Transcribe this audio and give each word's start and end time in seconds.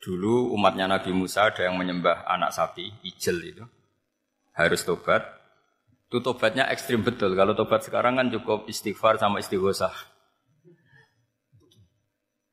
Dulu 0.00 0.56
umatnya 0.56 0.88
Nabi 0.88 1.12
Musa 1.12 1.52
ada 1.52 1.60
yang 1.68 1.76
menyembah 1.76 2.24
anak 2.24 2.56
sapi, 2.56 2.88
ijel 3.04 3.36
itu. 3.44 3.64
Harus 4.56 4.80
tobat. 4.82 5.20
Itu 6.08 6.24
tobatnya 6.24 6.66
ekstrim 6.72 7.04
betul. 7.04 7.36
Kalau 7.36 7.52
tobat 7.52 7.84
sekarang 7.84 8.16
kan 8.16 8.32
cukup 8.32 8.64
istighfar 8.64 9.20
sama 9.20 9.44
istighosah. 9.44 9.92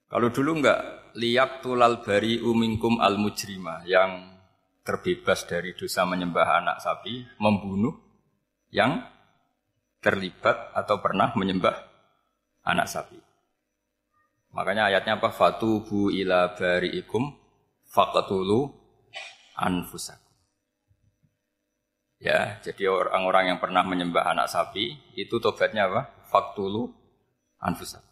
Kalau 0.08 0.32
dulu 0.32 0.60
enggak, 0.60 0.80
liyak 1.20 1.64
tulal 1.64 2.04
bari 2.04 2.40
umingkum 2.40 3.00
al 3.00 3.20
mujrima 3.20 3.84
yang 3.84 4.40
terbebas 4.88 5.44
dari 5.44 5.76
dosa 5.76 6.08
menyembah 6.08 6.64
anak 6.64 6.78
sapi, 6.80 7.28
membunuh 7.44 7.96
yang 8.72 9.04
terlibat 10.00 10.72
atau 10.72 11.04
pernah 11.04 11.36
menyembah 11.36 11.76
anak 12.64 12.88
sapi. 12.88 13.27
Makanya 14.58 14.90
ayatnya 14.90 15.22
apa? 15.22 15.30
Fatubu 15.30 16.10
ila 16.10 16.58
bari'ikum 16.58 17.30
faqatulu 17.94 18.74
anfusakum. 19.54 20.26
Ya, 22.18 22.58
jadi 22.66 22.90
orang-orang 22.90 23.54
yang 23.54 23.60
pernah 23.62 23.86
menyembah 23.86 24.34
anak 24.34 24.50
sapi 24.50 24.98
itu 25.14 25.38
tobatnya 25.38 25.86
apa? 25.86 26.10
Faktulu 26.26 26.90
anfusakum. 27.62 28.10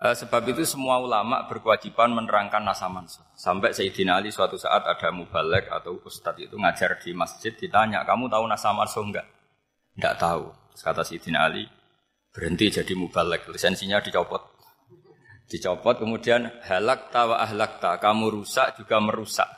Eh, 0.00 0.16
sebab 0.16 0.44
itu 0.48 0.64
semua 0.68 1.00
ulama 1.00 1.44
berkewajiban 1.48 2.12
menerangkan 2.12 2.60
nasa 2.60 2.88
mansuh. 2.88 3.24
Sampai 3.36 3.72
Sayyidina 3.72 4.20
Ali 4.20 4.32
suatu 4.32 4.56
saat 4.60 4.84
ada 4.84 5.08
mubalek 5.12 5.68
atau 5.68 6.00
ustadz 6.04 6.40
itu 6.40 6.56
ngajar 6.56 7.00
di 7.00 7.12
masjid 7.16 7.52
ditanya, 7.52 8.04
kamu 8.04 8.28
tahu 8.28 8.44
nasa 8.48 8.72
mansuh 8.72 9.04
enggak? 9.04 9.28
Enggak 9.96 10.16
tahu. 10.20 10.52
Terus 10.72 10.82
kata 10.84 11.02
Sayyidina 11.04 11.48
Ali, 11.48 11.64
berhenti 12.32 12.72
jadi 12.72 12.92
mubalek, 12.96 13.48
lisensinya 13.48 14.00
dicopot. 14.00 14.59
Dicopot 15.50 15.98
kemudian 15.98 16.46
halak 16.62 17.10
tawa 17.10 17.42
ahlak 17.42 17.82
ta, 17.82 17.98
kamu 17.98 18.38
rusak 18.38 18.78
juga 18.78 19.02
merusak. 19.02 19.50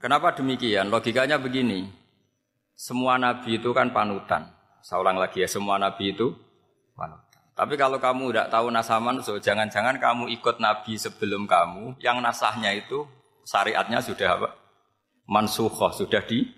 Kenapa 0.00 0.32
demikian? 0.32 0.88
Logikanya 0.88 1.36
begini. 1.36 1.84
Semua 2.72 3.20
nabi 3.20 3.60
itu 3.60 3.76
kan 3.76 3.92
panutan. 3.92 4.48
Saya 4.80 5.04
ulang 5.04 5.20
lagi 5.20 5.44
ya, 5.44 5.48
semua 5.50 5.76
nabi 5.76 6.16
itu 6.16 6.32
panutan. 6.96 7.28
Tapi 7.52 7.74
kalau 7.76 8.00
kamu 8.00 8.32
tidak 8.32 8.48
tahu 8.48 8.72
nasaman, 8.72 9.20
so 9.20 9.36
jangan-jangan 9.36 10.00
kamu 10.00 10.32
ikut 10.40 10.64
nabi 10.64 10.96
sebelum 10.96 11.44
kamu, 11.44 12.00
yang 12.00 12.24
nasahnya 12.24 12.72
itu 12.72 13.04
syariatnya 13.44 14.00
sudah 14.00 14.28
apa? 14.32 14.48
Mansuhoh, 15.28 15.92
sudah 15.92 16.24
di 16.24 16.48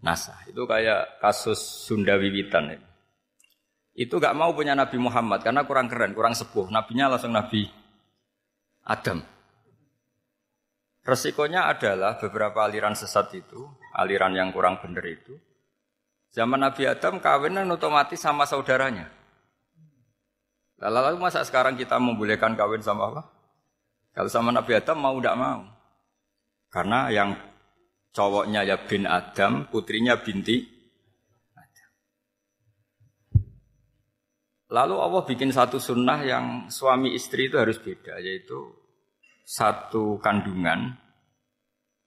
nasah. 0.00 0.48
Itu 0.48 0.64
kayak 0.64 1.20
kasus 1.20 1.60
Sunda 1.60 2.16
Wiwitan. 2.16 2.72
Ini 2.72 2.91
itu 3.92 4.16
gak 4.16 4.32
mau 4.32 4.56
punya 4.56 4.72
Nabi 4.72 4.96
Muhammad 4.96 5.44
karena 5.44 5.68
kurang 5.68 5.88
keren, 5.88 6.16
kurang 6.16 6.32
sepuh. 6.32 6.72
Nabinya 6.72 7.12
langsung 7.12 7.36
Nabi 7.36 7.68
Adam. 8.88 9.20
Resikonya 11.02 11.66
adalah 11.66 12.16
beberapa 12.16 12.62
aliran 12.62 12.94
sesat 12.94 13.34
itu, 13.34 13.68
aliran 13.92 14.32
yang 14.32 14.54
kurang 14.54 14.78
benar 14.78 15.02
itu. 15.04 15.34
Zaman 16.32 16.62
Nabi 16.62 16.88
Adam 16.88 17.20
kawinan 17.20 17.68
otomatis 17.68 18.22
sama 18.22 18.48
saudaranya. 18.48 19.10
Lalu 20.80 21.20
masa 21.20 21.44
sekarang 21.44 21.76
kita 21.76 22.00
membolehkan 22.00 22.56
kawin 22.56 22.80
sama 22.80 23.12
apa? 23.12 23.22
Kalau 24.16 24.30
sama 24.32 24.50
Nabi 24.50 24.72
Adam 24.78 24.98
mau 24.98 25.14
tidak 25.20 25.36
mau. 25.36 25.60
Karena 26.72 27.12
yang 27.12 27.36
cowoknya 28.16 28.64
ya 28.64 28.76
bin 28.88 29.04
Adam, 29.04 29.68
putrinya 29.68 30.16
binti 30.18 30.64
Lalu 34.72 34.96
Allah 34.96 35.22
bikin 35.28 35.52
satu 35.52 35.76
sunnah 35.76 36.24
yang 36.24 36.72
suami 36.72 37.12
istri 37.12 37.52
itu 37.52 37.60
harus 37.60 37.76
beda, 37.76 38.16
yaitu 38.24 38.72
satu 39.44 40.16
kandungan 40.16 40.96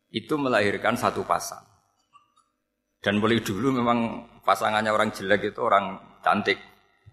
itu 0.10 0.34
melahirkan 0.34 0.98
satu 0.98 1.22
pasang. 1.30 1.62
Dan 3.06 3.22
boleh 3.22 3.38
dulu 3.46 3.70
memang 3.70 4.26
pasangannya 4.42 4.90
orang 4.90 5.14
jelek 5.14 5.54
itu 5.54 5.62
orang 5.62 6.18
cantik. 6.26 6.58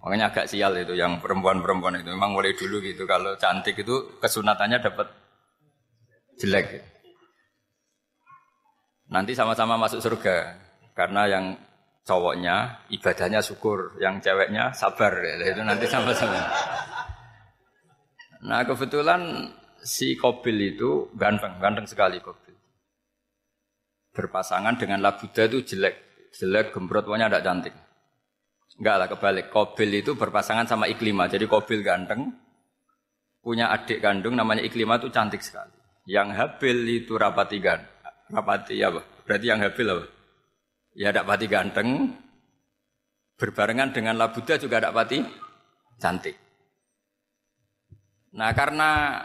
Makanya 0.01 0.33
agak 0.33 0.49
sial 0.49 0.73
itu 0.81 0.97
yang 0.97 1.21
perempuan-perempuan 1.21 2.01
itu. 2.01 2.09
Memang 2.17 2.33
boleh 2.33 2.57
dulu 2.57 2.81
gitu. 2.81 3.05
Kalau 3.05 3.37
cantik 3.37 3.77
itu 3.77 4.17
kesunatannya 4.17 4.81
dapat 4.81 5.13
jelek. 6.41 6.81
Nanti 9.13 9.37
sama-sama 9.37 9.77
masuk 9.77 10.01
surga. 10.01 10.57
Karena 10.97 11.29
yang 11.29 11.45
cowoknya 12.03 12.87
ibadahnya 12.91 13.41
syukur, 13.43 13.99
yang 14.03 14.19
ceweknya 14.19 14.75
sabar 14.75 15.15
ya, 15.23 15.55
itu 15.55 15.63
nanti 15.63 15.87
sama-sama. 15.87 16.39
Nah 18.43 18.67
kebetulan 18.67 19.51
si 19.83 20.19
Kobil 20.19 20.75
itu 20.75 21.11
ganteng, 21.15 21.63
ganteng 21.63 21.87
sekali 21.87 22.19
Kobil. 22.19 22.55
Berpasangan 24.13 24.77
dengan 24.77 25.01
Labuda 25.01 25.47
itu 25.47 25.63
jelek, 25.63 26.29
jelek 26.35 26.75
gembrot 26.75 27.07
pokoknya 27.07 27.31
tidak 27.31 27.45
cantik. 27.47 27.75
Enggak 28.83 28.97
lah 28.99 29.09
kebalik, 29.09 29.47
Kobil 29.53 29.91
itu 30.03 30.19
berpasangan 30.19 30.67
sama 30.67 30.91
Iklima, 30.91 31.31
jadi 31.31 31.47
Kobil 31.47 31.87
ganteng, 31.87 32.35
punya 33.43 33.71
adik 33.71 34.03
kandung 34.03 34.35
namanya 34.39 34.63
Iklima 34.63 34.99
itu 34.99 35.11
cantik 35.11 35.43
sekali. 35.43 35.75
Yang 36.07 36.35
Habil 36.35 36.79
itu 37.03 37.15
rapati 37.15 37.63
gan, 37.63 37.79
rapati 38.27 38.83
apa? 38.83 39.03
Berarti 39.23 39.47
yang 39.47 39.63
Habil 39.63 39.87
apa? 39.87 40.05
Ya 40.93 41.09
tidak 41.09 41.25
pati 41.25 41.47
ganteng, 41.49 42.13
berbarengan 43.41 43.97
dengan 43.97 44.21
Labuda 44.21 44.61
juga 44.61 44.77
tidak 44.77 44.93
pati 44.93 45.19
cantik. 45.97 46.37
Nah 48.37 48.53
karena 48.53 49.21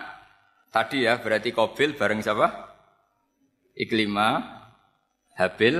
tadi 0.71 1.03
ya 1.03 1.19
berarti 1.19 1.51
Kobil 1.51 1.99
bareng 1.99 2.23
siapa? 2.23 2.47
Iklima, 3.75 4.41
Habil, 5.35 5.75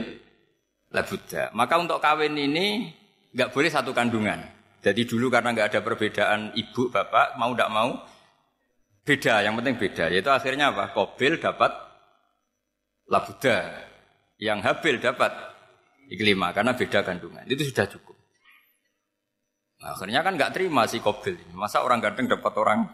Labuda. 0.92 1.56
Maka 1.56 1.76
untuk 1.80 2.04
kawin 2.04 2.36
ini 2.36 2.92
nggak 3.32 3.52
boleh 3.56 3.72
satu 3.72 3.96
kandungan. 3.96 4.44
Jadi 4.84 5.08
dulu 5.08 5.32
karena 5.32 5.56
nggak 5.56 5.70
ada 5.74 5.82
perbedaan 5.82 6.52
ibu 6.54 6.92
bapak 6.92 7.40
mau 7.40 7.52
tidak 7.56 7.72
mau 7.72 7.90
beda. 9.08 9.42
Yang 9.44 9.54
penting 9.64 9.76
beda. 9.80 10.06
Yaitu 10.12 10.32
akhirnya 10.32 10.76
apa? 10.76 10.92
Kobil 10.92 11.40
dapat 11.40 11.72
Labuda, 13.08 13.88
yang 14.36 14.60
Habil 14.60 15.00
dapat 15.00 15.32
Iklima 16.08 16.56
karena 16.56 16.72
beda 16.72 17.04
kandungan. 17.04 17.44
Itu 17.48 17.68
sudah 17.68 17.86
cukup. 17.92 18.16
Nah, 19.78 19.94
akhirnya 19.94 20.26
kan 20.26 20.34
nggak 20.40 20.52
terima 20.56 20.88
si 20.90 21.04
Kobil. 21.04 21.38
Masa 21.54 21.84
orang 21.86 22.02
ganteng 22.02 22.26
dapat 22.32 22.54
orang 22.58 22.88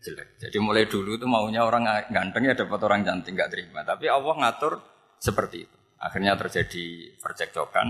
jelek. 0.00 0.38
Jadi 0.40 0.56
mulai 0.62 0.86
dulu 0.86 1.18
itu 1.18 1.26
maunya 1.28 1.66
orang 1.66 2.08
ganteng 2.08 2.46
ya 2.48 2.54
dapat 2.54 2.80
orang 2.86 3.04
cantik 3.04 3.34
nggak 3.34 3.50
terima. 3.52 3.82
Tapi 3.82 4.06
Allah 4.08 4.34
ngatur 4.34 4.80
seperti 5.18 5.66
itu. 5.68 5.78
Akhirnya 6.00 6.38
terjadi 6.38 7.16
percekcokan. 7.20 7.86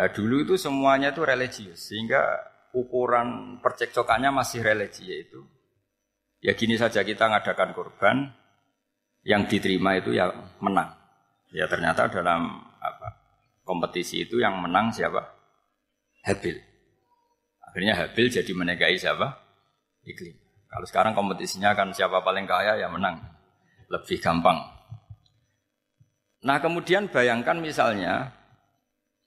Nah, 0.00 0.08
dulu 0.10 0.44
itu 0.44 0.54
semuanya 0.56 1.12
itu 1.12 1.22
religius 1.24 1.92
sehingga 1.92 2.20
ukuran 2.72 3.58
percekcokannya 3.60 4.30
masih 4.32 4.62
religi 4.62 5.04
yaitu 5.10 5.42
ya 6.40 6.54
gini 6.54 6.78
saja 6.78 7.04
kita 7.04 7.26
ngadakan 7.28 7.74
korban 7.76 8.16
yang 9.24 9.44
diterima 9.44 10.00
itu 10.00 10.16
ya 10.16 10.32
menang. 10.64 10.99
Ya 11.50 11.66
ternyata 11.66 12.06
dalam 12.06 12.62
apa 12.78 13.08
kompetisi 13.66 14.22
itu 14.22 14.38
yang 14.38 14.62
menang 14.62 14.94
siapa? 14.94 15.18
Habil. 16.22 16.54
Akhirnya 17.66 17.98
Habil 17.98 18.30
jadi 18.30 18.50
menikahi 18.54 18.94
siapa? 18.94 19.34
Iklim. 20.06 20.38
Kalau 20.70 20.86
sekarang 20.86 21.12
kompetisinya 21.18 21.74
kan 21.74 21.90
siapa 21.90 22.22
paling 22.22 22.46
kaya 22.46 22.78
ya 22.78 22.86
menang. 22.86 23.18
Lebih 23.90 24.22
gampang. 24.22 24.62
Nah 26.46 26.62
kemudian 26.62 27.10
bayangkan 27.10 27.58
misalnya, 27.58 28.30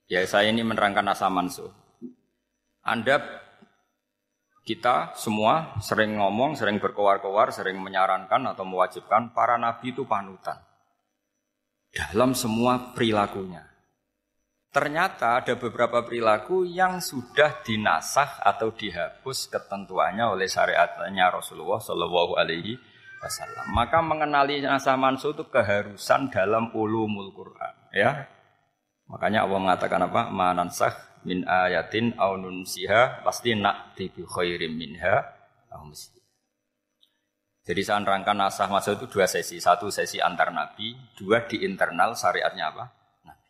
ya 0.08 0.24
saya 0.24 0.48
ini 0.48 0.64
menerangkan 0.64 1.04
asa 1.12 1.28
mansuh. 1.28 1.70
Anda 2.88 3.20
kita 4.64 5.20
semua 5.20 5.76
sering 5.84 6.16
ngomong, 6.16 6.56
sering 6.56 6.80
berkowar-kowar, 6.80 7.52
sering 7.52 7.76
menyarankan 7.84 8.56
atau 8.56 8.64
mewajibkan 8.64 9.36
para 9.36 9.60
nabi 9.60 9.92
itu 9.92 10.08
panutan 10.08 10.64
dalam 11.94 12.34
semua 12.34 12.92
perilakunya. 12.98 13.70
ternyata 14.74 15.38
ada 15.38 15.54
beberapa 15.54 16.02
perilaku 16.02 16.66
yang 16.66 16.98
sudah 16.98 17.62
dinasah 17.62 18.42
atau 18.42 18.74
dihapus 18.74 19.46
ketentuannya 19.54 20.26
oleh 20.34 20.50
syariatnya 20.50 21.30
Rasulullah 21.30 21.78
Shallallahu 21.78 22.34
Alaihi 22.34 22.82
Wasallam. 23.22 23.70
Maka 23.70 24.02
mengenali 24.02 24.66
nasah 24.66 24.98
mansuh 24.98 25.38
itu 25.38 25.46
keharusan 25.46 26.34
dalam 26.34 26.74
ulumul 26.74 27.30
Quran. 27.38 27.74
Ya, 27.94 28.26
makanya 29.06 29.46
Allah 29.46 29.62
mengatakan 29.62 30.10
apa? 30.10 30.34
Manansah 30.34 31.22
min 31.22 31.46
ayatin 31.46 32.18
au 32.18 32.34
nunsiha 32.42 33.22
pasti 33.22 33.54
nak 33.54 33.94
tibi 33.94 34.26
khairim 34.26 34.74
minha 34.74 35.22
au 35.70 35.86
jadi 37.64 37.80
saya 37.80 38.04
nerangkan 38.04 38.36
nasah 38.36 38.68
masa 38.68 39.00
itu 39.00 39.08
dua 39.08 39.24
sesi. 39.24 39.56
Satu 39.56 39.88
sesi 39.88 40.20
antar 40.20 40.52
nabi, 40.52 40.92
dua 41.16 41.48
di 41.48 41.64
internal 41.64 42.12
syariatnya 42.12 42.76
apa? 42.76 42.92
Nabi. 43.24 43.50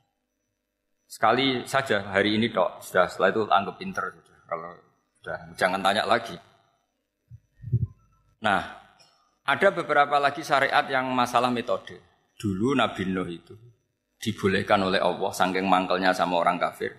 Sekali 1.09 1.47
saja 1.65 2.13
hari 2.13 2.37
ini 2.37 2.53
dok, 2.53 2.77
sudah 2.85 3.09
setelah 3.09 3.33
itu 3.33 3.41
anggap 3.49 3.75
pinter 3.81 4.05
sudah. 4.13 4.37
Kalau 4.45 4.71
sudah 5.17 5.37
jangan 5.57 5.81
tanya 5.81 6.05
lagi. 6.05 6.37
Nah, 8.45 8.61
ada 9.49 9.67
beberapa 9.73 10.21
lagi 10.21 10.45
syariat 10.45 10.85
yang 10.85 11.09
masalah 11.09 11.49
metode. 11.49 11.97
Dulu 12.37 12.77
Nabi 12.77 13.09
Nuh 13.09 13.25
itu 13.25 13.57
dibolehkan 14.21 14.77
oleh 14.85 15.01
Allah 15.01 15.33
saking 15.33 15.65
mangkelnya 15.65 16.13
sama 16.13 16.37
orang 16.37 16.61
kafir. 16.61 16.93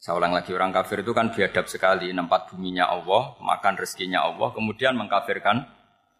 Saya 0.00 0.16
ulang 0.16 0.32
lagi 0.32 0.54
orang 0.54 0.72
kafir 0.72 1.02
itu 1.04 1.12
kan 1.12 1.28
biadab 1.28 1.66
sekali, 1.68 2.08
nempat 2.14 2.54
buminya 2.54 2.88
Allah, 2.88 3.36
makan 3.42 3.74
rezekinya 3.82 4.22
Allah, 4.22 4.54
kemudian 4.54 4.94
mengkafirkan 4.94 5.77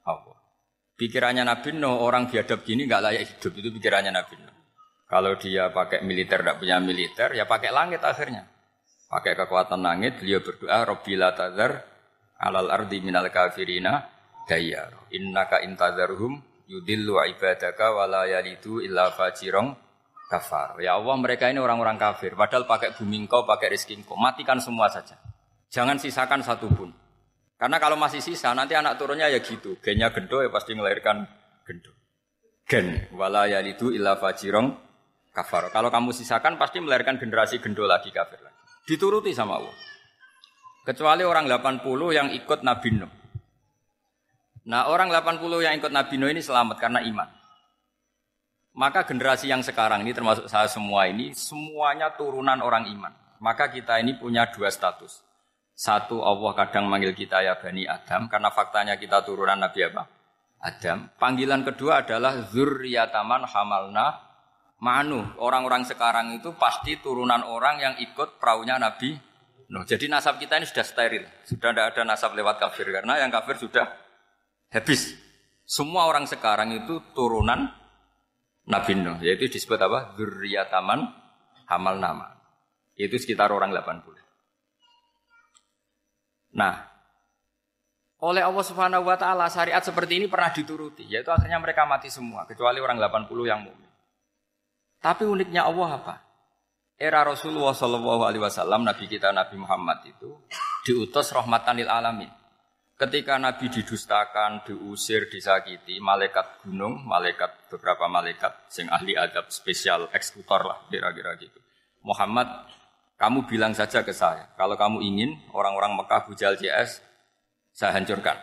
Allah. 0.09 0.37
Pikirannya 0.99 1.45
Nabi 1.45 1.77
Nuh, 1.77 2.01
orang 2.01 2.27
biadab 2.27 2.65
gini 2.67 2.89
nggak 2.89 3.03
layak 3.05 3.23
hidup, 3.29 3.53
itu 3.55 3.69
pikirannya 3.77 4.11
Nabi 4.11 4.35
Nuh. 4.41 4.57
Kalau 5.09 5.33
dia 5.41 5.71
pakai 5.73 6.05
militer, 6.05 6.43
tidak 6.43 6.59
punya 6.61 6.77
militer, 6.81 7.33
ya 7.33 7.49
pakai 7.49 7.71
langit 7.71 8.03
akhirnya. 8.03 8.45
Pakai 9.09 9.33
kekuatan 9.39 9.81
langit, 9.81 10.21
beliau 10.21 10.45
berdoa, 10.45 10.85
Rabbi 10.85 11.13
la 11.17 11.33
tazar 11.33 11.81
alal 12.45 12.69
ardi 12.69 13.01
minal 13.01 13.33
kafirina 13.33 14.05
dayar. 14.45 15.09
Innaka 15.17 15.65
intazarhum 15.65 16.37
yudillu 16.69 17.17
ibadaka 17.25 17.97
wala 17.97 18.29
yalidu 18.29 18.85
illa 18.85 19.09
fajirong 19.09 19.73
kafar. 20.29 20.77
Ya 20.85 21.01
Allah, 21.01 21.17
mereka 21.17 21.49
ini 21.49 21.57
orang-orang 21.57 21.97
kafir. 21.97 22.37
Padahal 22.37 22.69
pakai 22.69 22.93
bumi 23.01 23.25
engkau, 23.25 23.49
pakai 23.49 23.73
rezeki 23.73 24.05
engkau. 24.05 24.15
Matikan 24.21 24.61
semua 24.61 24.93
saja. 24.93 25.17
Jangan 25.73 25.97
sisakan 25.97 26.45
satu 26.45 26.69
pun. 26.69 26.93
Karena 27.59 27.83
kalau 27.83 27.99
masih 27.99 28.23
sisa 28.23 28.55
nanti 28.55 28.79
anak 28.79 28.95
turunnya 29.03 29.27
ya 29.27 29.43
gitu. 29.43 29.75
Gennya 29.83 30.15
gendo 30.15 30.39
ya 30.39 30.47
pasti 30.47 30.79
melahirkan 30.79 31.27
gendo. 31.67 31.91
Gen 32.71 33.11
wala 33.19 33.51
itu 33.51 33.91
illa 33.91 34.15
fajirong 34.15 34.79
kafar. 35.35 35.75
Kalau 35.75 35.91
kamu 35.91 36.15
sisakan 36.15 36.55
pasti 36.55 36.79
melahirkan 36.79 37.19
generasi 37.19 37.59
gendo 37.59 37.83
lagi 37.83 38.15
kafir 38.15 38.39
lagi. 38.39 38.59
Dituruti 38.87 39.35
sama 39.35 39.59
Allah. 39.59 39.75
Kecuali 40.87 41.27
orang 41.27 41.51
80 41.51 41.85
yang 42.15 42.31
ikut 42.33 42.63
Nabi 42.65 42.89
Nuh. 42.95 43.13
Nah 44.71 44.89
orang 44.89 45.11
80 45.11 45.43
yang 45.61 45.75
ikut 45.77 45.91
Nabi 45.91 46.15
Nuh 46.15 46.31
ini 46.31 46.41
selamat 46.41 46.79
karena 46.79 47.03
iman. 47.05 47.29
Maka 48.79 49.03
generasi 49.03 49.51
yang 49.51 49.67
sekarang 49.67 50.07
ini 50.07 50.15
termasuk 50.15 50.47
saya 50.47 50.71
semua 50.71 51.11
ini 51.11 51.35
semuanya 51.35 52.15
turunan 52.15 52.63
orang 52.63 52.87
iman. 52.95 53.11
Maka 53.43 53.67
kita 53.67 53.99
ini 53.99 54.15
punya 54.15 54.47
dua 54.47 54.71
status. 54.71 55.28
Satu 55.79 56.27
Allah 56.27 56.59
kadang 56.59 56.91
manggil 56.91 57.15
kita 57.15 57.39
ya 57.39 57.55
Bani 57.55 57.87
Adam 57.87 58.27
karena 58.27 58.51
faktanya 58.51 58.99
kita 58.99 59.23
turunan 59.23 59.55
Nabi 59.55 59.87
apa? 59.87 60.11
Adam. 60.59 61.15
Panggilan 61.15 61.63
kedua 61.63 62.03
adalah 62.03 62.51
zurriyataman 62.51 63.47
hamalna 63.47 64.19
manu. 64.83 65.23
Orang-orang 65.39 65.87
sekarang 65.87 66.35
itu 66.35 66.51
pasti 66.59 66.99
turunan 66.99 67.47
orang 67.47 67.79
yang 67.79 67.95
ikut 67.95 68.43
perahunya 68.43 68.75
Nabi 68.83 69.15
Nuh. 69.69 69.85
Jadi 69.85 70.09
nasab 70.09 70.41
kita 70.41 70.57
ini 70.59 70.67
sudah 70.67 70.83
steril. 70.83 71.29
Sudah 71.45 71.71
tidak 71.71 71.95
ada 71.95 72.03
nasab 72.03 72.33
lewat 72.33 72.57
kafir 72.57 72.89
karena 72.89 73.21
yang 73.21 73.29
kafir 73.29 73.61
sudah 73.61 73.85
habis. 74.73 75.15
Semua 75.69 76.09
orang 76.09 76.25
sekarang 76.25 76.73
itu 76.73 76.99
turunan 77.15 77.71
Nabi 78.67 78.93
Nuh. 78.99 79.23
Yaitu 79.23 79.47
disebut 79.47 79.79
apa? 79.79 80.19
Zurriyataman 80.19 81.07
hamal 81.69 82.01
nama. 82.01 82.35
Itu 82.97 83.15
sekitar 83.21 83.53
orang 83.55 83.71
80. 83.71 84.28
Nah, 86.55 86.89
oleh 88.19 88.43
Allah 88.43 88.65
Subhanahu 88.67 89.07
wa 89.07 89.15
taala 89.15 89.47
syariat 89.47 89.79
seperti 89.79 90.19
ini 90.19 90.27
pernah 90.27 90.51
dituruti, 90.51 91.07
yaitu 91.07 91.31
akhirnya 91.31 91.63
mereka 91.63 91.87
mati 91.87 92.11
semua 92.11 92.43
kecuali 92.49 92.83
orang 92.83 92.99
80 92.99 93.31
yang 93.47 93.63
mukmin. 93.63 93.91
Tapi 94.99 95.23
uniknya 95.23 95.71
Allah 95.71 96.03
apa? 96.03 96.15
Era 96.99 97.23
Rasulullah 97.23 97.71
Shallallahu 97.71 98.27
alaihi 98.27 98.43
wasallam 98.43 98.83
Nabi 98.83 99.07
kita 99.07 99.31
Nabi 99.31 99.55
Muhammad 99.55 100.03
itu 100.03 100.35
diutus 100.83 101.31
rahmatan 101.31 101.79
lil 101.79 101.87
alamin. 101.87 102.27
Ketika 102.99 103.39
Nabi 103.39 103.71
didustakan, 103.71 104.67
diusir, 104.67 105.31
disakiti, 105.31 106.03
malaikat 106.03 106.67
gunung, 106.67 107.07
malaikat 107.07 107.71
beberapa 107.71 108.11
malaikat 108.11 108.67
sing 108.67 108.91
ahli 108.91 109.15
adab 109.15 109.47
spesial 109.55 110.11
eksekutor 110.11 110.67
lah 110.67 110.83
kira-kira 110.91 111.39
gitu. 111.39 111.63
Muhammad 112.03 112.51
kamu 113.19 113.51
bilang 113.51 113.75
saja 113.75 114.07
ke 114.07 114.15
saya, 114.15 114.55
kalau 114.55 114.79
kamu 114.79 115.03
ingin 115.03 115.31
orang-orang 115.51 115.99
Mekah 115.99 116.23
bujal 116.31 116.55
CS, 116.55 117.03
saya 117.75 117.99
hancurkan. 117.99 118.39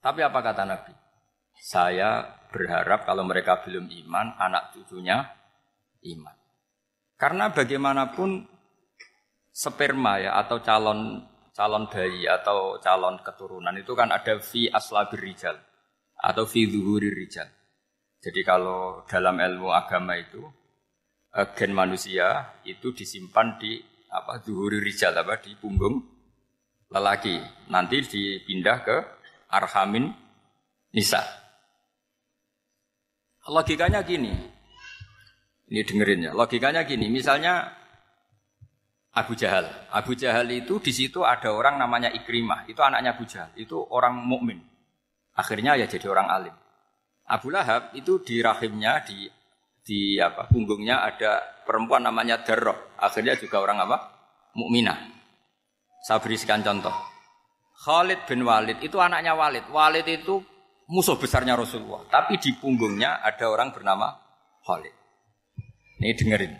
Tapi 0.00 0.24
apa 0.24 0.40
kata 0.40 0.64
Nabi? 0.64 0.96
Saya 1.60 2.24
berharap 2.48 3.04
kalau 3.04 3.28
mereka 3.28 3.60
belum 3.60 3.84
iman, 3.84 4.32
anak 4.40 4.72
cucunya 4.72 5.28
iman. 6.08 6.32
Karena 7.20 7.52
bagaimanapun 7.52 8.48
sperma 9.52 10.22
ya 10.24 10.40
atau 10.40 10.62
calon 10.64 11.20
calon 11.50 11.90
bayi 11.90 12.30
atau 12.30 12.78
calon 12.78 13.18
keturunan 13.20 13.74
itu 13.74 13.90
kan 13.98 14.14
ada 14.14 14.38
fi 14.38 14.70
aslabir 14.70 15.18
rijal 15.18 15.58
atau 16.14 16.46
fi 16.46 16.64
zuhuri 16.70 17.10
rijal. 17.10 17.50
Jadi 18.22 18.40
kalau 18.46 19.02
dalam 19.04 19.36
ilmu 19.42 19.68
agama 19.74 20.14
itu 20.14 20.46
eh, 21.34 21.48
gen 21.58 21.74
manusia 21.74 22.56
itu 22.62 22.94
disimpan 22.94 23.58
di 23.58 23.97
apa 24.08 24.40
zuhuri 24.40 24.80
rijal 24.80 25.12
apa 25.16 25.40
di 25.40 25.54
punggung 25.56 26.00
lelaki. 26.92 27.40
Nanti 27.68 28.04
dipindah 28.04 28.78
ke 28.84 28.96
arhamin 29.52 30.12
nisa. 30.92 31.24
Logikanya 33.48 34.04
gini. 34.04 34.32
Ini 35.68 35.80
dengerin 35.84 36.26
ya. 36.28 36.32
Logikanya 36.32 36.84
gini, 36.84 37.12
misalnya 37.12 37.68
Abu 39.12 39.36
Jahal. 39.36 39.68
Abu 39.92 40.16
Jahal 40.16 40.48
itu 40.52 40.80
di 40.80 40.92
situ 40.92 41.24
ada 41.24 41.52
orang 41.52 41.76
namanya 41.80 42.12
Ikrimah. 42.12 42.68
Itu 42.68 42.80
anaknya 42.84 43.16
Abu 43.16 43.24
Jahal. 43.28 43.52
Itu 43.56 43.80
orang 43.88 44.16
mukmin. 44.20 44.60
Akhirnya 45.36 45.76
ya 45.76 45.88
jadi 45.88 46.08
orang 46.08 46.28
alim. 46.28 46.56
Abu 47.28 47.52
Lahab 47.52 47.92
itu 47.92 48.24
di 48.24 48.40
rahimnya 48.40 49.04
di 49.04 49.28
di 49.88 50.20
apa 50.20 50.44
punggungnya 50.52 51.00
ada 51.00 51.40
perempuan 51.64 52.04
namanya 52.04 52.44
Darroh. 52.44 52.92
Akhirnya 53.00 53.40
juga 53.40 53.64
orang 53.64 53.88
apa? 53.88 53.96
Mukminah. 54.52 55.00
Saya 56.04 56.20
berikan 56.20 56.60
contoh. 56.60 56.92
Khalid 57.88 58.28
bin 58.28 58.44
Walid 58.44 58.84
itu 58.84 59.00
anaknya 59.00 59.32
Walid. 59.32 59.64
Walid 59.72 60.04
itu 60.04 60.44
musuh 60.92 61.16
besarnya 61.16 61.56
Rasulullah. 61.56 62.04
Tapi 62.12 62.36
di 62.36 62.52
punggungnya 62.60 63.24
ada 63.24 63.48
orang 63.48 63.72
bernama 63.72 64.12
Khalid. 64.60 64.92
Ini 66.04 66.12
dengerin. 66.12 66.52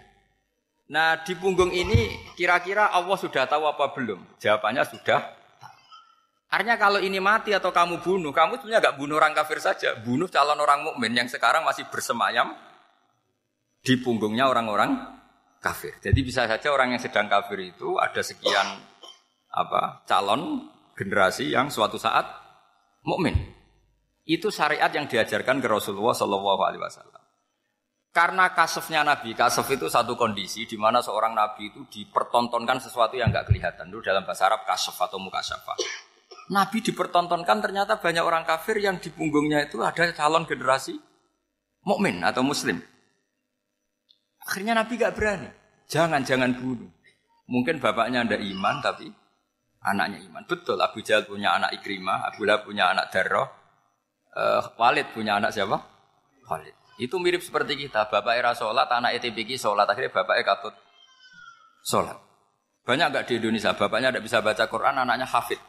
Nah 0.88 1.20
di 1.20 1.36
punggung 1.36 1.68
ini 1.68 2.32
kira-kira 2.32 2.88
Allah 2.96 3.18
sudah 3.20 3.44
tahu 3.44 3.68
apa 3.68 3.92
belum? 3.92 4.40
Jawabannya 4.40 4.88
sudah. 4.88 5.20
Artinya 6.48 6.80
kalau 6.80 6.96
ini 6.96 7.20
mati 7.20 7.52
atau 7.52 7.68
kamu 7.68 8.00
bunuh, 8.00 8.32
kamu 8.32 8.56
sebenarnya 8.56 8.88
gak 8.88 8.96
bunuh 8.96 9.20
orang 9.20 9.36
kafir 9.36 9.60
saja, 9.60 10.00
bunuh 10.00 10.32
calon 10.32 10.56
orang 10.56 10.80
mukmin 10.80 11.12
yang 11.12 11.28
sekarang 11.28 11.60
masih 11.60 11.84
bersemayam 11.92 12.56
di 13.88 13.96
punggungnya 13.96 14.44
orang-orang 14.44 15.00
kafir. 15.64 15.96
Jadi 16.04 16.20
bisa 16.20 16.44
saja 16.44 16.68
orang 16.68 16.92
yang 16.92 17.00
sedang 17.00 17.24
kafir 17.24 17.72
itu 17.72 17.96
ada 17.96 18.20
sekian 18.20 18.84
apa 19.48 20.04
calon 20.04 20.68
generasi 20.92 21.56
yang 21.56 21.72
suatu 21.72 21.96
saat 21.96 22.28
mukmin. 23.08 23.32
Itu 24.28 24.52
syariat 24.52 24.92
yang 24.92 25.08
diajarkan 25.08 25.64
ke 25.64 25.68
Rasulullah 25.72 26.12
Shallallahu 26.12 26.60
Alaihi 26.60 26.84
Wasallam. 26.84 27.22
Karena 28.12 28.52
kasufnya 28.52 29.00
Nabi, 29.00 29.32
kasuf 29.32 29.64
itu 29.72 29.88
satu 29.88 30.20
kondisi 30.20 30.68
di 30.68 30.76
mana 30.76 31.00
seorang 31.00 31.32
Nabi 31.32 31.72
itu 31.72 31.88
dipertontonkan 31.88 32.76
sesuatu 32.84 33.16
yang 33.16 33.32
nggak 33.32 33.48
kelihatan. 33.48 33.88
Itu 33.88 34.04
dalam 34.04 34.28
bahasa 34.28 34.52
Arab 34.52 34.68
kasuf 34.68 35.00
atau 35.00 35.16
mukasyafa. 35.16 35.80
Nabi 36.52 36.84
dipertontonkan 36.84 37.64
ternyata 37.64 37.96
banyak 37.96 38.20
orang 38.20 38.44
kafir 38.44 38.76
yang 38.84 39.00
di 39.00 39.08
punggungnya 39.08 39.64
itu 39.64 39.80
ada 39.80 40.12
calon 40.12 40.44
generasi 40.44 41.00
mukmin 41.88 42.20
atau 42.20 42.44
muslim. 42.44 42.84
Akhirnya 44.48 44.72
Nabi 44.72 44.96
gak 44.96 45.12
berani. 45.12 45.48
Jangan, 45.92 46.24
jangan 46.24 46.56
bunuh. 46.56 46.88
Mungkin 47.48 47.80
bapaknya 47.80 48.24
ada 48.24 48.40
iman, 48.40 48.80
tapi 48.80 49.08
anaknya 49.84 50.24
iman. 50.28 50.44
Betul, 50.48 50.80
Abu 50.80 51.04
Jahal 51.04 51.28
punya 51.28 51.56
anak 51.56 51.76
Ikrimah, 51.80 52.32
Abu 52.32 52.48
Lahab 52.48 52.64
punya 52.68 52.92
anak 52.92 53.12
Darroh, 53.12 53.48
uh, 54.36 54.64
Walid 54.76 55.12
punya 55.12 55.40
anak 55.40 55.52
siapa? 55.52 55.80
Walid. 56.48 56.76
Itu 57.00 57.16
mirip 57.22 57.40
seperti 57.40 57.78
kita. 57.78 58.10
Bapak 58.10 58.34
era 58.34 58.52
sholat, 58.52 58.90
anak 58.90 59.16
ETPK 59.20 59.54
sholat. 59.54 59.86
Akhirnya 59.86 60.10
bapak 60.10 60.36
katut 60.42 60.74
sholat. 61.86 62.18
Banyak 62.82 63.06
nggak 63.12 63.24
di 63.28 63.32
Indonesia, 63.38 63.76
bapaknya 63.76 64.08
tidak 64.12 64.24
bisa 64.24 64.40
baca 64.40 64.64
Quran, 64.64 64.94
anaknya 65.04 65.28
hafid. 65.28 65.60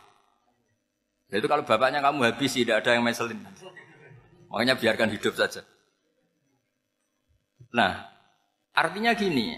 Itu 1.30 1.46
kalau 1.46 1.62
bapaknya 1.68 2.02
kamu 2.02 2.34
habis, 2.34 2.56
tidak 2.56 2.82
ada 2.82 2.98
yang 2.98 3.04
meselin. 3.06 3.44
Makanya 4.50 4.76
biarkan 4.80 5.14
hidup 5.14 5.38
saja. 5.38 5.62
Nah, 7.70 8.10
artinya 8.80 9.12
gini, 9.12 9.52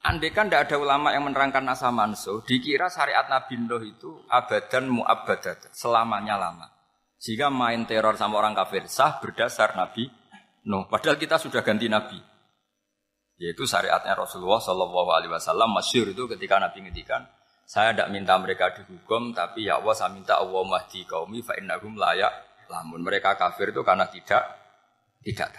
andai 0.00 0.32
kan 0.32 0.48
tidak 0.48 0.72
ada 0.72 0.76
ulama 0.80 1.12
yang 1.12 1.28
menerangkan 1.28 1.60
nasa 1.60 1.92
manso, 1.92 2.40
dikira 2.48 2.88
syariat 2.88 3.28
Nabi 3.28 3.60
Nuh 3.60 3.84
itu 3.84 4.10
abadan 4.32 4.88
mu'abadat, 4.88 5.68
selamanya 5.76 6.40
lama. 6.40 6.72
Sehingga 7.20 7.48
main 7.52 7.84
teror 7.84 8.16
sama 8.16 8.40
orang 8.40 8.56
kafir 8.56 8.84
sah 8.88 9.20
berdasar 9.20 9.76
Nabi 9.76 10.08
Nuh. 10.68 10.88
Padahal 10.88 11.20
kita 11.20 11.36
sudah 11.36 11.60
ganti 11.60 11.88
Nabi. 11.92 12.16
Yaitu 13.36 13.68
syariatnya 13.68 14.16
Rasulullah 14.16 14.62
Shallallahu 14.62 15.10
Alaihi 15.12 15.32
Wasallam 15.32 15.72
masyur 15.74 16.08
itu 16.08 16.24
ketika 16.30 16.56
Nabi 16.62 16.88
ngendikan, 16.88 17.24
saya 17.64 17.96
tidak 17.96 18.12
minta 18.12 18.36
mereka 18.36 18.76
dihukum, 18.76 19.32
tapi 19.32 19.68
ya 19.68 19.80
Allah 19.80 19.96
saya 19.96 20.12
minta 20.12 20.36
Allah 20.36 20.62
mahdi 20.68 21.08
kaumi 21.08 21.40
fa 21.40 21.56
innahum 21.56 21.96
layak 21.96 22.32
lamun 22.68 23.00
mereka 23.00 23.36
kafir 23.36 23.72
itu 23.72 23.80
karena 23.80 24.04
tidak 24.08 24.44
tidak. 25.24 25.50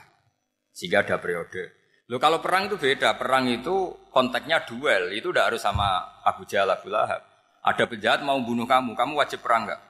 Sehingga 0.70 1.02
ada 1.02 1.18
periode 1.18 1.85
Loh 2.06 2.22
kalau 2.22 2.38
perang 2.38 2.70
itu 2.70 2.78
beda, 2.78 3.18
perang 3.18 3.50
itu 3.50 3.90
konteksnya 4.14 4.62
duel, 4.62 5.10
itu 5.10 5.34
tidak 5.34 5.54
harus 5.54 5.62
sama 5.66 6.22
Abu 6.22 6.46
Jahal, 6.46 6.70
Abu 6.70 6.94
Lahab. 6.94 7.22
Ada 7.66 7.90
penjahat 7.90 8.22
mau 8.22 8.38
bunuh 8.38 8.70
kamu, 8.70 8.94
kamu 8.94 9.14
wajib 9.18 9.42
perang 9.42 9.66
nggak? 9.66 9.82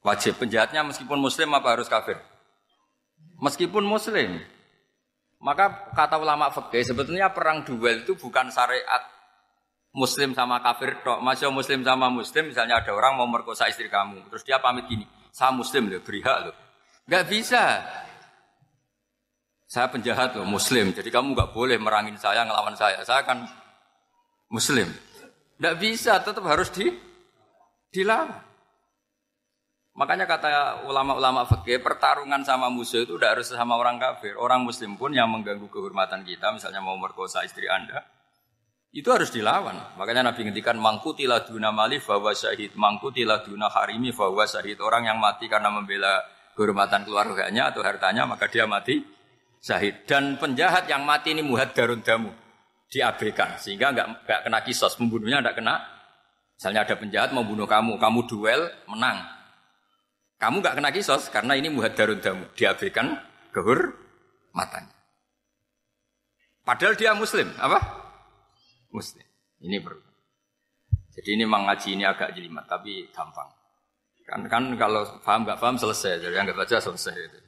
Wajib 0.00 0.40
penjahatnya 0.40 0.80
meskipun 0.88 1.20
muslim 1.20 1.52
apa 1.52 1.76
harus 1.76 1.84
kafir? 1.84 2.16
Meskipun 3.44 3.84
muslim. 3.84 4.40
Maka 5.38 5.92
kata 5.92 6.16
ulama 6.16 6.48
fikih 6.48 6.82
sebetulnya 6.82 7.28
perang 7.30 7.62
duel 7.62 8.02
itu 8.02 8.16
bukan 8.16 8.48
syariat 8.48 9.04
muslim 9.92 10.32
sama 10.32 10.64
kafir 10.64 10.96
tok. 11.04 11.20
Masih 11.20 11.52
muslim 11.52 11.84
sama 11.84 12.08
muslim 12.08 12.50
misalnya 12.50 12.80
ada 12.80 12.90
orang 12.96 13.20
mau 13.20 13.28
merkosa 13.28 13.68
istri 13.68 13.86
kamu, 13.92 14.26
terus 14.32 14.42
dia 14.42 14.58
pamit 14.58 14.88
gini, 14.88 15.04
"Saya 15.30 15.52
muslim 15.52 15.92
loh, 15.92 16.00
beri 16.02 16.24
hak 16.24 16.38
loh." 16.48 16.56
Enggak 17.04 17.24
bisa. 17.30 17.62
Saya 19.68 19.92
penjahat 19.92 20.32
loh, 20.32 20.48
muslim. 20.48 20.96
Jadi 20.96 21.12
kamu 21.12 21.36
nggak 21.36 21.52
boleh 21.52 21.76
merangin 21.76 22.16
saya, 22.16 22.40
ngelawan 22.48 22.72
saya. 22.72 23.04
Saya 23.04 23.20
kan 23.28 23.44
muslim. 24.48 24.88
Nggak 25.60 25.76
bisa, 25.76 26.16
tetap 26.24 26.40
harus 26.48 26.72
di 26.72 26.88
dilawan. 27.92 28.48
Makanya 29.98 30.24
kata 30.24 30.48
ulama-ulama 30.88 31.44
fikih, 31.44 31.84
pertarungan 31.84 32.46
sama 32.48 32.70
musuh 32.70 33.02
itu 33.02 33.18
tidak 33.18 33.36
harus 33.36 33.50
sama 33.50 33.76
orang 33.76 34.00
kafir. 34.00 34.38
Orang 34.40 34.64
muslim 34.64 34.94
pun 34.94 35.12
yang 35.12 35.28
mengganggu 35.28 35.68
kehormatan 35.68 36.22
kita, 36.24 36.54
misalnya 36.54 36.78
mau 36.80 36.94
merkosa 36.94 37.42
istri 37.42 37.66
Anda, 37.66 38.06
itu 38.94 39.10
harus 39.10 39.28
dilawan. 39.34 39.98
Makanya 39.98 40.32
Nabi 40.32 40.48
ngendikan 40.48 40.78
mangkutilah 40.78 41.50
duna 41.50 41.74
mali 41.74 41.98
bahwa 42.00 42.30
syahid, 42.30 42.78
mangkutilah 42.78 43.42
duna 43.44 43.68
harimi 43.68 44.14
bahwa 44.14 44.46
syahid. 44.46 44.78
Orang 44.80 45.04
yang 45.10 45.18
mati 45.18 45.50
karena 45.50 45.68
membela 45.68 46.22
kehormatan 46.54 47.02
keluarganya 47.02 47.74
atau 47.74 47.82
hartanya, 47.82 48.22
maka 48.22 48.46
dia 48.46 48.70
mati 48.70 49.17
syahid. 49.62 50.06
Dan 50.08 50.38
penjahat 50.38 50.86
yang 50.90 51.02
mati 51.06 51.34
ini 51.34 51.42
darun 51.74 52.02
damu 52.02 52.30
diabaikan 52.88 53.60
sehingga 53.60 53.92
nggak 53.92 54.06
nggak 54.24 54.40
kena 54.48 54.58
kisos 54.64 54.96
pembunuhnya 54.96 55.44
nggak 55.44 55.56
kena. 55.60 55.76
Misalnya 56.58 56.82
ada 56.82 56.94
penjahat 56.98 57.30
mau 57.30 57.46
bunuh 57.46 57.70
kamu, 57.70 58.02
kamu 58.02 58.20
duel 58.26 58.66
menang, 58.90 59.22
kamu 60.42 60.58
nggak 60.58 60.74
kena 60.78 60.90
kisos 60.90 61.30
karena 61.30 61.54
ini 61.54 61.70
darun 61.94 62.18
damu 62.18 62.46
diabaikan 62.58 63.14
kehur 63.54 63.94
matanya. 64.54 64.94
Padahal 66.66 66.94
dia 67.00 67.16
muslim, 67.16 67.48
apa? 67.56 67.80
Muslim. 68.92 69.24
Ini 69.64 69.80
perlu. 69.80 70.04
Jadi 71.16 71.28
ini 71.34 71.44
mengaji 71.48 71.98
ini 71.98 72.04
agak 72.04 72.36
jelimat, 72.36 72.68
tapi 72.68 73.08
gampang. 73.10 73.48
Kan 74.28 74.44
kan 74.46 74.64
kalau 74.76 75.02
paham 75.24 75.48
nggak 75.48 75.58
paham 75.58 75.80
selesai, 75.80 76.20
jadi 76.20 76.36
nggak 76.44 76.58
baca 76.60 76.76
selesai. 76.76 77.16
Itu. 77.16 77.47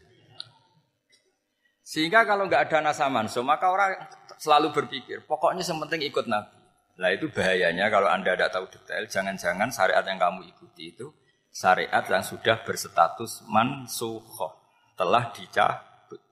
Sehingga 1.90 2.22
kalau 2.22 2.46
nggak 2.46 2.70
ada 2.70 2.86
nasa 2.86 3.10
manso, 3.10 3.42
maka 3.42 3.66
orang 3.66 3.98
selalu 4.38 4.70
berpikir, 4.70 5.26
pokoknya 5.26 5.66
yang 5.66 5.82
penting 5.82 6.06
ikut 6.06 6.30
Nabi. 6.30 6.54
Nah 7.02 7.10
itu 7.10 7.26
bahayanya 7.34 7.90
kalau 7.90 8.06
Anda 8.06 8.38
tidak 8.38 8.54
tahu 8.54 8.70
detail, 8.70 9.10
jangan-jangan 9.10 9.74
syariat 9.74 10.06
yang 10.06 10.22
kamu 10.22 10.46
ikuti 10.54 10.94
itu 10.94 11.10
syariat 11.50 12.06
yang 12.06 12.22
sudah 12.22 12.62
berstatus 12.62 13.42
mansuhoh, 13.50 14.54
telah 14.94 15.34
dicabut. 15.34 16.22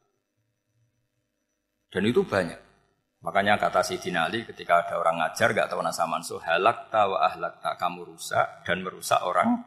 Dan 1.90 2.06
itu 2.06 2.22
banyak. 2.22 2.60
Makanya 3.26 3.58
kata 3.58 3.82
Sidin 3.82 4.14
Ali 4.14 4.46
ketika 4.46 4.86
ada 4.86 4.94
orang 5.02 5.18
ngajar 5.18 5.50
gak 5.58 5.66
tahu 5.66 5.82
nasa 5.82 6.06
mansuh, 6.06 6.38
halak 6.38 6.86
tawa 6.86 7.26
ahlak 7.26 7.58
tak 7.58 7.74
kamu 7.82 8.14
rusak 8.14 8.62
dan 8.62 8.86
merusak 8.86 9.18
orang 9.26 9.66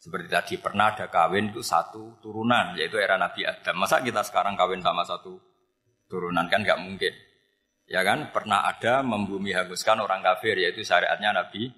seperti 0.00 0.32
tadi 0.32 0.54
pernah 0.56 0.96
ada 0.96 1.12
kawin 1.12 1.52
itu 1.52 1.60
satu 1.60 2.16
turunan 2.24 2.72
yaitu 2.72 2.96
era 2.96 3.20
Nabi 3.20 3.44
Adam. 3.44 3.76
Masa 3.76 4.00
kita 4.00 4.24
sekarang 4.24 4.56
kawin 4.56 4.80
sama 4.80 5.04
satu 5.04 5.36
turunan 6.08 6.48
kan 6.48 6.64
nggak 6.64 6.80
mungkin. 6.80 7.12
Ya 7.84 8.00
kan 8.00 8.32
pernah 8.32 8.64
ada 8.64 9.04
membumi 9.04 9.52
hanguskan 9.52 10.00
orang 10.00 10.24
kafir 10.24 10.56
yaitu 10.56 10.80
syariatnya 10.80 11.36
Nabi 11.36 11.68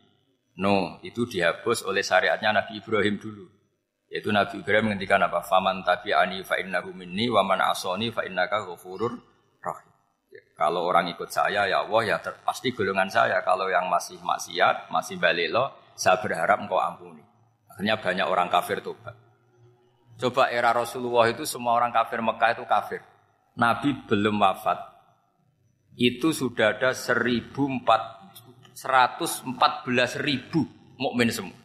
No 0.61 1.00
itu 1.00 1.25
dihapus 1.25 1.88
oleh 1.88 2.05
syariatnya 2.05 2.52
Nabi 2.52 2.85
Ibrahim 2.85 3.17
dulu. 3.17 3.49
Yaitu 4.12 4.29
Nabi 4.29 4.61
Ibrahim 4.61 4.93
menghentikan 4.93 5.25
apa? 5.25 5.41
Faman 5.41 5.81
tabi'ani 5.81 6.45
fa 6.45 6.61
innahu 6.61 6.93
minni 6.93 7.33
wa 7.33 7.41
man 7.41 7.64
asoni 7.64 8.12
fa 8.12 8.29
innaka 8.29 8.61
ghafurur 8.69 9.17
rahim. 9.64 9.93
Ya, 10.29 10.45
kalau 10.52 10.85
orang 10.85 11.09
ikut 11.09 11.33
saya 11.33 11.64
ya 11.64 11.81
Allah 11.81 12.02
ya 12.05 12.17
pasti 12.45 12.76
golongan 12.76 13.09
saya. 13.09 13.41
Kalau 13.41 13.73
yang 13.73 13.88
masih 13.88 14.21
maksiat, 14.21 14.93
masih 14.93 15.17
balik 15.17 15.49
lo, 15.49 15.73
saya 15.97 16.21
berharap 16.21 16.61
engkau 16.61 16.76
ampuni. 16.76 17.25
Akhirnya 17.73 17.97
banyak 17.97 18.26
orang 18.29 18.52
kafir 18.52 18.85
tobat. 18.85 19.17
Coba 20.21 20.52
era 20.52 20.71
Rasulullah 20.76 21.26
itu 21.33 21.49
semua 21.49 21.73
orang 21.73 21.88
kafir 21.88 22.21
Mekah 22.21 22.50
itu 22.55 22.64
kafir. 22.69 23.00
Nabi 23.57 23.97
belum 24.05 24.37
wafat. 24.38 24.79
Itu 25.97 26.33
sudah 26.33 26.76
ada 26.76 26.93
114 26.93 27.85
ribu 30.21 30.64
mukmin 31.00 31.29
semua. 31.33 31.59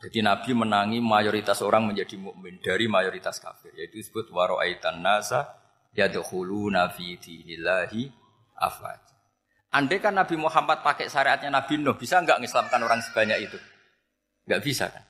Jadi 0.00 0.24
Nabi 0.24 0.50
menangi 0.56 0.98
mayoritas 1.04 1.60
orang 1.60 1.92
menjadi 1.92 2.16
mukmin 2.16 2.56
dari 2.62 2.88
mayoritas 2.88 3.36
kafir. 3.36 3.74
Yaitu 3.76 4.00
disebut 4.00 4.32
waro'aitan 4.32 5.04
nasa 5.04 5.60
yadkhuluna 5.92 6.88
fi 6.94 7.20
dinillahi 7.20 8.08
afwaj. 8.56 9.02
Andai 9.70 10.02
kan 10.02 10.16
Nabi 10.16 10.34
Muhammad 10.34 10.82
pakai 10.82 11.06
syariatnya 11.06 11.52
Nabi 11.52 11.78
Nuh, 11.78 11.94
bisa 11.94 12.18
nggak 12.18 12.42
ngislamkan 12.42 12.80
orang 12.82 12.98
sebanyak 13.06 13.38
itu? 13.46 13.58
Gak 14.48 14.62
bisa 14.64 14.88
kan? 14.88 15.04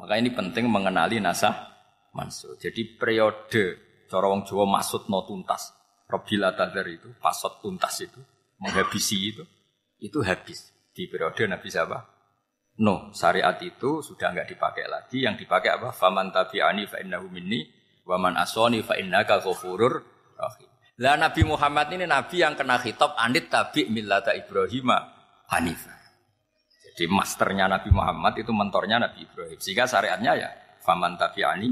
Maka 0.00 0.18
ini 0.18 0.34
penting 0.34 0.66
mengenali 0.66 1.22
nasah 1.22 1.74
mansuh. 2.14 2.58
Jadi 2.58 2.98
periode 2.98 3.64
cara 4.10 4.26
wong 4.30 4.46
Jawa 4.46 4.64
maksud 4.78 5.10
no 5.10 5.26
tuntas. 5.26 5.74
Robila 6.04 6.52
tadar 6.52 6.84
itu, 6.84 7.10
pasot 7.16 7.64
tuntas 7.64 7.96
itu, 8.04 8.20
menghabisi 8.60 9.34
itu, 9.34 9.42
itu 9.98 10.20
habis. 10.20 10.70
Di 10.92 11.08
periode 11.08 11.48
Nabi 11.48 11.66
siapa? 11.72 11.98
No, 12.78 13.10
syariat 13.16 13.56
itu 13.64 14.04
sudah 14.04 14.30
nggak 14.30 14.52
dipakai 14.52 14.84
lagi. 14.84 15.24
Yang 15.24 15.46
dipakai 15.46 15.80
apa? 15.80 15.96
Faman 15.96 16.28
tabi'ani 16.30 16.84
fa 16.86 17.00
innahu 17.00 17.32
minni, 17.32 17.66
waman 18.04 18.36
asoni 18.36 18.84
fa 18.84 19.00
innaka. 19.00 19.40
Lah 21.00 21.16
Nabi 21.18 21.42
Muhammad 21.42 21.90
ini 21.90 22.06
nabi 22.06 22.44
yang 22.44 22.54
kena 22.54 22.78
khitab 22.78 23.18
anit 23.18 23.50
tabi 23.50 23.90
millata 23.90 24.30
Ibrahim 24.36 24.94
Hanifah. 25.50 25.93
Jadi 26.94 27.10
masternya 27.10 27.66
Nabi 27.66 27.90
Muhammad 27.90 28.38
itu 28.38 28.54
mentornya 28.54 29.02
Nabi 29.02 29.26
Ibrahim. 29.26 29.58
Sehingga 29.58 29.90
syariatnya 29.90 30.32
ya 30.38 30.50
faman 30.78 31.18
tabi'ani 31.18 31.68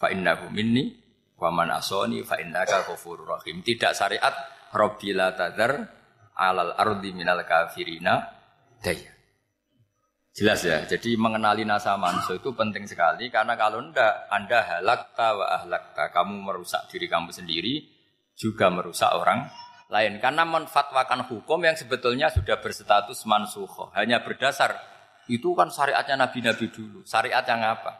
fa 0.00 0.08
innahu 0.08 0.48
minni 0.48 0.88
wa 1.36 1.52
man 1.52 1.68
asoni 1.76 2.24
fa 2.24 2.40
innaka 2.40 2.88
ghafurur 2.88 3.28
rahim. 3.28 3.60
Tidak 3.60 3.92
syariat 3.92 4.32
rabbila 4.72 5.36
tadar 5.36 5.72
alal 6.40 6.72
ardi 6.80 7.12
minal 7.12 7.44
kafirina 7.44 8.24
daya. 8.80 9.12
Jelas 10.32 10.62
ya. 10.64 10.80
Jadi 10.86 11.18
mengenali 11.18 11.66
nasa 11.68 11.98
manso 12.00 12.32
itu 12.32 12.54
penting 12.54 12.86
sekali 12.88 13.28
karena 13.28 13.52
kalau 13.58 13.82
ndak 13.84 14.32
Anda 14.32 14.62
halakta 14.64 15.34
wa 15.34 15.46
ahlakta, 15.60 16.14
kamu 16.14 16.40
merusak 16.40 16.88
diri 16.88 17.10
kamu 17.10 17.34
sendiri 17.34 17.84
juga 18.38 18.70
merusak 18.70 19.10
orang 19.12 19.50
lain. 19.88 20.20
Karena 20.20 20.44
menfatwakan 20.44 21.28
hukum 21.28 21.60
yang 21.64 21.76
sebetulnya 21.76 22.28
sudah 22.28 22.60
berstatus 22.60 23.24
mansuho 23.24 23.90
hanya 23.96 24.20
berdasar 24.22 24.76
itu 25.28 25.52
kan 25.52 25.68
syariatnya 25.68 26.24
nabi-nabi 26.24 26.72
dulu. 26.72 27.04
Syariat 27.04 27.44
yang 27.44 27.60
apa? 27.64 27.92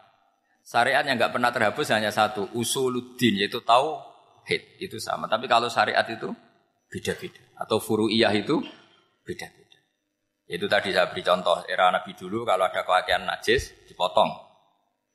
Syariat 0.65 1.05
yang 1.05 1.17
nggak 1.17 1.33
pernah 1.33 1.53
terhapus 1.53 1.93
hanya 1.93 2.13
satu 2.13 2.49
usuluddin 2.57 3.41
yaitu 3.41 3.61
tahu 3.65 4.01
hit 4.49 4.81
itu 4.81 4.97
sama. 5.01 5.29
Tapi 5.29 5.49
kalau 5.49 5.69
syariat 5.69 6.05
itu 6.09 6.29
beda-beda. 6.89 7.41
Atau 7.61 7.81
furu'iyah 7.81 8.33
itu 8.33 8.61
beda-beda. 9.25 9.81
Itu 10.49 10.65
tadi 10.65 10.97
saya 10.97 11.13
beri 11.13 11.21
contoh 11.21 11.61
era 11.69 11.93
nabi 11.93 12.17
dulu 12.17 12.49
kalau 12.49 12.65
ada 12.65 12.81
pakaian 12.85 13.29
najis 13.29 13.85
dipotong 13.85 14.33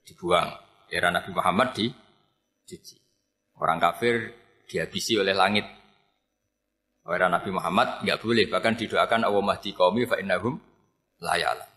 dibuang. 0.06 0.50
Era 0.94 1.10
nabi 1.10 1.34
Muhammad 1.34 1.74
di 1.74 1.89
cuci 2.63 2.98
orang 3.58 3.82
kafir 3.82 4.15
dihabisi 4.70 5.18
oleh 5.18 5.34
langit 5.34 5.65
Era 7.03 7.27
Nabi 7.27 7.51
Muhammad 7.51 8.00
nggak 8.07 8.19
boleh, 8.24 8.48
bahkan 8.48 8.79
didoakan 8.79 9.27
Allah 9.27 9.43
mahdi 9.43 9.75
qaumi 9.75 10.07
fa 10.07 10.15
innahum 10.15 10.55
la 11.19 11.36
ya'lam. 11.36 11.69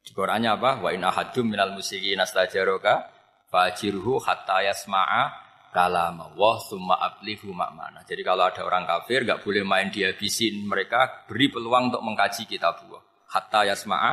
Di 0.00 0.10
Qur'annya 0.16 0.56
apa? 0.56 0.80
Wa 0.80 0.88
inna 0.94 1.12
hadum 1.12 1.52
minal 1.52 1.76
musyrikin 1.76 2.16
astajaroka 2.16 3.12
fajirhu 3.52 4.16
hatta 4.24 4.64
yasma'a 4.64 5.46
kalam 5.76 6.16
Allah 6.32 6.54
summa 6.64 6.96
ablihu 6.96 7.52
makmana. 7.52 8.00
Jadi 8.08 8.24
kalau 8.24 8.48
ada 8.48 8.64
orang 8.64 8.88
kafir 8.88 9.28
nggak 9.28 9.44
boleh 9.44 9.60
main 9.68 9.92
dihabisin 9.92 10.64
mereka, 10.64 11.28
beri 11.28 11.52
peluang 11.52 11.92
untuk 11.92 12.00
mengkaji 12.00 12.48
kitab 12.48 12.80
Allah. 12.88 13.04
Hatta 13.28 13.68
yasma'a 13.68 14.12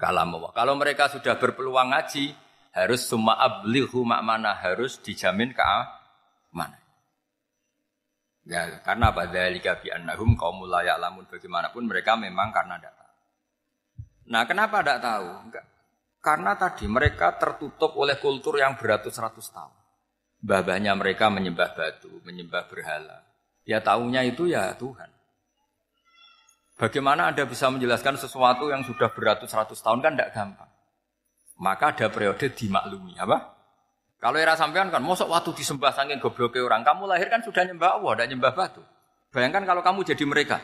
kalam 0.00 0.32
Allah. 0.32 0.50
Kalau 0.56 0.74
mereka 0.80 1.12
sudah 1.12 1.36
berpeluang 1.36 1.92
ngaji, 1.92 2.32
harus 2.72 3.04
summa 3.04 3.36
ablihu 3.36 4.00
makmana, 4.00 4.56
harus 4.56 4.96
dijamin 5.04 5.52
ke 5.52 5.62
mana? 6.56 6.81
Ya, 8.42 8.82
karena 8.82 9.14
apa? 9.14 9.30
Dzalika 9.30 9.78
bi 9.78 9.94
annahum 9.94 10.34
qaumul 10.34 10.66
la 10.66 10.82
ya'lamun. 10.82 11.30
Bagaimanapun 11.30 11.86
mereka 11.86 12.18
memang 12.18 12.50
karena 12.50 12.78
tidak 12.78 13.02
Nah, 14.32 14.46
kenapa 14.46 14.80
tidak 14.80 15.02
tahu? 15.02 15.28
Enggak. 15.50 15.66
Karena 16.22 16.54
tadi 16.54 16.86
mereka 16.86 17.34
tertutup 17.34 17.98
oleh 17.98 18.14
kultur 18.22 18.54
yang 18.54 18.78
beratus-ratus 18.78 19.50
tahun. 19.50 19.74
Babahnya 20.38 20.94
mereka 20.94 21.26
menyembah 21.26 21.74
batu, 21.74 22.22
menyembah 22.22 22.70
berhala. 22.70 23.26
Ya 23.66 23.82
tahunya 23.82 24.26
itu 24.30 24.50
ya 24.50 24.74
Tuhan. 24.78 25.10
Bagaimana 26.78 27.30
Anda 27.30 27.46
bisa 27.46 27.70
menjelaskan 27.70 28.18
sesuatu 28.18 28.70
yang 28.70 28.82
sudah 28.82 29.10
beratus-ratus 29.10 29.82
tahun 29.82 30.02
kan 30.02 30.14
tidak 30.18 30.30
gampang. 30.34 30.70
Maka 31.62 31.94
ada 31.94 32.06
periode 32.10 32.50
dimaklumi. 32.50 33.14
Apa? 33.18 33.54
Kalau 34.22 34.38
era 34.38 34.54
sampean 34.54 34.86
kan, 34.86 35.02
mosok 35.02 35.26
waktu 35.34 35.50
disembah 35.50 35.90
saking 35.90 36.22
gobloknya 36.22 36.62
orang, 36.62 36.86
kamu 36.86 37.10
lahir 37.10 37.26
kan 37.26 37.42
sudah 37.42 37.66
nyembah 37.66 37.98
Allah, 37.98 38.22
dan 38.22 38.30
nyembah 38.30 38.54
batu. 38.54 38.78
Bayangkan 39.34 39.66
kalau 39.66 39.82
kamu 39.82 40.06
jadi 40.14 40.22
mereka. 40.22 40.62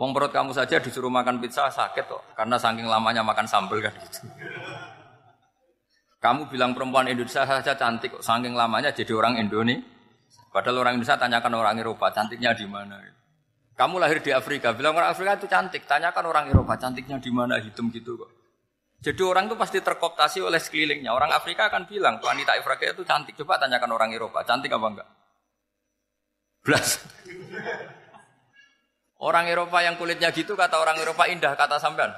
Wong 0.00 0.16
perut 0.16 0.32
kamu 0.32 0.56
saja 0.56 0.80
disuruh 0.80 1.12
makan 1.12 1.44
pizza 1.44 1.68
sakit 1.68 2.08
kok, 2.08 2.24
karena 2.32 2.56
saking 2.56 2.88
lamanya 2.88 3.20
makan 3.20 3.44
sambal 3.44 3.84
kan 3.84 3.92
gitu. 4.00 4.24
Kamu 6.24 6.48
bilang 6.48 6.72
perempuan 6.72 7.04
Indonesia 7.04 7.44
saja 7.44 7.76
cantik 7.76 8.16
kok, 8.16 8.24
saking 8.24 8.56
lamanya 8.56 8.88
jadi 8.88 9.12
orang 9.12 9.36
Indonesia. 9.36 9.84
Padahal 10.48 10.88
orang 10.88 10.96
Indonesia 10.96 11.20
tanyakan 11.20 11.52
orang 11.52 11.76
Eropa, 11.76 12.08
cantiknya 12.16 12.56
di 12.56 12.64
mana? 12.64 12.96
Kamu 13.76 14.00
lahir 14.00 14.24
di 14.24 14.32
Afrika, 14.32 14.72
bilang 14.72 14.96
orang 14.96 15.12
Afrika 15.12 15.36
itu 15.36 15.44
cantik, 15.44 15.84
tanyakan 15.84 16.32
orang 16.32 16.48
Eropa, 16.48 16.80
cantiknya 16.80 17.20
di 17.20 17.28
mana? 17.28 17.60
Hitam 17.60 17.92
gitu 17.92 18.16
kok. 18.16 18.37
Jadi 18.98 19.22
orang 19.22 19.46
itu 19.46 19.54
pasti 19.54 19.78
terkooptasi 19.78 20.42
oleh 20.42 20.58
sekelilingnya. 20.58 21.14
Orang 21.14 21.30
Afrika 21.30 21.70
akan 21.70 21.86
bilang, 21.86 22.18
wanita 22.18 22.58
Afrika 22.58 22.90
itu 22.90 23.06
cantik. 23.06 23.38
Coba 23.38 23.62
tanyakan 23.62 23.94
orang 23.94 24.10
Eropa, 24.10 24.42
cantik 24.42 24.74
apa 24.74 24.86
enggak? 24.90 25.08
Belas. 26.66 26.98
Orang 29.18 29.50
Eropa 29.50 29.82
yang 29.82 29.98
kulitnya 29.98 30.30
gitu 30.30 30.54
kata 30.58 30.78
orang 30.78 30.98
Eropa 30.98 31.26
indah 31.30 31.54
kata 31.54 31.78
sampean. 31.78 32.10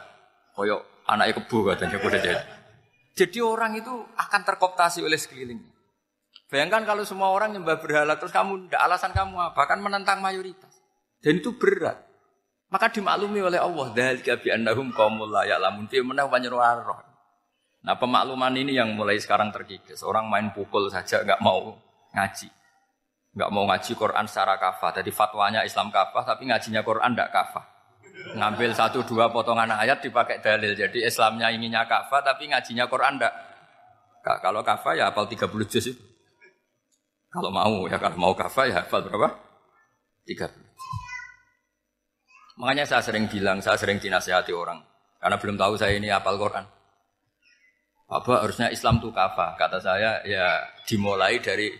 Koyok 0.57 1.09
anaknya 1.09 1.41
kebu 1.41 1.59
katanya 1.73 1.97
kuda 2.01 2.19
jadi. 2.21 2.45
Orang 3.45 3.77
itu 3.77 3.93
akan 4.17 4.41
terkoptasi 4.49 5.05
oleh 5.05 5.21
sekeliling. 5.21 5.61
Bayangkan 6.51 6.83
kalau 6.83 7.05
semua 7.07 7.31
orang 7.31 7.55
nyembah 7.55 7.79
berhala 7.79 8.19
terus 8.19 8.35
kamu 8.35 8.73
alasan 8.75 9.15
kamu 9.15 9.39
apa? 9.53 9.63
Kan 9.71 9.85
menentang 9.85 10.19
mayoritas. 10.19 10.73
Dan 11.23 11.39
itu 11.39 11.55
berat. 11.55 12.10
Maka 12.71 12.87
dimaklumi 12.91 13.43
oleh 13.43 13.59
Allah. 13.59 13.91
Dzalika 13.91 14.39
bi 14.39 14.55
annahum 14.55 14.95
qaumul 14.95 15.31
la 15.31 15.43
ya'lamun 15.47 15.91
fi 15.91 15.99
Nah 17.81 17.97
pemakluman 17.97 18.55
ini 18.55 18.77
yang 18.77 18.95
mulai 18.95 19.19
sekarang 19.19 19.51
terkikis. 19.51 20.07
Orang 20.07 20.31
main 20.31 20.55
pukul 20.55 20.87
saja 20.93 21.25
nggak 21.27 21.41
mau 21.43 21.75
ngaji 22.15 22.61
nggak 23.31 23.51
mau 23.55 23.65
ngaji 23.71 23.93
Quran 23.95 24.27
secara 24.27 24.59
kafah. 24.59 24.91
Jadi 25.03 25.11
fatwanya 25.15 25.61
Islam 25.63 25.95
kafah, 25.95 26.23
tapi 26.27 26.51
ngajinya 26.51 26.83
Quran 26.83 27.15
tidak 27.15 27.31
kafah. 27.31 27.65
Ngambil 28.37 28.71
satu 28.77 29.07
dua 29.07 29.31
potongan 29.31 29.71
ayat 29.71 30.03
dipakai 30.03 30.43
dalil. 30.43 30.75
Jadi 30.75 31.07
Islamnya 31.07 31.49
inginnya 31.55 31.87
kafah, 31.87 32.21
tapi 32.27 32.51
ngajinya 32.51 32.91
Quran 32.91 33.17
tidak. 33.19 33.35
Kalau 34.21 34.61
kafah 34.61 34.93
ya 34.99 35.05
hafal 35.09 35.25
30 35.25 35.49
juz 35.65 35.97
itu. 35.97 36.03
Kalau 37.31 37.49
mau 37.55 37.87
ya 37.87 37.97
kalau 37.97 38.19
mau 38.19 38.35
kafah 38.35 38.69
ya 38.69 38.75
hafal 38.85 39.07
berapa? 39.07 39.33
30. 40.27 40.70
Makanya 42.61 42.85
saya 42.85 43.01
sering 43.01 43.25
bilang, 43.25 43.65
saya 43.65 43.81
sering 43.81 43.97
dinasihati 43.97 44.53
orang. 44.53 44.85
Karena 45.17 45.41
belum 45.41 45.57
tahu 45.57 45.81
saya 45.81 45.97
ini 45.97 46.13
hafal 46.13 46.37
Quran. 46.37 46.65
Apa 48.11 48.45
harusnya 48.45 48.69
Islam 48.69 49.01
itu 49.01 49.09
kafah? 49.09 49.57
Kata 49.57 49.81
saya 49.81 50.21
ya 50.29 50.61
dimulai 50.85 51.41
dari 51.41 51.73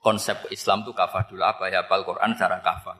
konsep 0.00 0.48
Islam 0.48 0.88
itu 0.88 0.96
kafah 0.96 1.28
dulu 1.28 1.42
apa 1.44 1.68
ya 1.68 1.84
hafal 1.84 2.06
Quran 2.08 2.32
secara 2.32 2.64
kafah. 2.64 2.96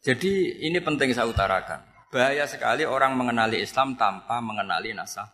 Jadi 0.00 0.64
ini 0.64 0.78
penting 0.80 1.10
saya 1.12 1.28
utarakan. 1.28 1.84
Bahaya 2.08 2.46
sekali 2.46 2.86
orang 2.86 3.18
mengenali 3.18 3.60
Islam 3.60 3.94
tanpa 3.98 4.40
mengenali 4.40 4.94
nasah 4.94 5.28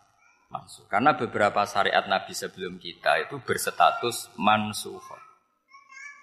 mansuh. 0.51 0.87
Karena 0.87 1.15
beberapa 1.15 1.63
syariat 1.67 2.05
Nabi 2.07 2.31
sebelum 2.35 2.79
kita 2.79 3.27
itu 3.27 3.39
berstatus 3.43 4.31
mansuh. 4.39 4.99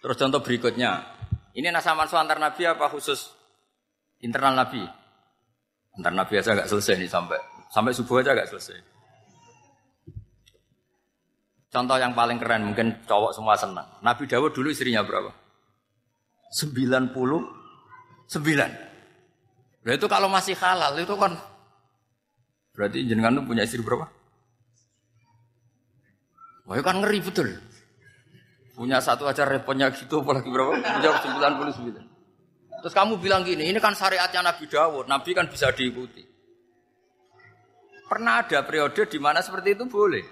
Terus 0.04 0.16
contoh 0.20 0.44
berikutnya, 0.44 1.00
ini 1.54 1.70
nasah 1.70 1.94
mansuh 1.94 2.18
antar 2.18 2.42
Nabi 2.42 2.66
apa 2.66 2.90
khusus 2.90 3.30
internal 4.18 4.58
Nabi? 4.58 4.82
Antar 5.94 6.10
Nabi 6.10 6.42
aja 6.42 6.50
nggak 6.50 6.66
selesai 6.66 6.98
nih 6.98 7.06
sampai 7.06 7.38
sampai 7.70 7.94
subuh 7.94 8.18
aja 8.18 8.34
nggak 8.34 8.50
selesai. 8.50 8.78
Contoh 11.70 11.98
yang 11.98 12.14
paling 12.14 12.38
keren 12.38 12.70
mungkin 12.70 13.02
cowok 13.06 13.34
semua 13.34 13.58
senang. 13.58 13.86
Nabi 14.02 14.30
Dawud 14.30 14.54
dulu 14.54 14.70
istrinya 14.70 15.02
berapa? 15.02 15.30
99. 16.54 17.50
Nah 19.84 19.92
itu 19.92 20.06
kalau 20.06 20.30
masih 20.30 20.54
halal 20.58 20.94
itu 20.98 21.14
kan 21.18 21.34
berarti 22.74 23.06
jenengan 23.06 23.42
punya 23.46 23.66
istri 23.66 23.82
berapa? 23.82 24.06
Wah 26.66 26.78
kan 26.82 27.02
ngeri 27.02 27.22
betul. 27.22 27.58
Punya 28.74 28.98
satu 28.98 29.30
aja 29.30 29.46
repotnya 29.46 29.88
gitu 29.94 30.20
apalagi 30.20 30.50
berapa? 30.50 30.74
Punya 30.74 31.10
99. 31.22 32.82
Terus 32.84 32.94
kamu 32.94 33.16
bilang 33.22 33.46
gini, 33.46 33.70
ini 33.70 33.78
kan 33.80 33.96
syariatnya 33.96 34.44
Nabi 34.44 34.68
Dawud, 34.68 35.08
Nabi 35.08 35.30
kan 35.32 35.48
bisa 35.48 35.72
diikuti. 35.72 36.20
Pernah 38.04 38.44
ada 38.44 38.60
periode 38.66 39.08
di 39.08 39.16
mana 39.16 39.40
seperti 39.40 39.72
itu 39.72 39.88
boleh. 39.88 40.24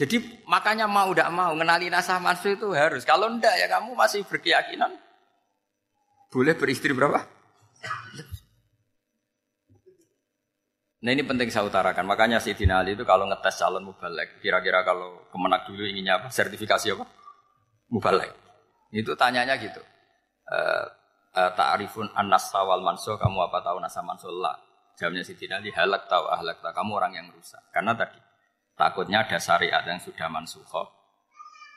Jadi 0.00 0.46
makanya 0.48 0.88
mau 0.88 1.12
tidak 1.12 1.28
mau 1.28 1.52
mengenali 1.52 1.92
nasah 1.92 2.16
mansuh 2.16 2.56
itu 2.56 2.72
harus. 2.72 3.04
Kalau 3.04 3.28
ndak 3.28 3.52
ya 3.60 3.68
kamu 3.68 3.92
masih 3.92 4.24
berkeyakinan 4.24 4.96
boleh 6.30 6.54
beristri 6.54 6.94
berapa? 6.94 7.26
Nah 11.00 11.10
ini 11.16 11.24
penting 11.24 11.48
saya 11.48 11.64
utarakan. 11.64 12.04
Makanya 12.04 12.38
si 12.40 12.52
Ali 12.68 12.92
itu 12.92 13.08
kalau 13.08 13.24
ngetes 13.24 13.56
calon 13.56 13.88
mubalek, 13.88 14.40
kira-kira 14.44 14.84
kalau 14.84 15.24
kemenak 15.32 15.64
dulu 15.64 15.82
inginnya 15.88 16.20
apa? 16.20 16.28
Sertifikasi 16.28 16.92
apa? 16.92 17.04
Mubalek. 17.88 18.30
Itu 18.92 19.16
tanyanya 19.16 19.56
gitu. 19.56 19.80
Uh, 20.50 20.84
uh, 21.38 21.50
Ta'arifun 21.56 22.10
an 22.12 22.28
wal 22.28 22.84
mansuh, 22.84 23.16
kamu 23.16 23.48
apa 23.48 23.64
tahu 23.64 23.80
nasah 23.80 24.04
mansuh 24.04 24.28
lah. 24.28 24.58
Jawabnya 25.00 25.24
si 25.24 25.32
Ali, 25.48 25.72
halak 25.72 26.04
tahu 26.10 26.28
ahlak 26.28 26.60
tahu. 26.60 26.74
Kamu 26.76 26.90
orang 27.00 27.16
yang 27.16 27.26
rusak. 27.32 27.64
Karena 27.72 27.96
tadi 27.96 28.20
Takutnya 28.80 29.28
ada 29.28 29.36
syariat 29.36 29.84
yang 29.84 30.00
sudah 30.00 30.32
mansuhoh 30.32 30.88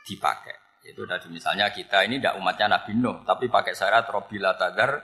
dipakai. 0.08 0.56
Itu 0.88 1.04
tadi 1.04 1.28
misalnya 1.28 1.68
kita 1.68 2.08
ini 2.08 2.16
tidak 2.24 2.40
umatnya 2.40 2.80
Nabi 2.80 2.96
Nuh, 2.96 3.28
tapi 3.28 3.52
pakai 3.52 3.76
syarat 3.76 4.08
robila 4.08 4.56
tagar 4.56 5.04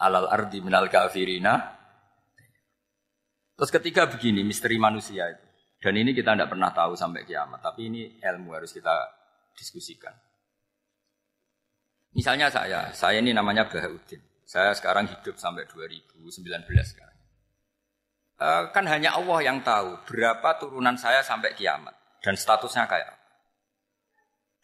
alal 0.00 0.32
ardi 0.32 0.64
minal 0.64 0.88
kafirina. 0.88 1.83
Terus 3.54 3.70
ketiga 3.70 4.10
begini, 4.10 4.42
misteri 4.42 4.76
manusia 4.76 5.30
itu. 5.30 5.46
Dan 5.78 6.00
ini 6.00 6.16
kita 6.16 6.34
tidak 6.34 6.50
pernah 6.50 6.72
tahu 6.72 6.96
sampai 6.96 7.28
kiamat, 7.28 7.60
tapi 7.60 7.92
ini 7.92 8.18
ilmu 8.18 8.56
harus 8.56 8.72
kita 8.72 8.94
diskusikan. 9.54 10.12
Misalnya 12.14 12.50
saya, 12.50 12.90
saya 12.94 13.18
ini 13.18 13.34
namanya 13.34 13.66
Bahaudin. 13.66 14.22
Saya 14.46 14.70
sekarang 14.74 15.10
hidup 15.10 15.34
sampai 15.36 15.66
2019 15.66 16.30
sekarang. 16.86 17.14
Eh, 18.34 18.62
kan 18.74 18.84
hanya 18.90 19.14
Allah 19.14 19.38
yang 19.46 19.62
tahu 19.62 20.02
berapa 20.10 20.58
turunan 20.58 20.98
saya 20.98 21.22
sampai 21.22 21.54
kiamat 21.54 21.94
dan 22.18 22.34
statusnya 22.34 22.90
kayak 22.90 23.14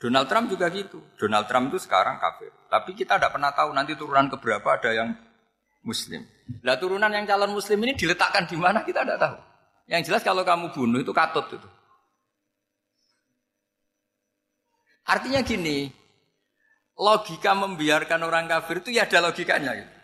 Donald 0.00 0.26
Trump 0.26 0.50
juga 0.50 0.72
gitu. 0.74 0.98
Donald 1.14 1.46
Trump 1.46 1.70
itu 1.70 1.79
sekarang 1.79 2.18
kafir. 2.18 2.50
Tapi 2.66 2.96
kita 2.96 3.20
tidak 3.20 3.37
pernah 3.37 3.53
tahu 3.53 3.70
nanti 3.70 3.94
turunan 3.94 4.26
keberapa 4.33 4.64
ada 4.74 4.90
yang 4.90 5.12
muslim. 5.85 6.24
Lah 6.66 6.76
turunan 6.76 7.12
yang 7.12 7.26
calon 7.28 7.54
muslim 7.54 7.78
ini 7.86 7.94
diletakkan 7.94 8.46
di 8.50 8.56
mana 8.58 8.82
kita 8.82 9.06
tidak 9.06 9.18
tahu. 9.22 9.36
Yang 9.90 10.02
jelas 10.10 10.22
kalau 10.22 10.42
kamu 10.42 10.70
bunuh 10.74 11.00
itu 11.02 11.12
katut 11.14 11.46
itu. 11.50 11.68
Artinya 15.06 15.42
gini, 15.42 15.90
logika 16.94 17.54
membiarkan 17.54 18.20
orang 18.22 18.46
kafir 18.46 18.82
itu 18.82 18.94
ya 18.94 19.10
ada 19.10 19.26
logikanya 19.26 19.74
gitu 19.74 20.00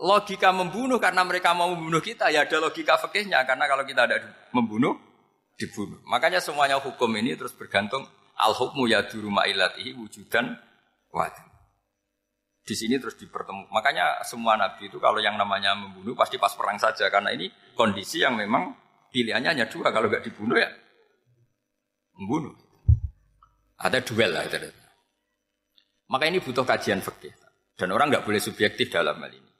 logika 0.00 0.50
membunuh 0.50 0.98
karena 0.98 1.22
mereka 1.22 1.54
mau 1.54 1.70
membunuh 1.70 2.02
kita 2.02 2.28
ya 2.34 2.44
ada 2.44 2.58
logika 2.58 2.98
fikihnya 2.98 3.46
karena 3.46 3.64
kalau 3.70 3.86
kita 3.86 4.10
ada 4.10 4.18
membunuh 4.50 4.98
dibunuh. 5.54 6.02
Makanya 6.10 6.42
semuanya 6.42 6.82
hukum 6.82 7.08
ini 7.14 7.38
terus 7.38 7.54
bergantung 7.54 8.02
al 8.34 8.52
hukmu 8.52 8.90
ya 8.90 9.06
rumah 9.14 9.46
ilatihi 9.46 9.94
wujudan 9.94 10.58
wadah. 11.14 11.53
Di 12.64 12.72
sini 12.72 12.96
terus 12.96 13.20
dipertemu. 13.20 13.68
Makanya 13.68 14.24
semua 14.24 14.56
nabi 14.56 14.88
itu 14.88 14.96
kalau 14.96 15.20
yang 15.20 15.36
namanya 15.36 15.76
membunuh 15.76 16.16
pasti 16.16 16.40
pas 16.40 16.56
perang 16.56 16.80
saja 16.80 17.12
karena 17.12 17.28
ini 17.36 17.52
kondisi 17.76 18.24
yang 18.24 18.40
memang 18.40 18.72
pilihannya 19.12 19.52
hanya 19.52 19.66
dua 19.68 19.92
kalau 19.92 20.08
nggak 20.08 20.24
dibunuh 20.24 20.56
ya 20.56 20.72
membunuh. 22.16 22.56
Ada 23.84 24.00
duel 24.00 24.32
lah 24.32 24.48
itu. 24.48 24.56
Maka 26.08 26.24
ini 26.24 26.40
butuh 26.40 26.64
kajian 26.64 27.04
fikih 27.04 27.36
dan 27.76 27.92
orang 27.92 28.08
nggak 28.08 28.24
boleh 28.24 28.40
subjektif 28.40 28.88
dalam 28.88 29.20
hal 29.20 29.32
ini. 29.34 29.52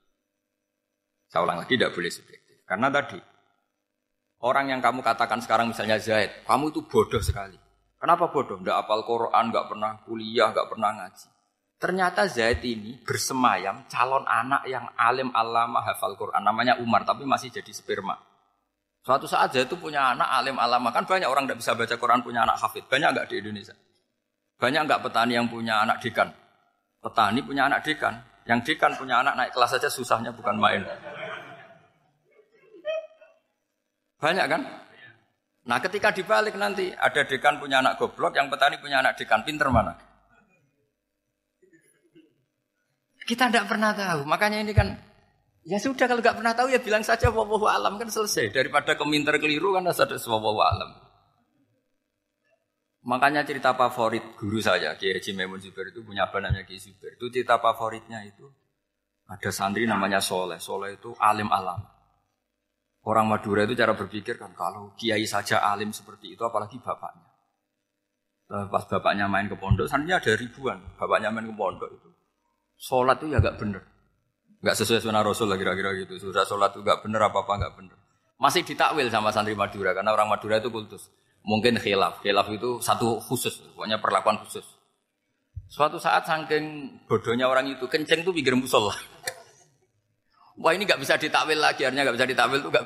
Saya 1.29 1.45
ulang 1.45 1.61
lagi 1.61 1.77
tidak 1.77 1.93
boleh 1.93 2.09
subjektif 2.09 2.65
karena 2.65 2.89
tadi 2.89 3.21
orang 4.41 4.73
yang 4.73 4.81
kamu 4.81 5.05
katakan 5.05 5.45
sekarang 5.45 5.73
misalnya 5.73 6.01
Zaid, 6.01 6.47
kamu 6.49 6.73
itu 6.73 6.81
bodoh 6.89 7.21
sekali. 7.21 7.59
Kenapa 8.01 8.29
bodoh? 8.33 8.61
Tidak 8.61 8.77
apal 8.77 9.05
Quran, 9.09 9.49
nggak 9.49 9.67
pernah 9.69 9.93
kuliah, 10.05 10.53
nggak 10.53 10.69
pernah 10.69 10.91
ngaji. 10.93 11.34
Ternyata 11.85 12.25
Zaid 12.25 12.65
ini 12.65 12.97
bersemayam 12.97 13.85
calon 13.93 14.25
anak 14.25 14.65
yang 14.65 14.89
alim 14.97 15.29
alama 15.37 15.85
hafal 15.85 16.17
Quran. 16.17 16.41
Namanya 16.41 16.81
Umar, 16.81 17.05
tapi 17.05 17.29
masih 17.29 17.53
jadi 17.53 17.69
sperma. 17.77 18.17
Suatu 19.05 19.29
saat 19.29 19.53
Zaid 19.53 19.69
itu 19.69 19.77
punya 19.77 20.17
anak 20.17 20.25
alim 20.33 20.57
alama. 20.57 20.89
Kan 20.97 21.05
banyak 21.05 21.29
orang 21.29 21.45
tidak 21.45 21.61
bisa 21.61 21.77
baca 21.77 21.93
Quran 22.01 22.25
punya 22.25 22.49
anak 22.49 22.57
hafid. 22.57 22.89
Banyak 22.89 23.09
nggak 23.13 23.27
di 23.29 23.37
Indonesia? 23.37 23.77
Banyak 24.57 24.81
nggak 24.81 25.01
petani 25.05 25.37
yang 25.37 25.45
punya 25.45 25.85
anak 25.85 26.01
dekan? 26.01 26.33
Petani 27.05 27.45
punya 27.45 27.69
anak 27.69 27.85
dekan. 27.85 28.17
Yang 28.49 28.61
dekan 28.65 28.93
punya 28.97 29.21
anak 29.21 29.37
naik 29.37 29.53
kelas 29.53 29.77
saja 29.77 29.93
susahnya 29.93 30.33
bukan 30.33 30.57
main. 30.57 30.89
Banyak 34.25 34.47
kan? 34.49 34.61
Nah 35.69 35.79
ketika 35.85 36.17
dibalik 36.17 36.57
nanti 36.57 36.97
ada 36.97 37.29
dekan 37.29 37.61
punya 37.61 37.85
anak 37.85 38.01
goblok, 38.01 38.41
yang 38.41 38.49
petani 38.49 38.81
punya 38.81 39.05
anak 39.05 39.21
dekan, 39.21 39.45
pinter 39.45 39.69
mana? 39.69 40.04
Kita 43.25 43.49
tidak 43.49 43.67
pernah 43.69 43.97
tahu. 43.97 44.29
Makanya 44.29 44.61
ini 44.61 44.73
kan 44.77 44.93
ya 45.65 45.81
sudah 45.81 46.05
kalau 46.05 46.21
nggak 46.21 46.37
pernah 46.37 46.53
tahu 46.53 46.69
ya 46.69 46.81
bilang 46.81 47.01
saja 47.01 47.33
wallahu 47.33 47.65
alam 47.65 47.97
kan 47.97 48.09
selesai. 48.13 48.53
Daripada 48.53 48.97
keminter 48.97 49.41
keliru 49.41 49.73
kan 49.77 49.89
ada 49.89 50.17
wallahu 50.29 50.61
alam. 50.61 50.91
Makanya 53.05 53.45
cerita 53.45 53.77
favorit 53.77 54.25
guru 54.41 54.65
saya, 54.65 54.97
Kiai 54.97 55.21
Haji 55.21 55.37
Zubair 55.61 55.93
itu 55.93 56.01
punya 56.01 56.25
apa 56.25 56.41
namanya 56.41 56.65
Kiai 56.65 56.81
Zubair. 56.81 57.21
Itu 57.21 57.29
cerita 57.29 57.61
favoritnya 57.61 58.25
itu 58.25 58.49
ada 59.29 59.51
santri 59.53 59.85
namanya 59.85 60.25
Soleh. 60.25 60.57
Soleh 60.57 60.97
itu 60.97 61.13
alim 61.21 61.53
alam. 61.53 61.85
Orang 63.05 63.29
Madura 63.29 63.69
itu 63.69 63.77
cara 63.77 63.93
berpikir 63.93 64.41
kan 64.41 64.57
kalau 64.57 64.97
kiai 64.97 65.29
saja 65.29 65.61
alim 65.61 65.93
seperti 65.93 66.33
itu 66.33 66.41
apalagi 66.41 66.81
bapaknya. 66.81 67.29
Pas 68.49 68.85
bapaknya 68.89 69.29
main 69.29 69.45
ke 69.45 69.57
pondok, 69.61 69.85
santrinya 69.85 70.17
ada 70.17 70.33
ribuan. 70.33 70.81
Bapaknya 70.97 71.29
main 71.29 71.45
ke 71.45 71.53
pondok 71.53 71.91
itu. 71.93 72.11
Sholat 72.79 73.21
itu 73.23 73.33
ya 73.33 73.39
gak 73.41 73.57
bener. 73.57 73.83
Gak 74.65 74.77
sesuai 74.81 75.05
sunnah 75.05 75.21
Rasul 75.21 75.53
lah 75.53 75.61
kira-kira 75.61 75.93
gitu. 76.01 76.31
Sudah 76.31 76.49
sholat 76.49 76.73
itu 76.73 76.81
gak 76.81 77.05
bener 77.05 77.21
apa-apa 77.29 77.61
gak 77.61 77.75
bener. 77.77 77.97
Masih 78.41 78.67
ditakwil 78.67 79.09
sama 79.09 79.31
santri 79.31 79.55
Madura 79.55 79.95
karena 79.95 80.11
orang 80.11 80.29
Madura 80.29 80.59
itu 80.59 80.69
kultus. 80.73 81.09
Mungkin 81.45 81.77
khilaf. 81.77 82.25
Khilaf 82.25 82.49
itu 82.49 82.81
satu 82.81 83.21
khusus, 83.21 83.61
pokoknya 83.77 84.01
perlakuan 84.01 84.41
khusus. 84.41 84.65
Suatu 85.69 86.01
saat 86.01 86.25
saking 86.25 86.97
bodohnya 87.09 87.49
orang 87.49 87.69
itu 87.69 87.85
kenceng 87.89 88.25
tuh 88.25 88.33
pikir 88.33 88.57
musola. 88.57 88.93
Wah 90.63 90.73
ini 90.73 90.87
gak 90.87 91.03
bisa 91.03 91.19
ditakwil 91.19 91.59
lagi, 91.59 91.85
akhirnya 91.85 92.07
gak 92.09 92.17
bisa 92.17 92.27
ditakwil 92.29 92.61
tuh 92.63 92.73
gak. 92.73 92.85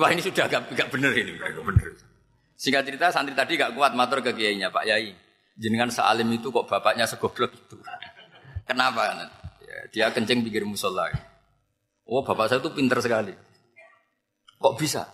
Wah 0.00 0.08
ini 0.08 0.24
sudah 0.24 0.48
gak, 0.48 0.72
gak 0.72 0.88
bener 0.88 1.12
ini, 1.12 1.36
gak 1.36 1.52
bener. 1.62 1.92
Singkat 2.56 2.82
cerita 2.88 3.12
santri 3.12 3.34
tadi 3.36 3.60
gak 3.60 3.76
kuat 3.76 3.92
matur 3.92 4.24
ke 4.24 4.32
kiainya 4.32 4.72
Pak 4.72 4.84
Yai. 4.88 5.12
Jenengan 5.52 5.92
sealim 5.92 6.32
itu 6.32 6.48
kok 6.48 6.64
bapaknya 6.64 7.04
segoblok 7.04 7.52
itu. 7.52 7.76
Kenapa? 8.66 9.28
Ya, 9.62 9.78
dia 9.90 10.06
kencing 10.14 10.44
pikir 10.46 10.62
musola. 10.66 11.10
Oh 12.06 12.22
bapak 12.22 12.50
saya 12.50 12.60
itu 12.60 12.70
pinter 12.74 12.98
sekali. 13.02 13.34
Kok 14.58 14.76
bisa? 14.78 15.08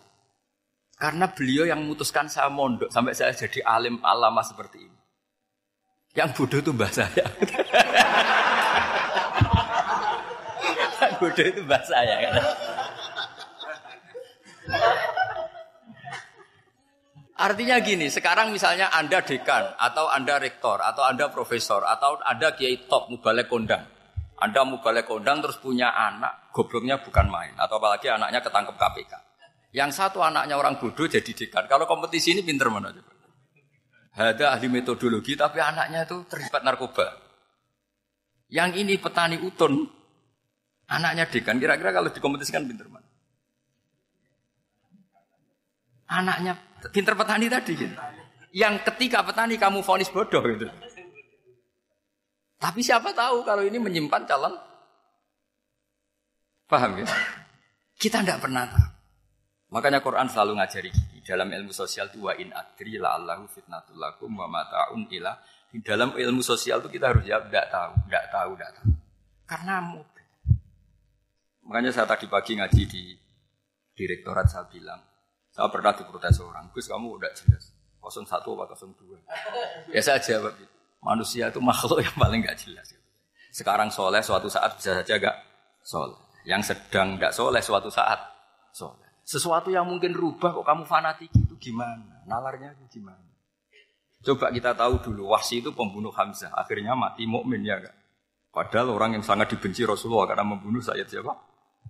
Karena 0.98 1.30
beliau 1.30 1.62
yang 1.62 1.78
memutuskan 1.78 2.26
saya 2.26 2.50
mondok 2.50 2.90
sampai 2.90 3.14
saya 3.14 3.30
jadi 3.30 3.62
alim 3.62 4.02
alama 4.02 4.42
seperti 4.42 4.82
ini. 4.82 4.98
Yang 6.18 6.30
bodoh 6.34 6.58
itu 6.58 6.74
mbah 6.74 6.90
saya. 6.90 7.22
yang 11.06 11.14
bodoh 11.22 11.46
itu 11.46 11.60
mbah 11.62 11.82
saya. 11.86 12.16
Artinya 17.38 17.78
gini, 17.78 18.10
sekarang 18.10 18.50
misalnya 18.50 18.90
Anda 18.90 19.22
dekan, 19.22 19.78
atau 19.78 20.10
Anda 20.10 20.42
rektor, 20.42 20.82
atau 20.82 21.06
Anda 21.06 21.30
profesor, 21.30 21.86
atau 21.86 22.18
Anda 22.26 22.50
kiai 22.58 22.90
top, 22.90 23.14
mubalek 23.14 23.46
kondang. 23.46 23.86
Anda 24.42 24.66
mubalek 24.66 25.06
kondang 25.06 25.38
terus 25.38 25.62
punya 25.62 25.94
anak, 25.94 26.50
gobloknya 26.50 26.98
bukan 26.98 27.30
main. 27.30 27.54
Atau 27.54 27.78
apalagi 27.78 28.10
anaknya 28.10 28.42
ketangkep 28.42 28.74
KPK. 28.74 29.12
Yang 29.70 29.90
satu 30.02 30.18
anaknya 30.18 30.58
orang 30.58 30.82
bodoh 30.82 31.06
jadi 31.06 31.30
dekan. 31.30 31.70
Kalau 31.70 31.86
kompetisi 31.86 32.34
ini 32.34 32.42
pinter 32.42 32.66
mana? 32.74 32.90
Ada 34.18 34.58
ahli 34.58 34.66
metodologi, 34.66 35.38
tapi 35.38 35.62
anaknya 35.62 36.10
itu 36.10 36.26
terlibat 36.26 36.66
narkoba. 36.66 37.06
Yang 38.50 38.82
ini 38.82 38.98
petani 38.98 39.38
utun, 39.38 39.86
anaknya 40.90 41.30
dekan. 41.30 41.62
Kira-kira 41.62 41.94
kalau 41.94 42.10
dikompetisikan 42.10 42.66
pinter 42.66 42.90
mana? 42.90 43.06
Anaknya 46.10 46.67
Pinter 46.94 47.14
petani 47.18 47.46
tadi 47.50 47.72
gitu. 47.74 47.94
Yang 48.54 48.74
ketika 48.92 49.26
petani 49.26 49.58
kamu 49.58 49.82
vonis 49.82 50.08
bodoh 50.08 50.40
gitu. 50.46 50.70
Tapi 52.58 52.80
siapa 52.82 53.14
tahu 53.14 53.46
kalau 53.46 53.62
ini 53.62 53.78
menyimpan 53.78 54.26
calon 54.26 54.54
Paham 56.68 57.00
ya? 57.00 57.08
Kita 57.96 58.20
tidak 58.20 58.44
pernah 58.44 58.68
tahu. 58.68 58.88
Makanya 59.72 60.04
Quran 60.04 60.28
selalu 60.28 60.60
ngajari 60.60 60.90
di 60.92 61.20
dalam 61.24 61.48
ilmu 61.48 61.72
sosial 61.72 62.12
itu 62.12 62.24
wa 62.24 62.32
in 62.36 62.52
adri 62.52 63.00
la 63.00 63.16
allahu 63.16 63.48
fitnatul 63.48 63.96
lakum 63.96 64.32
wa 64.36 64.48
mata'un 64.48 65.08
ila. 65.08 65.32
Di 65.68 65.80
dalam 65.84 66.16
ilmu 66.16 66.40
sosial 66.40 66.80
itu 66.84 66.88
kita 66.92 67.12
harus 67.12 67.24
jawab 67.24 67.48
tidak 67.48 67.66
tahu, 67.72 67.92
tidak 68.08 68.24
tahu, 68.32 68.50
tidak 68.56 68.70
tahu. 68.80 68.88
Karena 69.48 69.74
mudah. 69.80 70.28
Makanya 71.68 71.90
saya 71.92 72.08
tadi 72.08 72.24
pagi 72.28 72.52
ngaji 72.56 72.82
di 72.88 73.02
direktorat 73.92 74.48
saya 74.48 74.64
bilang, 74.68 75.00
saya 75.58 75.74
pernah 75.74 75.90
diprotes 75.90 76.38
orang, 76.38 76.70
Gus 76.70 76.86
kamu 76.86 77.18
udah 77.18 77.34
jelas. 77.34 77.74
01 77.98 78.30
apa 78.30 78.78
02? 78.78 79.18
Ya 79.94 79.98
saya 80.06 80.22
jawab, 80.22 80.54
manusia 81.02 81.50
itu 81.50 81.58
makhluk 81.58 81.98
yang 81.98 82.14
paling 82.14 82.46
gak 82.46 82.62
jelas. 82.62 82.94
Sekarang 83.50 83.90
soleh 83.90 84.22
suatu 84.22 84.46
saat 84.46 84.78
bisa 84.78 85.02
saja 85.02 85.18
gak 85.18 85.34
soleh. 85.82 86.14
Yang 86.46 86.70
sedang 86.70 87.18
gak 87.18 87.34
soleh 87.34 87.58
suatu 87.58 87.90
saat 87.90 88.22
soleh. 88.70 89.02
Sesuatu 89.26 89.74
yang 89.74 89.82
mungkin 89.82 90.14
rubah 90.14 90.54
kok 90.54 90.62
kamu 90.62 90.86
fanatik 90.86 91.34
itu 91.34 91.58
gimana? 91.58 92.22
Nalarnya 92.30 92.78
itu 92.78 93.02
gimana? 93.02 93.26
Coba 94.22 94.54
kita 94.54 94.78
tahu 94.78 95.02
dulu, 95.10 95.34
Wahsi 95.34 95.58
itu 95.58 95.74
pembunuh 95.74 96.14
Hamzah. 96.14 96.54
Akhirnya 96.54 96.94
mati 96.94 97.26
mukmin 97.26 97.66
ya 97.66 97.82
gak? 97.82 97.98
Padahal 98.54 98.94
orang 98.94 99.18
yang 99.18 99.26
sangat 99.26 99.50
dibenci 99.50 99.82
Rasulullah 99.82 100.30
karena 100.30 100.46
membunuh 100.46 100.78
saya 100.78 101.02
siapa? 101.02 101.34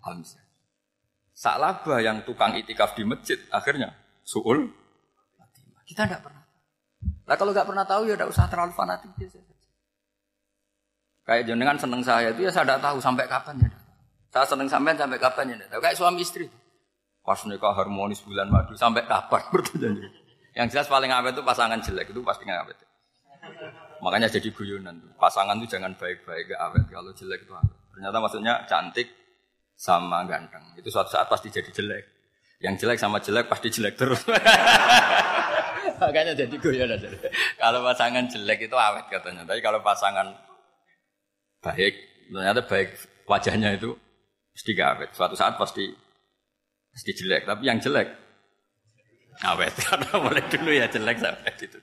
Hamzah. 0.08 0.47
Salabah 1.38 2.02
yang 2.02 2.26
tukang 2.26 2.58
itikaf 2.58 2.98
di 2.98 3.06
masjid, 3.06 3.38
akhirnya 3.54 3.94
suul. 4.26 4.74
Kita 5.86 6.02
tidak 6.10 6.26
pernah. 6.26 6.42
Nah 7.30 7.36
kalau 7.38 7.54
nggak 7.54 7.62
pernah 7.62 7.86
tahu 7.86 8.10
ya 8.10 8.18
tidak 8.18 8.34
usah 8.34 8.50
terlalu 8.50 8.74
fanatik 8.74 9.14
Kayak 11.22 11.46
jenengan 11.46 11.78
seneng 11.78 12.02
saya 12.02 12.34
itu 12.34 12.42
ya 12.42 12.50
saya 12.50 12.66
tidak 12.66 12.82
tahu 12.82 12.98
sampai 12.98 13.30
kapan 13.30 13.54
ya. 13.62 13.70
Saya 14.34 14.50
seneng 14.50 14.66
sampai 14.66 14.98
sampai 14.98 15.20
kapan 15.22 15.54
ya. 15.54 15.56
Tahu. 15.70 15.78
Kayak 15.78 15.96
suami 16.02 16.26
istri. 16.26 16.50
Pas 17.22 17.38
nikah 17.46 17.70
harmonis 17.70 18.18
bulan 18.26 18.50
madu 18.50 18.74
sampai 18.74 19.06
kapan 19.06 19.42
bertanya. 19.54 20.10
Yang 20.58 20.66
jelas 20.74 20.88
paling 20.90 21.12
awet 21.14 21.38
itu 21.38 21.44
pasangan 21.46 21.78
jelek 21.78 22.10
itu 22.10 22.20
pasti 22.26 22.50
nggak 22.50 22.60
awet. 22.66 22.78
Makanya 24.02 24.26
jadi 24.26 24.50
guyonan. 24.50 25.14
Pasangan 25.14 25.54
tuh 25.62 25.70
jangan 25.70 25.94
baik-baik 25.94 26.50
gak 26.50 26.60
awet. 26.66 26.84
Kalau 26.90 27.14
jelek 27.14 27.46
itu 27.46 27.52
awet. 27.54 27.76
Ternyata 27.94 28.16
maksudnya 28.22 28.54
cantik, 28.66 29.06
sama 29.78 30.26
ganteng. 30.26 30.74
Itu 30.74 30.90
suatu 30.90 31.14
saat 31.14 31.30
pasti 31.30 31.54
jadi 31.54 31.70
jelek. 31.70 32.04
Yang 32.58 32.82
jelek 32.82 32.98
sama 32.98 33.22
jelek 33.22 33.46
pasti 33.46 33.70
jelek 33.70 33.94
terus. 33.94 34.18
Makanya 36.02 36.34
jadi 36.34 36.54
goyah 36.58 36.98
Kalau 37.54 37.86
pasangan 37.86 38.26
jelek 38.26 38.66
itu 38.66 38.74
awet 38.74 39.06
katanya. 39.06 39.46
Tapi 39.46 39.62
kalau 39.62 39.78
pasangan 39.78 40.34
baik, 41.62 41.94
ternyata 42.34 42.66
baik 42.66 42.98
wajahnya 43.30 43.78
itu 43.78 43.94
pasti 44.50 44.70
gak 44.74 44.90
awet. 44.98 45.10
Suatu 45.14 45.38
saat 45.38 45.54
pasti 45.54 45.86
pasti 46.90 47.10
jelek. 47.14 47.46
Tapi 47.46 47.62
yang 47.62 47.78
jelek 47.78 48.10
awet. 49.46 49.70
Karena 49.86 50.10
mulai 50.18 50.42
dulu 50.50 50.70
ya 50.74 50.90
jelek 50.90 51.22
sampai 51.22 51.54
itu. 51.54 51.78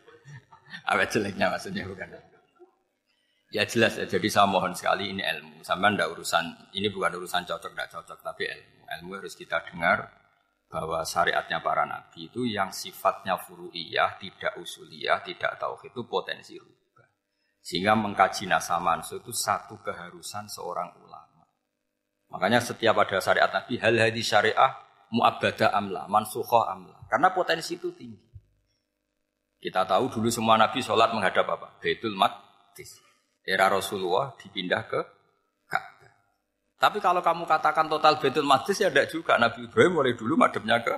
Awet 0.92 1.08
jeleknya 1.16 1.48
maksudnya 1.48 1.88
bukan. 1.88 2.35
Ya 3.56 3.64
jelas 3.64 3.96
ya. 3.96 4.04
Jadi 4.04 4.28
saya 4.28 4.52
mohon 4.52 4.76
sekali 4.76 5.16
ini 5.16 5.24
ilmu. 5.24 5.64
Sampai 5.64 5.96
ndak 5.96 6.12
urusan 6.12 6.76
ini 6.76 6.92
bukan 6.92 7.16
urusan 7.16 7.48
cocok 7.48 7.72
ndak 7.72 7.88
cocok, 7.88 8.20
tapi 8.20 8.52
ilmu. 8.52 8.84
Ilmu 8.84 9.12
harus 9.16 9.32
kita 9.40 9.64
dengar, 9.64 10.12
bahwa 10.68 11.00
syariatnya 11.08 11.64
para 11.64 11.88
nabi 11.88 12.28
itu 12.28 12.44
yang 12.44 12.74
sifatnya 12.74 13.40
furu'iyah, 13.40 14.20
tidak 14.20 14.60
usuliyah, 14.60 15.24
tidak 15.24 15.56
tauhid 15.56 15.96
itu 15.96 16.04
potensi 16.04 16.60
rubah. 16.60 17.08
Sehingga 17.64 17.96
mengkaji 17.96 18.52
nasa 18.52 18.76
mansuh 18.82 19.24
itu 19.24 19.32
satu 19.32 19.80
keharusan 19.80 20.52
seorang 20.52 20.92
ulama. 21.00 21.48
Makanya 22.28 22.60
setiap 22.60 23.00
ada 23.00 23.24
syariat 23.24 23.48
nabi, 23.56 23.80
hal 23.80 23.96
hadis 23.96 24.28
syariah 24.28 24.72
mu'abbada 25.16 25.72
amla, 25.72 26.12
mansukhah 26.12 26.76
amla. 26.76 27.08
Karena 27.08 27.32
potensi 27.32 27.80
itu 27.80 27.96
tinggi. 27.96 28.28
Kita 29.64 29.88
tahu 29.88 30.12
dulu 30.12 30.28
semua 30.28 30.60
nabi 30.60 30.84
sholat 30.84 31.16
menghadap 31.16 31.48
apa? 31.56 31.80
Baitul 31.80 32.14
Maqdis. 32.20 33.05
Era 33.46 33.70
Rasulullah 33.70 34.34
dipindah 34.42 34.84
ke 34.90 35.16
tapi 36.76 37.00
kalau 37.00 37.24
kamu 37.24 37.48
katakan 37.48 37.88
total 37.88 38.20
Betul 38.20 38.44
Maqdis 38.46 38.84
ya 38.84 38.92
tidak 38.92 39.08
juga. 39.10 39.40
Nabi 39.40 39.66
Ibrahim 39.66 39.98
mulai 39.98 40.14
dulu 40.14 40.36
mademnya 40.36 40.84
ke 40.84 40.94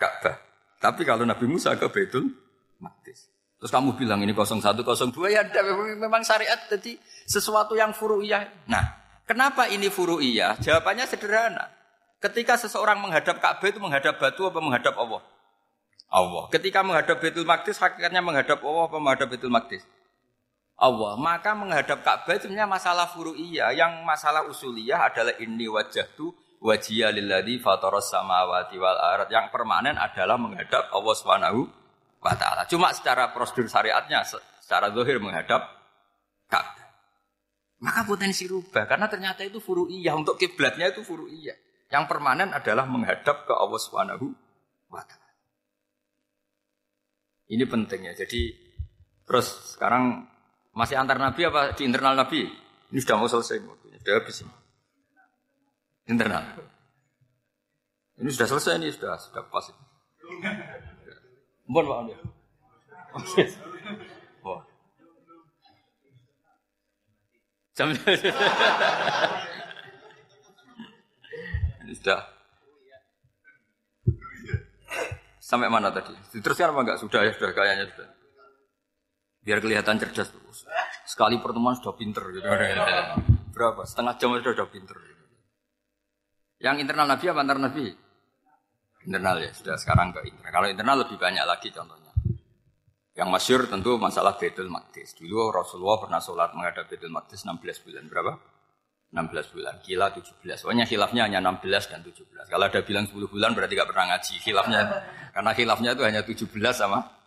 Ka'bah. 0.00 0.36
Tapi 0.80 1.04
kalau 1.04 1.28
Nabi 1.28 1.44
Musa 1.44 1.76
ke 1.76 1.86
Betul 1.92 2.32
Maqdis. 2.80 3.28
Terus 3.60 3.68
kamu 3.68 4.00
bilang 4.00 4.24
ini 4.24 4.32
0102 4.32 5.12
ya 5.28 5.44
ada 5.44 5.60
memang 6.00 6.24
syariat 6.24 6.56
jadi 6.64 6.96
sesuatu 7.28 7.76
yang 7.76 7.92
furu'iyah. 7.92 8.64
Nah, 8.72 8.80
kenapa 9.28 9.68
ini 9.68 9.92
furu'iyah? 9.92 10.56
Jawabannya 10.64 11.04
sederhana. 11.04 11.68
Ketika 12.24 12.56
seseorang 12.56 12.98
menghadap 13.04 13.36
Ka'bah 13.44 13.68
itu 13.68 13.76
menghadap 13.76 14.16
batu 14.16 14.48
apa 14.48 14.58
menghadap 14.64 14.96
Allah? 14.96 15.20
Allah. 16.08 16.48
Ketika 16.48 16.80
menghadap 16.80 17.20
Betul 17.20 17.44
Maqdis 17.44 17.76
hakikatnya 17.76 18.24
menghadap 18.24 18.64
Allah 18.64 18.88
apa 18.88 18.96
menghadap 18.96 19.28
Betul 19.28 19.52
Maqdis? 19.52 19.84
Allah. 20.80 21.12
Maka 21.20 21.52
menghadap 21.52 22.00
Ka'bah 22.00 22.32
itu 22.40 22.48
sebenarnya 22.48 22.66
masalah 22.66 23.06
furu'iyah. 23.12 23.76
Yang 23.76 23.92
masalah 24.02 24.48
usuliyah 24.48 25.12
adalah 25.12 25.36
ini 25.36 25.68
wajah 25.68 26.08
tu 26.16 26.32
wajiyah 26.64 27.12
lilladhi 27.12 27.60
fataras 27.60 28.08
samawati 28.08 28.80
wal 28.80 28.96
arat. 28.96 29.28
Yang 29.28 29.52
permanen 29.52 30.00
adalah 30.00 30.40
menghadap 30.40 30.88
Allah 30.88 31.14
Subhanahu 31.14 31.60
wa 32.24 32.34
taala. 32.34 32.64
Cuma 32.64 32.88
secara 32.96 33.28
prosedur 33.30 33.68
syariatnya 33.68 34.24
secara 34.64 34.88
zahir 34.88 35.20
menghadap 35.20 35.68
Ka'bah. 36.48 36.88
Maka 37.84 38.00
potensi 38.08 38.48
rubah 38.48 38.88
karena 38.88 39.08
ternyata 39.08 39.44
itu 39.44 39.60
furu'iyah 39.60 40.16
untuk 40.16 40.40
kiblatnya 40.40 40.88
itu 40.88 41.04
furu'iyah. 41.04 41.56
Yang 41.92 42.04
permanen 42.08 42.56
adalah 42.56 42.88
menghadap 42.88 43.44
ke 43.44 43.52
Allah 43.52 43.80
Subhanahu 43.80 44.26
wa 44.88 45.04
taala. 45.04 45.28
Ini 47.50 47.66
pentingnya. 47.66 48.14
Jadi 48.14 48.54
terus 49.26 49.76
sekarang 49.76 50.29
masih 50.80 50.96
antar 50.96 51.20
nabi 51.20 51.44
apa 51.44 51.76
di 51.76 51.84
internal 51.84 52.16
nabi? 52.16 52.48
Ini 52.88 52.98
sudah 53.04 53.20
mau 53.20 53.28
selesai 53.28 53.60
waktunya, 53.68 54.00
sudah 54.00 54.14
habis 54.16 54.40
ini. 54.40 54.54
Internal. 56.08 56.44
Ini 58.16 58.30
sudah 58.32 58.48
selesai 58.48 58.80
ini 58.80 58.88
sudah 58.88 59.20
sudah 59.20 59.44
pas. 59.52 59.68
Mohon 61.68 61.84
Pak 61.84 61.98
Anda. 62.00 62.16
Wah. 64.48 64.64
Jam 67.76 67.92
sudah. 72.00 72.20
Sampai 75.38 75.66
mana 75.66 75.90
tadi? 75.90 76.14
Diteruskan 76.30 76.70
apa 76.70 76.80
enggak? 76.86 76.98
Sudah 77.02 77.26
ya, 77.26 77.34
sudah 77.34 77.50
kayaknya 77.50 77.90
sudah. 77.90 78.19
Biar 79.40 79.58
kelihatan 79.64 79.96
cerdas 79.96 80.28
terus. 80.28 80.68
Sekali 81.08 81.40
pertemuan 81.40 81.74
sudah 81.74 81.96
pinter 81.96 82.22
gitu. 82.30 82.44
Berapa? 83.56 83.82
Setengah 83.88 84.14
jam 84.20 84.36
sudah 84.36 84.52
sudah 84.52 84.68
pinter. 84.68 84.96
Gitu. 85.00 85.24
Yang 86.60 86.76
internal 86.84 87.06
Nabi 87.08 87.24
apa 87.32 87.40
antar 87.40 87.58
Nabi? 87.58 87.84
Internal 89.00 89.36
ya, 89.40 89.50
sudah 89.56 89.80
sekarang 89.80 90.12
ke 90.12 90.20
internal. 90.28 90.52
Kalau 90.52 90.66
internal 90.68 90.96
lebih 91.08 91.16
banyak 91.16 91.44
lagi 91.48 91.72
contohnya. 91.72 92.12
Yang 93.16 93.28
masyur 93.32 93.60
tentu 93.66 93.96
masalah 93.96 94.36
Betul 94.36 94.68
Maqdis. 94.68 95.16
Dulu 95.16 95.50
Rasulullah 95.50 95.98
pernah 96.04 96.20
sholat 96.20 96.52
menghadap 96.52 96.84
Betul 96.86 97.08
Maqdis 97.08 97.48
16 97.48 97.84
bulan. 97.84 98.04
Berapa? 98.12 98.32
16 99.10 99.54
bulan. 99.56 99.74
Kila 99.82 100.12
17. 100.14 100.62
Soalnya 100.62 100.84
khilafnya 100.84 101.26
hanya 101.26 101.40
16 101.42 101.90
dan 101.90 102.04
17. 102.04 102.46
Kalau 102.46 102.64
ada 102.68 102.80
bilang 102.84 103.08
10 103.08 103.24
bulan 103.26 103.56
berarti 103.56 103.72
gak 103.74 103.88
pernah 103.88 104.14
ngaji. 104.14 104.34
Khilafnya, 104.38 104.80
karena 105.32 105.50
khilafnya 105.56 105.90
itu 105.96 106.02
hanya 106.04 106.22
17 106.22 106.76
sama 106.76 107.19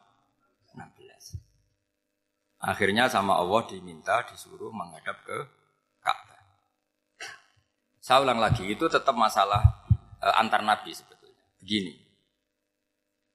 Akhirnya 2.63 3.11
sama 3.11 3.35
Allah 3.35 3.67
diminta 3.67 4.23
disuruh 4.23 4.71
menghadap 4.71 5.19
ke 5.27 5.37
Ka'bah. 5.99 6.39
Saya 7.99 8.23
ulang 8.23 8.39
lagi, 8.39 8.63
itu 8.63 8.87
tetap 8.87 9.11
masalah 9.19 9.83
e, 10.23 10.27
antar 10.39 10.63
nabi 10.63 10.95
sebetulnya. 10.95 11.43
Begini. 11.59 11.99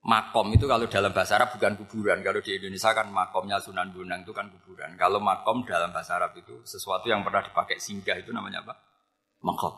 Makom 0.08 0.48
itu 0.56 0.64
kalau 0.64 0.88
dalam 0.88 1.12
bahasa 1.12 1.36
Arab 1.36 1.52
bukan 1.52 1.76
kuburan. 1.76 2.24
Kalau 2.24 2.40
di 2.40 2.56
Indonesia 2.56 2.96
kan 2.96 3.12
makomnya 3.12 3.60
Sunan 3.60 3.92
Bonang 3.92 4.24
itu 4.24 4.32
kan 4.32 4.48
kuburan. 4.48 4.96
Kalau 4.96 5.20
makom 5.20 5.60
dalam 5.68 5.92
bahasa 5.92 6.16
Arab 6.16 6.32
itu 6.40 6.64
sesuatu 6.64 7.12
yang 7.12 7.20
pernah 7.20 7.44
dipakai 7.44 7.76
singgah 7.76 8.16
itu 8.16 8.32
namanya 8.32 8.64
apa? 8.64 8.80
Makom. 9.44 9.76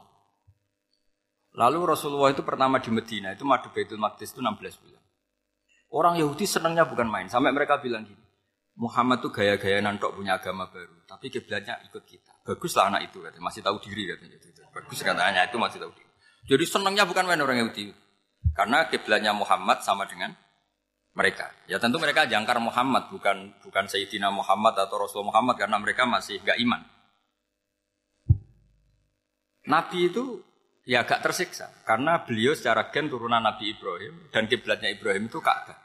Lalu 1.59 1.91
Rasulullah 1.91 2.31
itu 2.31 2.47
pertama 2.47 2.79
di 2.79 2.95
Medina 2.95 3.35
itu 3.35 3.43
madu 3.43 3.75
Baitul 3.75 3.99
Maqdis 3.99 4.31
itu 4.31 4.39
16 4.39 4.79
bulan. 4.87 5.03
Orang 5.91 6.15
Yahudi 6.15 6.47
senangnya 6.47 6.87
bukan 6.87 7.11
main. 7.11 7.27
Sampai 7.27 7.51
mereka 7.51 7.83
bilang 7.83 8.07
gini, 8.07 8.30
Muhammad 8.81 9.21
tuh 9.21 9.29
gaya-gaya 9.29 9.85
nantok 9.85 10.17
punya 10.17 10.41
agama 10.41 10.65
baru, 10.73 11.05
tapi 11.05 11.29
kiblatnya 11.29 11.77
ikut 11.85 12.01
kita. 12.09 12.33
Bagus 12.49 12.73
lah 12.73 12.89
anak 12.89 13.13
itu 13.13 13.21
katanya, 13.21 13.45
masih 13.45 13.61
tahu 13.61 13.77
diri 13.85 14.09
katanya. 14.09 14.41
Bagus 14.73 14.99
katanya 15.05 15.45
itu 15.45 15.57
masih 15.61 15.79
tahu 15.85 15.93
diri. 15.93 16.09
Jadi 16.49 16.65
senangnya 16.65 17.05
bukan 17.05 17.29
main 17.29 17.45
orang 17.45 17.61
Yahudi. 17.61 17.93
Karena 18.57 18.89
kiblatnya 18.89 19.37
Muhammad 19.37 19.85
sama 19.85 20.09
dengan 20.09 20.33
mereka. 21.13 21.53
Ya 21.69 21.77
tentu 21.77 22.01
mereka 22.01 22.25
jangkar 22.25 22.57
Muhammad, 22.57 23.13
bukan 23.13 23.53
bukan 23.61 23.85
Sayyidina 23.85 24.33
Muhammad 24.33 24.73
atau 24.81 24.97
Rasul 24.97 25.29
Muhammad 25.29 25.61
karena 25.61 25.77
mereka 25.77 26.09
masih 26.09 26.41
gak 26.41 26.57
iman. 26.57 26.81
Nabi 29.69 30.09
itu 30.09 30.41
ya 30.89 31.05
agak 31.05 31.21
tersiksa 31.21 31.69
karena 31.85 32.25
beliau 32.25 32.57
secara 32.57 32.89
gen 32.89 33.13
turunan 33.13 33.45
Nabi 33.45 33.77
Ibrahim 33.77 34.33
dan 34.33 34.49
kiblatnya 34.49 34.89
Ibrahim 34.89 35.29
itu 35.29 35.39
Ka'bah. 35.39 35.80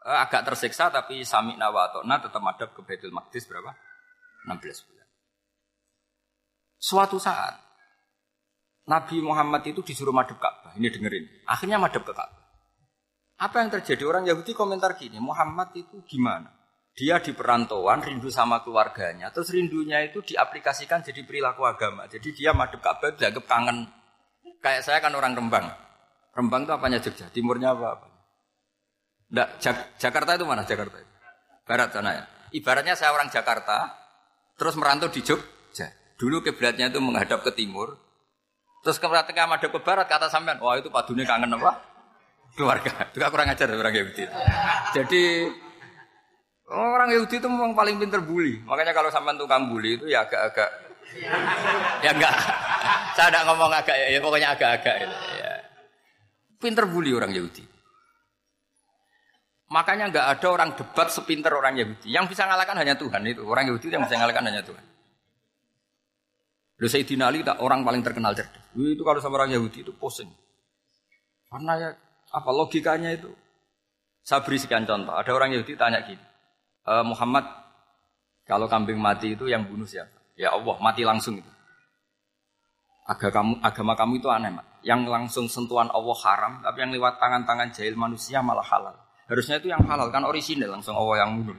Eh, 0.00 0.16
agak 0.16 0.48
tersiksa 0.48 0.88
tapi 0.88 1.28
sami 1.28 1.60
nawa 1.60 1.92
atau 1.92 2.00
tetap 2.00 2.40
madhab 2.40 2.72
ke 2.72 2.80
Baitul 2.80 3.12
Maqdis 3.12 3.44
berapa? 3.44 3.76
16 4.48 4.88
bulan. 4.88 5.06
Suatu 6.80 7.20
saat 7.20 7.60
Nabi 8.88 9.20
Muhammad 9.20 9.60
itu 9.68 9.84
disuruh 9.84 10.16
madhab 10.16 10.40
Ka'bah. 10.40 10.72
Ini 10.80 10.88
dengerin. 10.88 11.44
Akhirnya 11.44 11.76
madhab 11.76 12.00
ke 12.00 12.16
Ka'bah. 12.16 12.40
Apa 13.44 13.60
yang 13.60 13.68
terjadi? 13.68 14.00
Orang 14.08 14.24
Yahudi 14.24 14.56
komentar 14.56 14.96
gini, 14.96 15.20
Muhammad 15.20 15.76
itu 15.76 16.00
gimana? 16.08 16.48
Dia 16.96 17.20
di 17.20 17.36
perantauan, 17.36 18.00
rindu 18.00 18.32
sama 18.32 18.64
keluarganya. 18.64 19.28
Terus 19.32 19.52
rindunya 19.52 20.00
itu 20.00 20.24
diaplikasikan 20.24 21.04
jadi 21.04 21.24
perilaku 21.28 21.68
agama. 21.68 22.08
Jadi 22.08 22.32
dia 22.32 22.56
madhab 22.56 22.80
Ka'bah 22.80 23.12
dianggap 23.12 23.44
kangen. 23.44 23.84
Kayak 24.64 24.80
saya 24.80 24.98
kan 25.04 25.12
orang 25.12 25.36
Rembang. 25.36 25.68
Rembang 26.32 26.64
itu 26.64 26.72
apanya 26.72 26.98
Jogja? 27.04 27.28
Timurnya 27.28 27.76
apa? 27.76 28.00
apa? 28.00 28.09
Enggak, 29.30 29.48
Jak 29.62 29.76
Jakarta 30.02 30.30
itu 30.34 30.44
mana 30.44 30.66
Jakarta? 30.66 30.98
Barat 31.62 31.88
sana 31.94 32.10
ya. 32.18 32.24
Ibaratnya 32.50 32.98
saya 32.98 33.14
orang 33.14 33.30
Jakarta, 33.30 33.94
terus 34.58 34.74
merantau 34.74 35.06
di 35.06 35.22
Jogja. 35.22 35.86
Dulu 36.18 36.42
kiblatnya 36.42 36.90
itu 36.90 36.98
menghadap 36.98 37.46
ke 37.46 37.54
timur. 37.54 37.94
Terus 38.82 38.98
ketika 38.98 39.46
menghadap 39.46 39.70
ke 39.70 39.80
barat, 39.80 40.10
kata 40.10 40.26
sampean, 40.26 40.58
wah 40.58 40.74
itu 40.74 40.90
padunya 40.90 41.22
kangen 41.22 41.54
apa? 41.54 41.78
Keluarga. 42.58 42.90
Itu 43.14 43.22
kurang 43.22 43.46
ajar 43.46 43.70
orang 43.70 43.94
Yahudi. 43.94 44.26
Jadi 44.90 45.46
orang 46.66 47.14
Yahudi 47.14 47.38
itu 47.38 47.46
memang 47.46 47.78
paling 47.78 47.94
pinter 48.02 48.18
bully. 48.18 48.58
Makanya 48.66 48.90
kalau 48.90 49.06
sampean 49.06 49.38
tukang 49.38 49.70
bully 49.70 49.94
itu 49.94 50.10
ya 50.10 50.26
agak-agak 50.26 50.66
ya 52.04 52.10
enggak. 52.10 52.34
Saya 53.14 53.30
tidak 53.30 53.42
ngomong 53.46 53.70
agak 53.70 53.94
ya, 53.94 54.18
pokoknya 54.18 54.48
agak-agak 54.58 54.96
ya. 54.98 55.08
Pinter 56.58 56.90
bully 56.90 57.14
orang 57.14 57.30
Yahudi. 57.30 57.62
Makanya 59.70 60.10
nggak 60.10 60.26
ada 60.34 60.46
orang 60.50 60.70
debat 60.74 61.08
sepinter 61.14 61.54
orang 61.54 61.78
Yahudi. 61.78 62.10
Yang 62.10 62.34
bisa 62.34 62.42
ngalahkan 62.42 62.74
hanya 62.74 62.98
Tuhan 62.98 63.22
itu. 63.22 63.46
Orang 63.46 63.70
Yahudi 63.70 63.86
yang 63.86 64.02
bisa 64.02 64.18
ngalahkan 64.18 64.42
hanya 64.50 64.62
Tuhan. 64.66 64.84
Lalu 66.80 66.88
Sayyidina 66.90 67.30
Ali 67.30 67.46
tak 67.46 67.62
orang 67.62 67.86
paling 67.86 68.02
terkenal 68.02 68.34
cerdas. 68.34 68.66
Itu 68.74 69.06
kalau 69.06 69.22
sama 69.22 69.38
orang 69.38 69.54
Yahudi 69.54 69.86
itu 69.86 69.92
pusing. 69.94 70.26
Karena 71.46 71.72
ya 71.78 71.90
apa 72.34 72.50
logikanya 72.50 73.14
itu? 73.14 73.30
Saya 74.26 74.42
beri 74.42 74.58
sekian 74.58 74.86
contoh. 74.86 75.14
Ada 75.14 75.30
orang 75.34 75.54
Yahudi 75.54 75.74
tanya 75.74 76.02
gini, 76.06 76.22
e, 76.86 76.92
Muhammad, 77.02 77.44
kalau 78.46 78.70
kambing 78.70 79.00
mati 79.00 79.34
itu 79.34 79.50
yang 79.50 79.66
bunuh 79.66 79.88
siapa? 79.88 80.12
Ya 80.38 80.54
Allah, 80.54 80.76
mati 80.78 81.02
langsung 81.02 81.40
itu. 81.40 81.50
Agama 83.10 83.32
kamu, 83.34 83.52
agama 83.64 83.92
kamu 83.98 84.12
itu 84.22 84.28
aneh, 84.30 84.50
Mak. 84.54 84.66
Yang 84.86 85.00
langsung 85.10 85.46
sentuhan 85.50 85.90
Allah 85.90 86.16
haram, 86.22 86.52
tapi 86.62 86.78
yang 86.78 86.94
lewat 86.94 87.18
tangan-tangan 87.18 87.74
jahil 87.74 87.98
manusia 87.98 88.38
malah 88.38 88.62
halal. 88.62 88.94
Harusnya 89.30 89.62
itu 89.62 89.70
yang 89.70 89.86
halal 89.86 90.10
kan 90.10 90.26
orisinal 90.26 90.74
langsung 90.74 90.98
Allah 90.98 91.22
yang 91.22 91.38
mundur. 91.38 91.54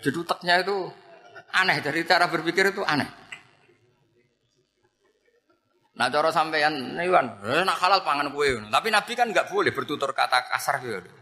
Jadi 0.00 0.16
utaknya 0.16 0.64
itu 0.64 0.88
aneh 1.52 1.84
dari 1.84 2.00
cara 2.08 2.32
berpikir 2.32 2.72
itu 2.72 2.80
aneh. 2.80 3.04
Nah 6.00 6.08
cara 6.08 6.32
sampean 6.32 6.96
ini 6.96 7.12
kan 7.12 7.28
eh, 7.44 7.60
nak 7.60 7.76
halal 7.76 8.00
pangan 8.00 8.32
kue. 8.32 8.56
Tapi 8.72 8.88
Nabi 8.88 9.12
kan 9.12 9.28
nggak 9.28 9.52
boleh 9.52 9.72
bertutur 9.72 10.16
kata 10.16 10.48
kasar 10.48 10.80
gitu. 10.80 11.12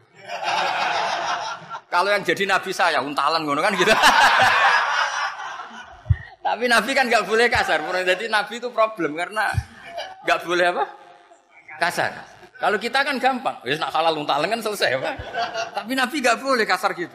Kalau 1.90 2.10
yang 2.14 2.22
jadi 2.22 2.46
Nabi 2.46 2.70
saya 2.70 3.02
untalan 3.02 3.42
ngono 3.42 3.58
kan 3.58 3.74
gitu. 3.74 3.90
Tapi 6.46 6.64
Nabi 6.70 6.90
kan 6.94 7.10
nggak 7.10 7.26
boleh 7.26 7.50
kasar. 7.50 7.82
Jadi 7.82 8.30
Nabi 8.30 8.62
itu 8.62 8.70
problem 8.70 9.18
karena 9.18 9.50
nggak 10.22 10.38
boleh 10.46 10.66
apa? 10.74 10.84
Kasar. 11.82 12.33
Kalau 12.64 12.80
kita 12.80 13.04
kan 13.04 13.20
gampang. 13.20 13.60
Wis 13.68 13.76
nak 13.76 13.92
halal 13.92 14.16
untalan 14.16 14.48
kan 14.48 14.64
selesai 14.64 14.96
apa? 14.96 15.20
Tapi 15.76 15.92
Nabi 15.92 16.16
nggak 16.24 16.40
boleh 16.40 16.64
kasar 16.64 16.96
gitu. 16.96 17.12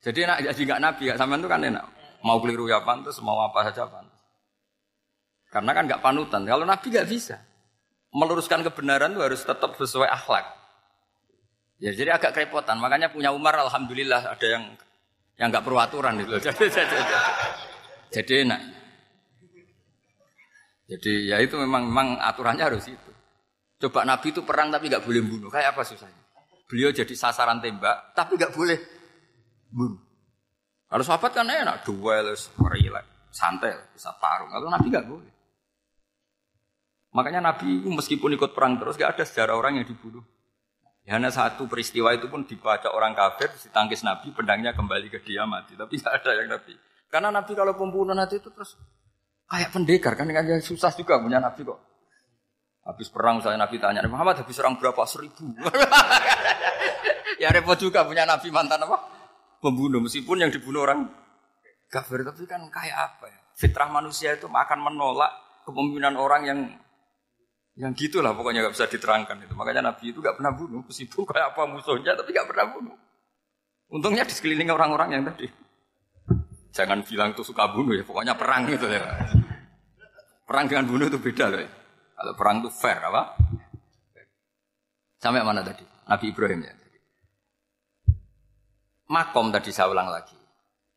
Jadi 0.00 0.24
nak 0.24 0.40
jadi 0.40 0.60
nggak 0.64 0.80
Nabi, 0.80 1.02
gak 1.12 1.20
sama 1.20 1.36
itu 1.36 1.44
kan 1.44 1.60
enak. 1.60 1.84
Mau 2.24 2.40
keliru 2.40 2.72
ya 2.72 2.80
pantas, 2.80 3.20
mau 3.20 3.36
apa 3.44 3.68
saja 3.68 3.84
pantas. 3.84 4.16
Karena 5.52 5.76
kan 5.76 5.84
nggak 5.92 6.00
panutan. 6.00 6.40
Kalau 6.48 6.64
Nabi 6.64 6.86
nggak 6.88 7.04
bisa. 7.04 7.36
Meluruskan 8.16 8.64
kebenaran 8.64 9.12
itu 9.12 9.20
harus 9.20 9.44
tetap 9.44 9.76
sesuai 9.76 10.08
akhlak. 10.08 10.48
Ya 11.84 11.92
jadi 11.92 12.16
agak 12.16 12.32
kerepotan. 12.32 12.80
Makanya 12.80 13.12
punya 13.12 13.28
Umar 13.28 13.60
alhamdulillah 13.60 14.24
ada 14.24 14.46
yang 14.48 14.72
yang 15.36 15.52
nggak 15.52 15.68
perlu 15.68 15.76
aturan 15.76 16.16
itu. 16.16 16.32
Jadi, 16.40 16.64
jadi, 16.64 16.96
jadi, 16.96 17.24
jadi 18.08 18.34
enak. 18.48 18.60
Jadi 20.90 21.30
ya 21.30 21.38
itu 21.38 21.54
memang 21.54 21.86
memang 21.86 22.18
aturannya 22.18 22.66
harus 22.66 22.90
itu. 22.90 23.10
Coba 23.80 24.02
Nabi 24.02 24.34
itu 24.34 24.42
perang 24.42 24.74
tapi 24.74 24.90
nggak 24.90 25.06
boleh 25.06 25.22
bunuh. 25.22 25.48
Kayak 25.48 25.78
apa 25.78 25.86
susahnya? 25.86 26.18
Beliau 26.66 26.90
jadi 26.90 27.14
sasaran 27.14 27.62
tembak 27.62 28.10
tapi 28.12 28.34
nggak 28.34 28.50
boleh 28.50 28.78
bunuh. 29.70 30.02
Kalau 30.90 31.06
sahabat 31.06 31.30
kan 31.30 31.46
enak, 31.46 31.86
duel, 31.86 32.34
relax, 32.66 33.06
santai, 33.30 33.78
bisa 33.94 34.10
tarung. 34.18 34.50
Kalau 34.50 34.66
Nabi 34.66 34.90
nggak 34.90 35.06
boleh. 35.06 35.30
Makanya 37.10 37.42
Nabi 37.42 37.86
meskipun 37.90 38.34
ikut 38.38 38.54
perang 38.54 38.78
terus 38.78 38.94
gak 38.94 39.18
ada 39.18 39.24
sejarah 39.26 39.58
orang 39.58 39.82
yang 39.82 39.86
dibunuh. 39.86 40.22
Ya, 41.02 41.18
hanya 41.18 41.34
satu 41.34 41.66
peristiwa 41.66 42.14
itu 42.14 42.30
pun 42.30 42.46
dibaca 42.46 42.86
orang 42.94 43.18
kafir, 43.18 43.50
ditangkis 43.50 44.06
Nabi, 44.06 44.30
pedangnya 44.30 44.70
kembali 44.78 45.10
ke 45.10 45.18
dia 45.26 45.42
mati. 45.42 45.74
Tapi 45.74 45.98
gak 45.98 46.22
ada 46.22 46.30
yang 46.38 46.54
Nabi. 46.54 46.74
Karena 47.10 47.34
Nabi 47.34 47.52
kalau 47.58 47.74
pembunuh 47.74 48.14
nanti 48.14 48.38
itu 48.38 48.46
terus 48.54 48.78
kayak 49.50 49.74
pendekar 49.74 50.14
kan, 50.14 50.30
kan 50.30 50.62
susah 50.62 50.94
juga 50.94 51.18
punya 51.18 51.42
Nabi 51.42 51.66
kok. 51.66 51.90
Habis 52.86 53.12
perang 53.12 53.42
saya 53.44 53.58
Nabi 53.60 53.76
tanya, 53.76 54.00
Muhammad 54.08 54.40
habis 54.40 54.56
serang 54.56 54.78
berapa? 54.80 55.02
Seribu. 55.04 55.52
ya 57.42 57.52
repot 57.52 57.76
juga 57.76 58.06
punya 58.06 58.24
Nabi 58.24 58.48
mantan 58.48 58.80
apa? 58.86 58.96
Pembunuh, 59.60 60.00
meskipun 60.00 60.40
yang 60.40 60.50
dibunuh 60.50 60.88
orang 60.88 61.04
kafir. 61.92 62.24
Tapi 62.24 62.48
kan 62.48 62.64
kayak 62.72 62.96
apa 62.96 63.26
ya? 63.28 63.38
Fitrah 63.52 63.92
manusia 63.92 64.32
itu 64.32 64.48
akan 64.48 64.78
menolak 64.80 65.28
kepemimpinan 65.68 66.16
orang 66.16 66.42
yang 66.48 66.60
yang 67.78 67.92
gitulah 67.96 68.34
pokoknya 68.34 68.64
nggak 68.64 68.74
bisa 68.74 68.88
diterangkan 68.88 69.36
itu. 69.44 69.52
Makanya 69.52 69.92
Nabi 69.92 70.10
itu 70.10 70.18
nggak 70.24 70.40
pernah 70.40 70.52
bunuh, 70.56 70.80
meskipun 70.84 71.22
kayak 71.28 71.52
apa 71.52 71.62
musuhnya 71.68 72.12
tapi 72.16 72.32
nggak 72.32 72.48
pernah 72.48 72.66
bunuh. 72.72 72.96
Untungnya 73.90 74.24
di 74.24 74.32
sekeliling 74.32 74.70
orang-orang 74.72 75.08
yang 75.20 75.22
tadi. 75.26 75.46
Jangan 76.70 77.02
bilang 77.02 77.34
tuh 77.34 77.42
suka 77.42 77.66
bunuh 77.70 77.98
ya, 77.98 78.06
pokoknya 78.06 78.38
perang 78.38 78.66
gitu 78.70 78.86
ya. 78.86 79.02
Perang 80.50 80.66
dengan 80.66 80.90
bunuh 80.90 81.06
itu 81.06 81.22
beda 81.22 81.46
loh. 81.46 81.62
Kalau 82.18 82.32
perang 82.34 82.58
itu 82.58 82.70
fair 82.74 82.98
apa? 82.98 83.38
Sampai 85.22 85.46
mana 85.46 85.62
tadi? 85.62 85.86
Nabi 86.10 86.26
Ibrahim 86.34 86.66
ya. 86.66 86.74
Makom 89.14 89.54
tadi 89.54 89.70
saya 89.70 89.94
ulang 89.94 90.10
lagi. 90.10 90.34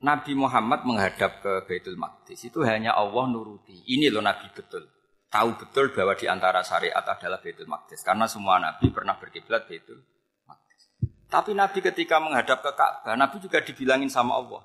Nabi 0.02 0.34
Muhammad 0.34 0.82
menghadap 0.89 1.46
ke 1.46 1.70
Baitul 1.70 2.02
Maqdis 2.02 2.50
itu 2.50 2.66
hanya 2.66 2.98
Allah 2.98 3.30
nuruti. 3.30 3.78
Ini 3.94 4.10
loh 4.10 4.26
Nabi 4.26 4.50
betul 4.50 4.89
tahu 5.34 5.58
betul 5.58 5.89
bahwa 5.89 6.13
di 6.13 6.30
antara 6.30 6.62
syariat 6.62 7.02
adalah 7.02 7.42
Baitul 7.42 7.66
Maqdis 7.66 8.06
karena 8.06 8.30
semua 8.30 8.62
nabi 8.62 8.94
pernah 8.94 9.18
berkiblat 9.18 9.66
Baitul 9.66 9.98
Maqdis. 10.46 10.94
Tapi 11.26 11.58
nabi 11.58 11.82
ketika 11.82 12.22
menghadap 12.22 12.62
ke 12.62 12.72
Ka'bah, 12.78 13.18
nabi 13.18 13.42
juga 13.42 13.66
dibilangin 13.66 14.13
sama 14.13 14.38
Allah. 14.38 14.62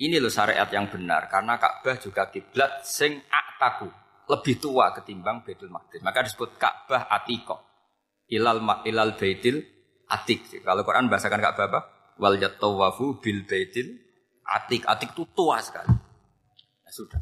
Ini 0.00 0.16
loh 0.16 0.32
syariat 0.32 0.64
yang 0.72 0.88
benar 0.88 1.28
karena 1.28 1.60
Ka'bah 1.60 2.00
juga 2.00 2.32
kiblat 2.32 2.80
sing 2.88 3.20
aktaku, 3.28 3.92
lebih 4.30 4.62
tua 4.62 4.94
ketimbang 4.94 5.42
Baitul 5.42 5.74
Maqdis. 5.74 6.00
Maka 6.06 6.22
disebut 6.22 6.54
Ka'bah 6.54 7.10
Atiko. 7.10 7.58
Ilal 8.30 8.62
ilal 8.86 9.18
Baitil 9.18 9.58
Atik. 10.06 10.62
Kalau 10.62 10.86
Quran 10.86 11.10
bahasakan 11.10 11.42
Ka'bah 11.42 11.66
apa? 11.66 11.80
Wal 12.22 12.38
yatawafu 12.38 13.18
bil 13.18 13.42
Baitil 13.42 13.98
Atik. 14.46 14.86
Atik 14.86 15.18
itu 15.18 15.26
tua 15.34 15.58
sekali. 15.58 15.90
Ya, 16.86 16.90
sudah. 16.94 17.18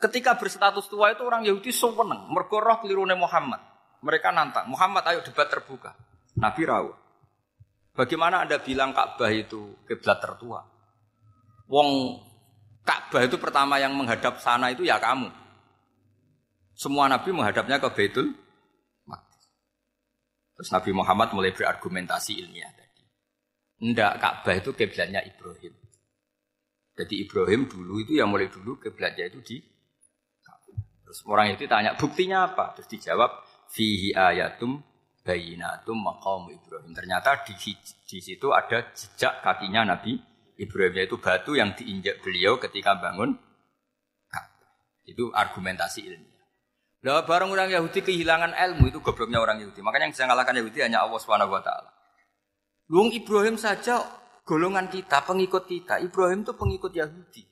Ketika 0.00 0.40
berstatus 0.40 0.88
tua 0.88 1.12
itu 1.12 1.20
orang 1.28 1.44
Yahudi 1.44 1.68
seneng, 1.76 2.32
mergo 2.32 2.56
roh 2.56 2.80
kelirune 2.80 3.12
Muhammad. 3.12 3.60
Mereka 4.00 4.32
nantang, 4.32 4.64
Muhammad 4.72 5.04
ayo 5.12 5.20
debat 5.20 5.44
terbuka. 5.44 5.92
Nabi 6.40 6.64
rawuh. 6.64 6.96
Bagaimana 7.92 8.48
Anda 8.48 8.56
bilang 8.64 8.96
Ka'bah 8.96 9.28
itu 9.28 9.76
kiblat 9.84 10.24
tertua? 10.24 10.64
Wong 11.68 12.16
Ka'bah 12.80 13.28
itu 13.28 13.36
pertama 13.36 13.76
yang 13.76 13.92
menghadap 13.92 14.40
sana 14.40 14.72
itu 14.72 14.88
ya 14.88 14.96
kamu. 14.96 15.28
Semua 16.80 17.12
nabi 17.12 17.28
menghadapnya 17.28 17.76
ke 17.76 17.92
Baitul 17.92 18.32
Maqdis. 19.04 19.44
Terus 20.56 20.70
Nabi 20.72 20.90
Muhammad 20.96 21.36
mulai 21.36 21.52
berargumentasi 21.52 22.40
ilmiah 22.40 22.72
tadi. 22.72 23.04
Enggak, 23.84 24.16
Ka'bah 24.16 24.56
itu 24.56 24.72
kiblatnya 24.72 25.20
Ibrahim. 25.20 25.76
Jadi 26.96 27.14
Ibrahim 27.20 27.68
dulu 27.68 28.00
itu 28.00 28.16
yang 28.16 28.32
mulai 28.32 28.48
dulu 28.48 28.80
kiblatnya 28.80 29.28
itu 29.28 29.44
di 29.44 29.56
Terus 31.04 31.26
orang 31.26 31.58
itu 31.58 31.66
tanya, 31.66 31.98
buktinya 31.98 32.54
apa? 32.54 32.70
Terus 32.78 32.86
dijawab, 32.86 33.42
fihi 33.74 34.14
ayatum 34.14 34.78
bayinatum 35.26 35.98
maqam 35.98 36.48
Ibrahim. 36.48 36.94
Ternyata 36.94 37.44
di, 37.44 37.76
di 37.82 38.18
situ 38.22 38.54
ada 38.54 38.94
jejak 38.94 39.42
kakinya 39.42 39.84
Nabi 39.84 40.16
Ibrahim 40.54 40.94
yaitu 40.96 41.18
batu 41.18 41.58
yang 41.58 41.74
diinjak 41.76 42.22
beliau 42.24 42.56
ketika 42.56 42.96
bangun 42.96 43.36
Itu 45.10 45.34
argumentasi 45.34 46.06
ilmiah. 46.06 46.29
Lah 47.00 47.24
barang 47.24 47.48
orang 47.48 47.72
Yahudi 47.72 48.04
kehilangan 48.04 48.52
ilmu 48.52 48.92
itu 48.92 49.00
gobloknya 49.00 49.40
orang 49.40 49.56
Yahudi. 49.64 49.80
Makanya 49.80 50.04
yang 50.08 50.12
bisa 50.12 50.24
mengalahkan 50.28 50.54
Yahudi 50.60 50.78
hanya 50.84 50.98
Allah 51.00 51.16
Subhanahu 51.16 51.56
wa 51.56 51.62
taala. 51.64 51.88
Luang 52.92 53.08
Ibrahim 53.08 53.56
saja 53.56 54.04
golongan 54.44 54.92
kita, 54.92 55.24
pengikut 55.24 55.64
kita. 55.64 55.96
Ibrahim 56.04 56.44
itu 56.44 56.52
pengikut 56.52 56.92
Yahudi. 56.92 57.48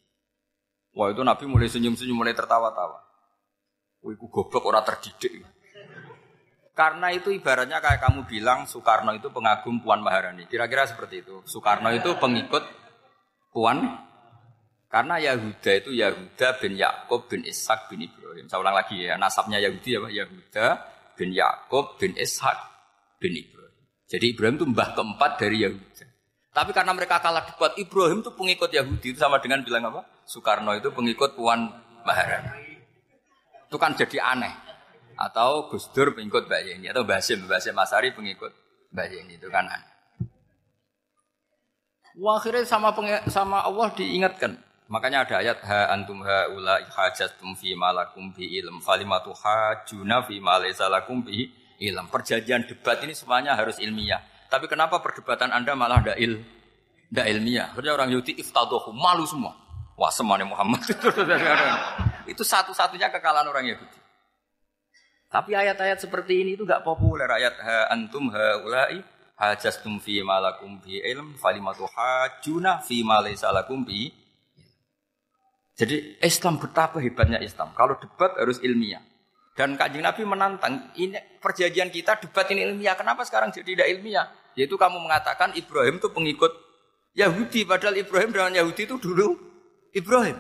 Wah 0.93 1.09
itu 1.09 1.23
Nabi 1.25 1.45
mulai 1.49 1.71
senyum-senyum, 1.71 2.17
mulai 2.19 2.37
tertawa-tawa. 2.37 3.01
Wih, 4.05 4.19
goblok 4.19 4.69
orang 4.69 4.85
terdidik. 4.85 5.47
Karena 6.77 7.11
itu 7.11 7.35
ibaratnya 7.35 7.83
kayak 7.83 8.07
kamu 8.07 8.31
bilang 8.31 8.63
Soekarno 8.63 9.11
itu 9.11 9.35
pengagum 9.35 9.83
Puan 9.83 9.99
Maharani. 9.99 10.47
Kira-kira 10.47 10.87
seperti 10.87 11.27
itu. 11.27 11.43
Soekarno 11.43 11.91
itu 11.91 12.15
pengikut 12.21 12.63
Puan 13.51 13.99
karena 14.89 15.21
Yahuda 15.21 15.73
itu 15.85 15.91
Yahuda 15.93 16.49
bin 16.61 16.73
Yakub 16.81 17.29
bin 17.29 17.45
Ishak 17.45 17.93
bin 17.93 18.09
Ibrahim. 18.09 18.49
Saya 18.49 18.61
ulang 18.65 18.77
lagi 18.77 18.97
ya, 19.05 19.21
nasabnya 19.21 19.61
Yahudi 19.61 19.89
ya, 19.95 20.01
Yahuda 20.25 20.67
bin 21.17 21.31
Yakub 21.37 22.01
bin 22.01 22.17
Ishak 22.17 22.57
bin 23.21 23.37
Ibrahim. 23.37 23.85
Jadi 24.09 24.27
Ibrahim 24.33 24.57
itu 24.57 24.67
mbah 24.69 24.97
keempat 24.97 25.31
dari 25.37 25.69
Yahuda. 25.69 26.07
Tapi 26.57 26.71
karena 26.73 26.97
mereka 26.97 27.21
kalah 27.21 27.45
debat, 27.45 27.77
Ibrahim 27.77 28.25
itu 28.25 28.33
pengikut 28.33 28.71
Yahudi 28.73 29.15
itu 29.15 29.19
sama 29.21 29.39
dengan 29.39 29.61
bilang 29.63 29.93
apa? 29.93 30.03
Soekarno 30.25 30.75
itu 30.75 30.91
pengikut 30.91 31.37
Puan 31.37 31.71
Maharani 32.03 32.69
itu 33.69 33.77
kan 33.77 33.93
jadi 33.93 34.19
aneh. 34.25 34.55
Atau 35.19 35.69
Gus 35.69 35.93
Dur 35.93 36.17
pengikut 36.17 36.49
Mbak 36.49 36.61
Yeni 36.65 36.87
atau 36.89 37.05
Basim, 37.05 37.45
Basim 37.45 37.77
Masari 37.77 38.17
pengikut 38.17 38.51
Mbak 38.97 39.07
Yeni 39.13 39.35
itu 39.37 39.51
kan 39.53 39.69
aneh. 39.69 39.93
Wah, 42.19 42.41
akhirnya 42.41 42.67
sama 42.67 42.91
sama 43.31 43.63
Allah 43.63 43.95
diingatkan. 43.95 44.59
Makanya 44.89 45.29
ada 45.29 45.45
ayat 45.45 45.61
ha 45.69 45.93
antum 45.93 46.25
ha 46.25 46.49
ula 46.49 46.81
hajatum 46.81 47.53
fi 47.53 47.77
malakum 47.77 48.33
bi 48.33 48.57
ilm 48.57 48.81
falimatu 48.81 49.37
hajuna 49.37 50.25
fi 50.25 50.41
ma 50.41 50.57
lakum 50.65 51.21
bi 51.21 51.45
ilm. 51.77 52.09
Perjanjian 52.09 52.65
debat 52.65 52.97
ini 53.05 53.13
semuanya 53.13 53.53
harus 53.53 53.77
ilmiah. 53.77 54.25
Tapi 54.49 54.65
kenapa 54.65 55.05
perdebatan 55.05 55.53
Anda 55.53 55.77
malah 55.77 56.01
tidak 56.01 56.17
il, 56.25 56.41
ilmiah? 57.13 57.77
Karena 57.77 58.01
orang 58.01 58.09
Yahudi 58.17 58.41
iftadohu 58.41 58.97
malu 58.97 59.29
semua. 59.29 59.53
Wah, 59.99 60.09
semuanya 60.09 60.49
Muhammad 60.49 60.81
itu. 62.33 62.43
Satu-satunya 62.47 63.13
kekalahan 63.13 63.45
orang 63.45 63.69
Yahudi. 63.69 63.99
Tapi 65.29 65.53
ayat-ayat 65.53 66.01
seperti 66.01 66.41
ini 66.41 66.57
itu 66.57 66.65
gak 66.65 66.81
populer. 66.81 67.29
Ayat 67.29 67.61
ha 67.61 67.93
antum 67.93 68.33
ha 68.33 68.65
ulai 68.65 69.05
hajastum 69.37 70.01
fi 70.01 70.25
malakum 70.25 70.81
bi 70.81 70.97
ilm 71.05 71.37
falimatu 71.37 71.85
hajuna 71.85 72.81
fi 72.81 73.05
malakum 73.05 73.85
bi 73.85 74.09
jadi 75.79 76.19
Islam 76.27 76.59
betapa 76.59 76.99
hebatnya 76.99 77.39
Islam. 77.39 77.71
Kalau 77.79 77.95
debat 78.03 78.35
harus 78.35 78.59
ilmiah. 78.67 78.99
Dan 79.55 79.79
kanjeng 79.79 80.03
Nabi 80.03 80.27
menantang, 80.27 80.91
ini 80.99 81.15
perjanjian 81.39 81.95
kita 81.95 82.19
debat 82.19 82.51
ini 82.51 82.67
ilmiah. 82.67 82.99
Kenapa 82.99 83.23
sekarang 83.23 83.55
jadi 83.55 83.79
tidak 83.79 83.89
ilmiah? 83.95 84.27
Yaitu 84.59 84.75
kamu 84.75 84.99
mengatakan 84.99 85.55
Ibrahim 85.55 86.03
itu 86.03 86.11
pengikut 86.11 86.51
Yahudi. 87.15 87.63
Padahal 87.63 87.95
Ibrahim 87.95 88.31
dengan 88.35 88.53
Yahudi 88.59 88.91
itu 88.91 88.99
dulu 88.99 89.39
Ibrahim. 89.95 90.39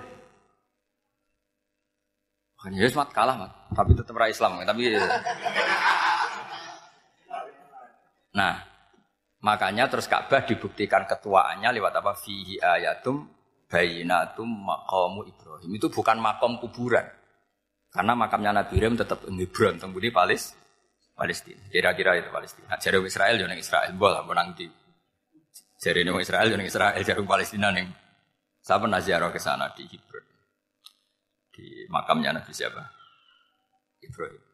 Makanya 2.58 2.78
ya 2.82 2.90
mat 2.98 3.10
kalah 3.14 3.36
mat, 3.38 3.52
tapi 3.70 3.94
tetap 3.94 4.18
ra 4.18 4.26
Islam. 4.26 4.58
Tapi 4.66 4.98
Nah, 8.34 8.54
makanya 9.38 9.86
terus 9.86 10.10
Ka'bah 10.10 10.42
dibuktikan 10.42 11.06
ketuaannya 11.06 11.70
lewat 11.78 11.94
apa? 12.02 12.18
Fihi 12.18 12.58
ayatum 12.58 13.37
bayinatum 13.68 14.48
maqamu 14.48 15.28
Ibrahim. 15.28 15.70
Itu 15.76 15.92
bukan 15.92 16.16
makom 16.18 16.56
kuburan. 16.58 17.04
Karena 17.88 18.12
makamnya 18.16 18.52
Nabi 18.64 18.80
Ibrahim 18.80 18.96
tetap 19.00 19.24
di 19.24 19.32
Hebron, 19.44 19.80
tempat 19.80 20.04
Palis, 20.12 20.52
Palestina. 21.16 21.60
Kira-kira 21.72 22.20
itu 22.20 22.28
Palestina. 22.28 22.76
Nah, 22.76 22.80
jari 22.80 22.98
Israel 23.04 23.36
jangan 23.36 23.58
Israel, 23.58 23.90
boleh 23.96 24.22
menang 24.24 24.48
di. 24.56 24.66
Jari 25.78 26.02
Israel 26.04 26.46
jangan 26.52 26.66
Israel, 26.68 27.00
jari 27.00 27.22
Palestina 27.24 27.68
nih. 27.72 27.88
Saya 28.60 28.78
pernah 28.82 29.00
ziarah 29.00 29.30
ke 29.32 29.40
sana 29.40 29.72
di 29.72 29.88
Hebron. 29.88 30.26
Di 31.54 31.88
makamnya 31.88 32.36
Nabi 32.36 32.52
siapa? 32.52 32.82
Ibrahim. 34.04 34.47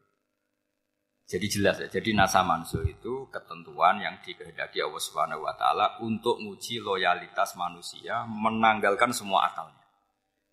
Jadi 1.25 1.45
jelas 1.49 1.81
ya. 1.81 1.89
Jadi 1.89 2.13
nasa 2.13 2.45
manso 2.45 2.85
itu 2.85 3.25
ketentuan 3.33 3.97
yang 3.97 4.21
dikehendaki 4.21 4.77
Allah 4.77 5.01
Subhanahu 5.01 5.41
wa 5.41 5.57
taala 5.57 5.97
untuk 6.05 6.37
menguji 6.37 6.77
loyalitas 6.77 7.57
manusia, 7.57 8.29
menanggalkan 8.29 9.09
semua 9.09 9.49
akalnya. 9.49 9.81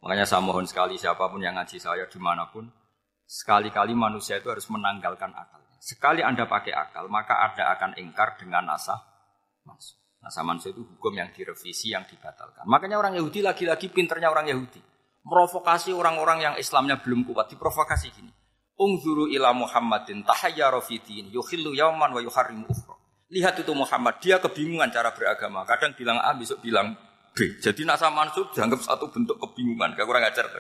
Makanya 0.01 0.25
saya 0.25 0.41
mohon 0.41 0.65
sekali 0.65 0.97
siapa 0.97 1.29
pun 1.29 1.45
yang 1.45 1.61
ngaji 1.61 1.77
saya 1.77 2.09
di 2.09 2.19
mana 2.19 2.49
pun, 2.49 2.67
sekali-kali 3.29 3.93
manusia 3.93 4.41
itu 4.41 4.49
harus 4.49 4.65
menanggalkan 4.73 5.31
akalnya. 5.31 5.77
Sekali 5.79 6.25
Anda 6.25 6.49
pakai 6.49 6.73
akal, 6.73 7.07
maka 7.07 7.39
Anda 7.53 7.69
akan 7.77 8.01
ingkar 8.01 8.41
dengan 8.41 8.73
nasa 8.73 8.97
manso. 9.69 10.01
Nasa 10.23 10.41
manso 10.47 10.71
itu 10.71 10.87
hukum 10.87 11.13
yang 11.19 11.35
direvisi, 11.35 11.93
yang 11.93 12.07
dibatalkan. 12.07 12.63
Makanya 12.65 12.97
orang 12.97 13.19
Yahudi 13.19 13.43
lagi-lagi 13.43 13.91
pinternya 13.91 14.31
orang 14.31 14.49
Yahudi. 14.49 14.79
Merovokasi 15.27 15.95
orang-orang 15.95 16.39
yang 16.43 16.55
Islamnya 16.59 16.99
belum 16.99 17.27
kuat, 17.27 17.51
diprovokasi 17.51 18.09
gini. 18.15 18.33
Ungzuru 18.83 19.31
ila 19.31 19.55
Muhammadin 19.55 20.27
tahayyara 20.27 20.83
fidin 20.83 21.31
yukhillu 21.31 21.71
yauman 21.71 22.11
wa 22.11 22.19
yuharrimu 22.19 22.67
ukhra. 22.67 22.99
Lihat 23.33 23.63
itu 23.63 23.73
Muhammad, 23.73 24.21
dia 24.21 24.43
kebingungan 24.43 24.93
cara 24.93 25.15
beragama. 25.15 25.65
Kadang 25.65 25.97
bilang 25.97 26.21
A, 26.21 26.37
besok 26.37 26.61
bilang 26.61 26.99
B. 27.33 27.57
Jadi 27.65 27.89
Nasa 27.89 28.13
Mansur 28.13 28.53
dianggap 28.53 28.85
satu 28.85 29.09
bentuk 29.09 29.41
kebingungan. 29.41 29.97
Gak 29.97 30.05
kurang 30.05 30.21
ajar. 30.21 30.53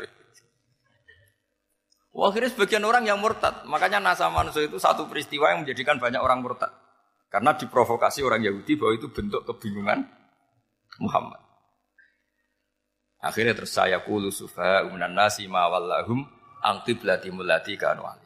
Wah, 2.17 2.33
akhirnya 2.33 2.49
sebagian 2.49 2.81
orang 2.89 3.05
yang 3.05 3.21
murtad. 3.21 3.69
Makanya 3.69 4.01
Nasa 4.01 4.33
Mansur 4.33 4.65
itu 4.65 4.81
satu 4.81 5.05
peristiwa 5.05 5.53
yang 5.53 5.69
menjadikan 5.69 6.01
banyak 6.01 6.23
orang 6.23 6.41
murtad. 6.41 6.73
Karena 7.29 7.53
diprovokasi 7.53 8.25
orang 8.25 8.41
Yahudi 8.41 8.81
bahwa 8.81 8.93
itu 8.97 9.09
bentuk 9.13 9.45
kebingungan 9.45 10.09
Muhammad. 11.01 11.41
Akhirnya 13.21 13.53
terus 13.53 13.73
saya 13.77 14.01
kulu 14.01 14.33
sufa 14.33 14.83
umunan 14.89 15.13
nasi 15.13 15.45
mawallahum 15.47 16.25
angkiblati 16.63 17.29
mulati 17.35 17.75
kanu 17.75 18.07
nah, 18.07 18.17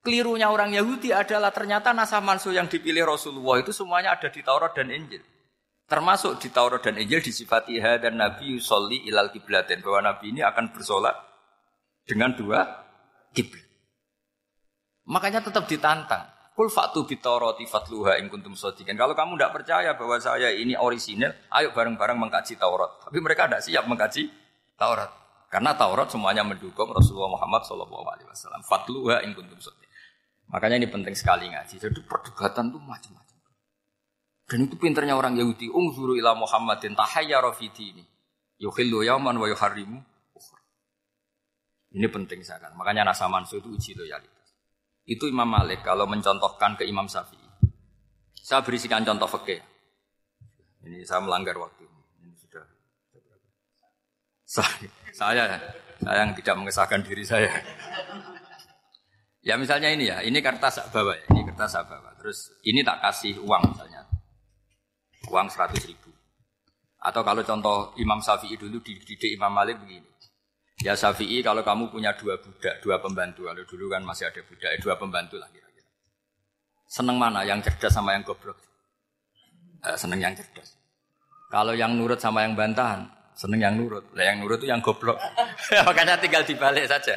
Kelirunya 0.00 0.48
orang 0.48 0.72
Yahudi 0.72 1.12
adalah 1.12 1.52
ternyata 1.52 1.92
nasa 1.92 2.22
mansuh 2.24 2.56
yang 2.56 2.70
dipilih 2.70 3.04
Rasulullah 3.04 3.60
itu 3.60 3.74
semuanya 3.74 4.16
ada 4.16 4.32
di 4.32 4.40
Taurat 4.40 4.72
dan 4.72 4.88
Injil. 4.88 5.20
Termasuk 5.84 6.38
di 6.40 6.48
Taurat 6.54 6.80
dan 6.80 6.96
Injil 6.96 7.20
disifati 7.20 7.76
dan 7.82 8.16
Nabi 8.16 8.56
yusolli 8.56 9.10
ilal 9.10 9.28
kiblatin 9.28 9.82
bahwa 9.82 10.14
Nabi 10.14 10.32
ini 10.32 10.40
akan 10.40 10.70
bersolat 10.72 11.18
dengan 12.06 12.32
dua 12.32 12.62
kiblat. 13.36 13.66
Makanya 15.10 15.42
tetap 15.42 15.66
ditantang. 15.66 16.40
Kul 16.54 16.70
faktu 16.70 17.08
bitoroti 17.08 17.64
fatluha 17.66 18.20
in 18.20 18.28
kuntum 18.28 18.52
sodikin. 18.52 18.94
Kalau 18.94 19.16
kamu 19.16 19.36
tidak 19.36 19.52
percaya 19.60 19.90
bahwa 19.96 20.16
saya 20.20 20.52
ini 20.52 20.76
orisinil, 20.76 21.32
ayo 21.56 21.72
bareng-bareng 21.72 22.20
mengkaji 22.20 22.56
Taurat. 22.60 23.00
Tapi 23.04 23.18
mereka 23.20 23.48
tidak 23.48 23.62
siap 23.64 23.84
mengkaji 23.88 24.28
Taurat. 24.76 25.19
Karena 25.50 25.74
Taurat 25.74 26.06
semuanya 26.06 26.46
mendukung 26.46 26.94
Rasulullah 26.94 27.34
Muhammad 27.34 27.66
Shallallahu 27.66 28.06
Alaihi 28.06 28.28
Wasallam. 28.30 28.62
Fatluha 28.62 29.26
in 29.26 29.34
kuntum 29.34 29.58
Makanya 30.50 30.78
ini 30.78 30.86
penting 30.86 31.14
sekali 31.18 31.50
ngaji. 31.50 31.74
Jadi 31.74 32.00
perdebatan 32.06 32.70
itu 32.70 32.78
macam-macam. 32.78 33.38
Dan 34.46 34.66
itu 34.70 34.74
pinternya 34.78 35.18
orang 35.18 35.34
Yahudi. 35.34 35.66
Ungzuru 35.70 36.14
ila 36.14 36.38
Muhammadin 36.38 36.94
tahayyara 36.94 37.50
fi 37.50 37.66
ini. 37.82 38.06
Yukhillu 38.62 39.02
yaman 39.02 39.34
wa 39.38 39.46
yuharrimu 39.50 39.98
Ini 41.90 42.06
penting 42.06 42.46
sekali. 42.46 42.70
Makanya 42.78 43.10
nasa 43.10 43.26
mansu 43.26 43.58
itu 43.58 43.74
uji 43.74 43.98
loyalitas. 43.98 44.54
Itu 45.02 45.26
Imam 45.26 45.50
Malik 45.50 45.82
kalau 45.82 46.06
mencontohkan 46.06 46.78
ke 46.78 46.86
Imam 46.86 47.10
Syafi'i. 47.10 47.50
Saya 48.38 48.62
berisikan 48.62 49.02
contoh 49.02 49.26
fakih. 49.26 49.58
Ini 50.86 51.02
saya 51.02 51.18
melanggar 51.18 51.58
waktu. 51.58 51.79
Saya, 54.50 54.90
saya, 55.14 55.44
saya 56.02 56.26
yang 56.26 56.34
tidak 56.34 56.58
mengesahkan 56.58 57.06
diri 57.06 57.22
saya. 57.22 57.54
Ya 59.46 59.54
misalnya 59.54 59.94
ini 59.94 60.10
ya, 60.10 60.18
ini 60.26 60.42
kertas 60.42 60.90
bawa 60.90 61.14
ya, 61.14 61.22
ini 61.30 61.46
kertas 61.46 61.78
saya 61.78 61.86
bawa. 61.86 62.10
Terus 62.18 62.50
ini 62.66 62.82
tak 62.82 62.98
kasih 62.98 63.38
uang 63.46 63.62
misalnya, 63.70 64.02
uang 65.30 65.46
seratus 65.46 65.86
ribu. 65.86 66.10
Atau 66.98 67.22
kalau 67.22 67.46
contoh 67.46 67.94
Imam 68.02 68.18
Syafi'i 68.18 68.58
dulu 68.58 68.82
dididik 68.82 69.30
Imam 69.30 69.54
Malik 69.54 69.78
begini. 69.78 70.10
Ya 70.82 70.98
Syafi'i 70.98 71.46
kalau 71.46 71.62
kamu 71.62 71.86
punya 71.94 72.10
dua 72.18 72.34
budak, 72.42 72.82
dua 72.82 72.98
pembantu, 72.98 73.46
kalau 73.46 73.62
dulu 73.62 73.86
kan 73.86 74.02
masih 74.02 74.34
ada 74.34 74.42
budak, 74.42 74.82
dua 74.82 74.98
pembantu 74.98 75.38
lah 75.38 75.46
kira-kira. 75.54 75.88
Seneng 76.90 77.22
mana, 77.22 77.46
yang 77.46 77.62
cerdas 77.62 77.94
sama 77.94 78.18
yang 78.18 78.26
goblok? 78.26 78.58
Eh, 79.86 79.94
seneng 79.94 80.18
yang 80.18 80.34
cerdas. 80.34 80.74
Kalau 81.54 81.72
yang 81.72 81.94
nurut 81.94 82.18
sama 82.18 82.42
yang 82.42 82.58
bantahan, 82.58 83.19
Seneng 83.40 83.60
yang 83.64 83.74
nurut. 83.80 84.04
Lah 84.12 84.24
yang 84.28 84.44
nurut 84.44 84.60
itu 84.60 84.68
yang 84.68 84.84
goblok. 84.84 85.16
Makanya 85.88 86.20
tinggal 86.20 86.44
dibalik 86.44 86.84
saja. 86.84 87.16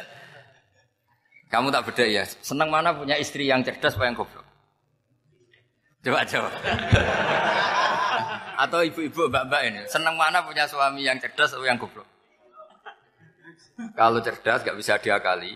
Kamu 1.52 1.68
tak 1.68 1.84
beda 1.84 2.08
ya. 2.08 2.24
Seneng 2.24 2.72
mana 2.72 2.96
punya 2.96 3.20
istri 3.20 3.44
yang 3.44 3.60
cerdas 3.60 3.92
apa 4.00 4.08
yang 4.08 4.16
goblok? 4.16 4.46
Coba 6.00 6.24
coba. 6.24 6.48
Atau 8.64 8.80
ibu-ibu 8.88 9.28
mbak-mbak 9.28 9.62
ini. 9.68 9.80
Seneng 9.84 10.16
mana 10.16 10.40
punya 10.48 10.64
suami 10.64 11.04
yang 11.04 11.20
cerdas 11.20 11.52
atau 11.52 11.66
yang 11.68 11.76
goblok? 11.76 12.08
Kalau 13.92 14.24
cerdas 14.24 14.64
gak 14.64 14.78
bisa 14.80 14.96
diakali. 14.96 15.52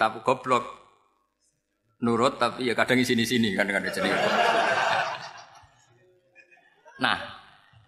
Tapi 0.00 0.24
goblok 0.24 0.64
nurut 2.00 2.40
tapi 2.40 2.64
ya 2.64 2.72
kadang 2.72 2.96
di 2.96 3.04
sini-sini 3.04 3.52
kan 3.52 3.68
dengan 3.68 3.84
Nah, 7.00 7.39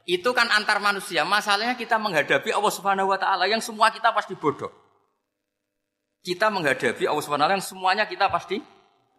itu 0.07 0.31
kan 0.35 0.51
antar 0.51 0.83
manusia. 0.83 1.23
Masalahnya 1.23 1.79
kita 1.79 1.99
menghadapi 1.99 2.51
Allah 2.51 2.73
Subhanahu 2.73 3.11
wa 3.11 3.19
taala 3.19 3.47
yang 3.47 3.63
semua 3.63 3.95
kita 3.95 4.11
pasti 4.11 4.35
bodoh. 4.35 4.71
Kita 6.23 6.51
menghadapi 6.51 7.07
Allah 7.07 7.23
Subhanahu 7.23 7.47
wa 7.47 7.51
taala 7.51 7.59
yang 7.59 7.67
semuanya 7.67 8.05
kita 8.11 8.27
pasti 8.31 8.59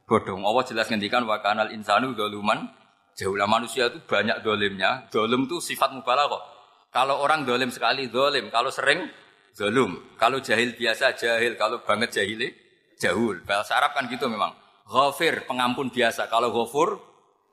bodoh. 0.07 0.35
Allah 0.39 0.63
jelas 0.67 0.87
ngendikan 0.91 1.23
wa 1.23 1.39
kanal 1.39 1.71
insanu 1.71 2.11
dzaluman. 2.15 2.67
Jauhlah 3.13 3.45
manusia 3.45 3.93
itu 3.93 4.01
banyak 4.09 4.41
dolimnya. 4.41 5.05
Dolim 5.13 5.45
itu 5.45 5.61
sifat 5.61 5.93
mubalaghah. 5.93 6.41
Kalau 6.89 7.21
orang 7.21 7.45
dolim 7.45 7.69
sekali 7.69 8.09
dolim, 8.09 8.49
kalau 8.49 8.73
sering 8.73 9.05
dolim. 9.53 10.17
Kalau 10.17 10.41
jahil 10.41 10.73
biasa 10.73 11.13
jahil, 11.13 11.53
kalau 11.53 11.85
banget 11.85 12.09
jahili 12.09 12.49
jahul. 12.97 13.45
Bahasa 13.45 13.77
Arab 13.77 13.93
kan 13.93 14.09
gitu 14.09 14.25
memang. 14.25 14.57
Ghafir, 14.89 15.45
pengampun 15.45 15.93
biasa. 15.93 16.25
Kalau 16.25 16.49
ghafur, 16.49 16.97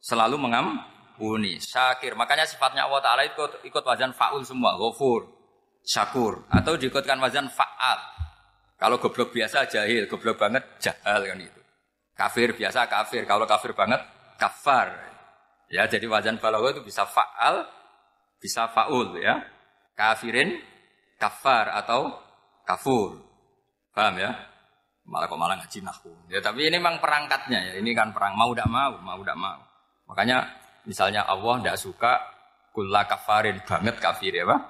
selalu 0.00 0.40
mengam, 0.40 0.80
uni, 1.20 1.60
syakir. 1.60 2.16
Makanya 2.16 2.48
sifatnya 2.48 2.88
Allah 2.88 3.00
Ta'ala 3.04 3.22
ikut, 3.28 3.62
ikut 3.62 3.84
wazan 3.84 4.16
fa'ul 4.16 4.42
semua. 4.42 4.74
Ghafur, 4.74 5.28
syakur. 5.84 6.48
Atau 6.48 6.80
diikutkan 6.80 7.20
wazan 7.20 7.52
fa'al. 7.52 8.00
Kalau 8.80 8.96
goblok 8.96 9.36
biasa 9.36 9.68
jahil, 9.68 10.08
goblok 10.08 10.40
banget 10.40 10.64
jahal 10.80 11.20
kan 11.20 11.36
itu. 11.36 11.60
Kafir 12.16 12.56
biasa 12.56 12.88
kafir, 12.88 13.28
kalau 13.28 13.44
kafir 13.44 13.76
banget 13.76 14.00
kafar. 14.40 14.92
Ya, 15.68 15.86
jadi 15.86 16.08
wazan 16.08 16.40
balaghah 16.40 16.74
itu 16.74 16.82
bisa 16.82 17.04
fa'al, 17.04 17.68
bisa 18.40 18.72
fa'ul 18.72 19.20
ya. 19.20 19.44
Kafirin, 19.92 20.56
kafar 21.20 21.76
atau 21.76 22.16
kafur. 22.64 23.20
Paham 23.92 24.16
ya? 24.16 24.32
Malah 25.04 25.26
kok 25.26 25.38
malah 25.40 25.56
ngaji 25.60 25.78
nahu. 25.84 26.12
Ya, 26.32 26.40
tapi 26.40 26.70
ini 26.70 26.80
memang 26.80 27.02
perangkatnya 27.02 27.60
ya. 27.60 27.72
Ini 27.82 27.90
kan 27.92 28.16
perang 28.16 28.38
mau 28.38 28.52
tidak 28.56 28.70
mau, 28.70 28.94
mau 29.00 29.20
tidak 29.20 29.38
mau. 29.38 29.60
Makanya 30.10 30.42
Misalnya 30.88 31.28
Allah 31.28 31.60
tidak 31.60 31.78
suka 31.80 32.12
kulla 32.70 33.04
kafarin 33.04 33.60
banget 33.66 33.98
kafir 34.00 34.32
ya 34.32 34.44
Pak. 34.48 34.60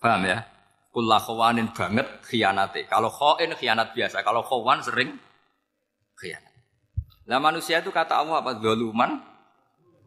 Paham 0.00 0.22
ya? 0.24 0.38
Kulla 0.90 1.22
khawanin 1.22 1.70
banget 1.70 2.06
khianate. 2.26 2.88
Kalau 2.90 3.10
khain 3.12 3.54
khianat 3.54 3.94
biasa, 3.94 4.26
kalau 4.26 4.42
khawan 4.42 4.82
sering 4.82 5.14
khianat. 6.18 6.50
Nah 7.30 7.38
manusia 7.38 7.78
itu 7.78 7.94
kata 7.94 8.18
Allah 8.22 8.42
apa? 8.42 8.58
Doluman, 8.58 9.22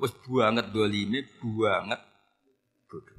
wis 0.02 0.12
banget 0.28 0.72
dolime, 0.76 1.24
banget 1.40 2.02
bodoh. 2.92 3.18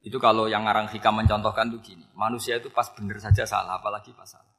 Itu 0.00 0.16
kalau 0.22 0.46
yang 0.46 0.64
ngarang 0.64 0.88
hikam 0.94 1.18
mencontohkan 1.18 1.74
tuh 1.74 1.80
gini, 1.82 2.06
manusia 2.14 2.56
itu 2.56 2.70
pas 2.70 2.86
bener 2.94 3.18
saja 3.18 3.44
salah, 3.44 3.82
apalagi 3.82 4.14
pas 4.14 4.28
salah. 4.28 4.49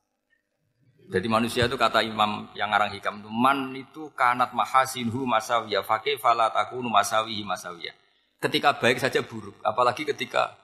Jadi 1.12 1.28
manusia 1.28 1.68
itu 1.68 1.76
kata 1.76 2.00
Imam 2.08 2.48
yang 2.56 2.72
ngarang 2.72 2.96
hikam 2.96 3.20
itu 3.20 3.28
man 3.28 3.76
itu 3.76 4.16
kanat 4.16 4.56
mahasinhu 4.56 5.28
masawiya 5.28 5.84
fakih 5.84 6.16
fala 6.16 6.48
takunu 6.48 6.88
masawihi 6.88 7.44
masawiya. 7.44 7.92
Ketika 8.40 8.80
baik 8.80 8.98
saja 9.04 9.20
buruk, 9.20 9.60
apalagi 9.60 10.08
ketika. 10.08 10.56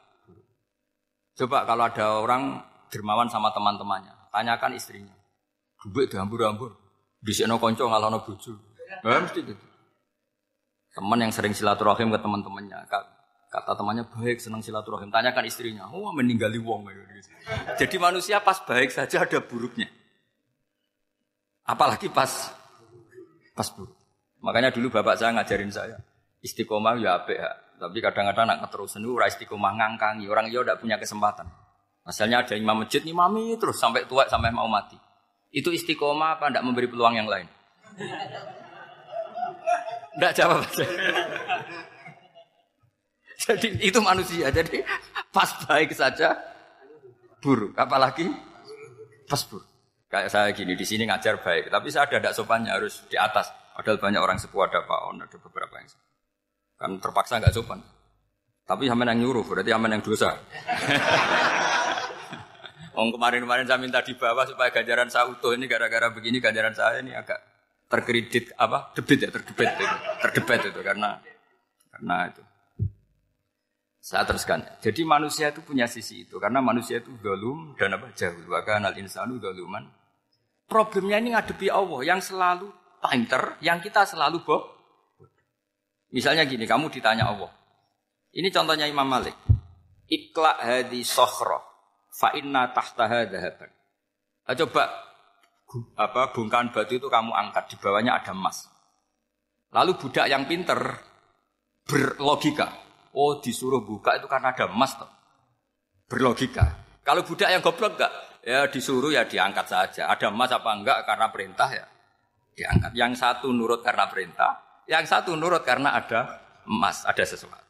Coba 1.36 1.68
kalau 1.68 1.84
ada 1.86 2.24
orang 2.24 2.64
dermawan 2.88 3.28
sama 3.28 3.52
teman-temannya. 3.52 4.10
Tanyakan 4.32 4.74
istrinya. 4.74 5.14
Duit 5.84 6.10
dihambur-hambur. 6.10 6.74
Di 7.20 7.36
sini 7.36 7.54
konco 7.60 7.84
ngalono 7.86 8.24
bojo. 8.24 8.56
Nah, 9.04 9.20
mesti 9.22 9.44
gitu. 9.44 9.66
Teman 10.96 11.22
yang 11.22 11.30
sering 11.36 11.54
silaturahim 11.54 12.10
ke 12.10 12.18
teman-temannya. 12.18 12.88
Kata 13.52 13.78
temannya 13.78 14.08
baik, 14.10 14.42
senang 14.42 14.64
silaturahim. 14.64 15.12
Tanyakan 15.14 15.46
istrinya. 15.46 15.86
Oh, 15.92 16.10
meninggali 16.16 16.58
wong. 16.58 16.90
Jadi 17.78 17.96
manusia 18.02 18.42
pas 18.42 18.58
baik 18.64 18.90
saja 18.90 19.28
ada 19.28 19.38
buruknya. 19.44 19.92
Apalagi 21.68 22.08
pas 22.08 22.32
pas 23.52 23.68
buruk. 23.76 23.96
Makanya 24.40 24.72
dulu 24.72 24.88
bapak 24.88 25.20
saya 25.20 25.36
ngajarin 25.36 25.70
saya 25.70 25.98
istiqomah 26.48 26.96
ya 27.02 27.20
apik 27.20 27.38
ya. 27.38 27.52
Tapi 27.78 28.02
kadang-kadang 28.02 28.50
nak 28.50 28.60
keterusan 28.66 29.06
itu 29.06 29.14
ora 29.14 29.30
istiqomah 29.30 29.72
ngangkangi. 29.78 30.26
Orang 30.26 30.50
dia 30.50 30.66
tidak 30.66 30.82
punya 30.82 30.98
kesempatan. 30.98 31.46
Misalnya 32.08 32.42
ada 32.42 32.56
imam 32.56 32.82
masjid 32.82 33.04
mami 33.12 33.54
terus 33.60 33.78
sampai 33.78 34.08
tua 34.10 34.26
sampai 34.26 34.50
mau 34.50 34.66
mati. 34.66 34.98
Itu 35.54 35.70
istiqomah 35.70 36.42
apa 36.42 36.50
tidak 36.50 36.64
memberi 36.66 36.88
peluang 36.90 37.20
yang 37.20 37.30
lain? 37.30 37.46
Tidak 40.18 40.32
jawab. 40.34 40.66
Jadi 43.46 43.68
itu 43.86 44.00
manusia. 44.02 44.50
Jadi 44.50 44.82
pas 45.30 45.54
baik 45.70 45.94
saja 45.94 46.34
buruk. 47.44 47.78
Apalagi 47.78 48.26
pas 49.30 49.44
buruk. 49.46 49.77
Kayak 50.18 50.34
saya 50.34 50.50
gini 50.50 50.74
di 50.74 50.82
sini 50.82 51.06
ngajar 51.06 51.46
baik, 51.46 51.70
tapi 51.70 51.94
saya 51.94 52.10
ada 52.10 52.18
tidak 52.18 52.34
sopannya 52.34 52.74
harus 52.74 53.06
di 53.06 53.22
atas. 53.22 53.54
Padahal 53.78 54.02
banyak 54.02 54.18
orang 54.18 54.42
sepuh 54.42 54.66
ada 54.66 54.82
Pak 54.82 55.14
On, 55.14 55.22
ada 55.22 55.38
beberapa 55.38 55.78
yang 55.78 55.86
kan 56.74 56.98
terpaksa 56.98 57.38
nggak 57.38 57.54
sopan. 57.54 57.78
Tapi 58.66 58.90
sama 58.90 59.06
yang 59.06 59.22
nyuruh, 59.22 59.46
berarti 59.46 59.70
sama 59.70 59.94
yang 59.94 60.02
dosa. 60.02 60.34
Om 62.98 63.14
kemarin-kemarin 63.14 63.70
saya 63.70 63.78
minta 63.78 64.02
di 64.02 64.18
bawah 64.18 64.42
supaya 64.50 64.74
ganjaran 64.74 65.06
saya 65.06 65.30
utuh 65.30 65.54
ini 65.54 65.70
gara-gara 65.70 66.10
begini 66.10 66.42
ganjaran 66.42 66.74
saya 66.74 66.98
ini 66.98 67.14
agak 67.14 67.38
terkredit 67.86 68.58
apa 68.58 68.90
debit 68.98 69.22
ya 69.22 69.30
terdebit 69.30 69.70
itu 69.70 69.86
terdebit 70.18 70.74
itu 70.74 70.82
karena 70.82 71.22
karena 71.94 72.26
itu 72.26 72.42
saya 74.08 74.24
teruskan. 74.24 74.64
Jadi 74.80 75.04
manusia 75.04 75.52
itu 75.52 75.60
punya 75.60 75.84
sisi 75.84 76.24
itu 76.24 76.40
karena 76.40 76.64
manusia 76.64 77.04
itu 77.04 77.12
dolum 77.20 77.76
dan 77.76 78.00
apa 78.00 78.08
jauh. 78.16 78.40
Bahkan 78.48 78.88
al 78.88 78.96
insanu 78.96 79.36
doluman. 79.36 79.84
Problemnya 80.68 81.18
ini 81.24 81.32
ngadepi 81.32 81.72
Allah 81.72 82.00
yang 82.04 82.20
selalu 82.20 82.68
pinter, 83.00 83.56
yang 83.64 83.80
kita 83.80 84.04
selalu 84.04 84.44
boh. 84.44 84.64
Misalnya 86.12 86.44
gini, 86.44 86.68
kamu 86.68 86.92
ditanya 86.92 87.32
Allah. 87.32 87.52
Ini 88.36 88.52
contohnya 88.52 88.84
Imam 88.88 89.08
Malik. 89.08 89.36
Ikla 90.08 90.60
hadi 90.60 91.04
sohro, 91.04 91.60
fa 92.12 92.36
inna 92.36 92.72
tahtaha 92.72 93.28
dahaban. 93.28 93.72
Nah, 94.48 94.56
coba 94.56 94.84
apa 96.00 96.32
bungkahan 96.32 96.72
batu 96.72 96.96
itu 96.96 97.08
kamu 97.12 97.32
angkat 97.36 97.72
di 97.72 97.76
bawahnya 97.76 98.24
ada 98.24 98.32
emas. 98.32 98.72
Lalu 99.76 100.00
budak 100.00 100.32
yang 100.32 100.48
pinter 100.48 100.80
berlogika, 101.84 102.72
Oh 103.18 103.42
disuruh 103.42 103.82
buka 103.82 104.14
itu 104.22 104.30
karena 104.30 104.54
ada 104.54 104.70
emas 104.70 104.94
toh. 104.94 105.10
Berlogika. 106.06 106.86
Kalau 107.02 107.26
budak 107.26 107.50
yang 107.50 107.66
goblok 107.66 107.98
enggak, 107.98 108.14
ya 108.48 108.72
disuruh 108.72 109.12
ya 109.12 109.28
diangkat 109.28 109.68
saja. 109.68 110.08
Ada 110.08 110.32
emas 110.32 110.48
apa 110.56 110.72
enggak 110.72 111.04
karena 111.04 111.28
perintah 111.28 111.68
ya 111.68 111.86
diangkat. 112.56 112.92
Yang 112.96 113.14
satu 113.20 113.52
nurut 113.52 113.84
karena 113.84 114.08
perintah, 114.08 114.52
yang 114.88 115.04
satu 115.04 115.36
nurut 115.36 115.68
karena 115.68 115.92
ada 116.00 116.40
emas, 116.64 117.04
ada 117.04 117.22
sesuatu. 117.28 117.68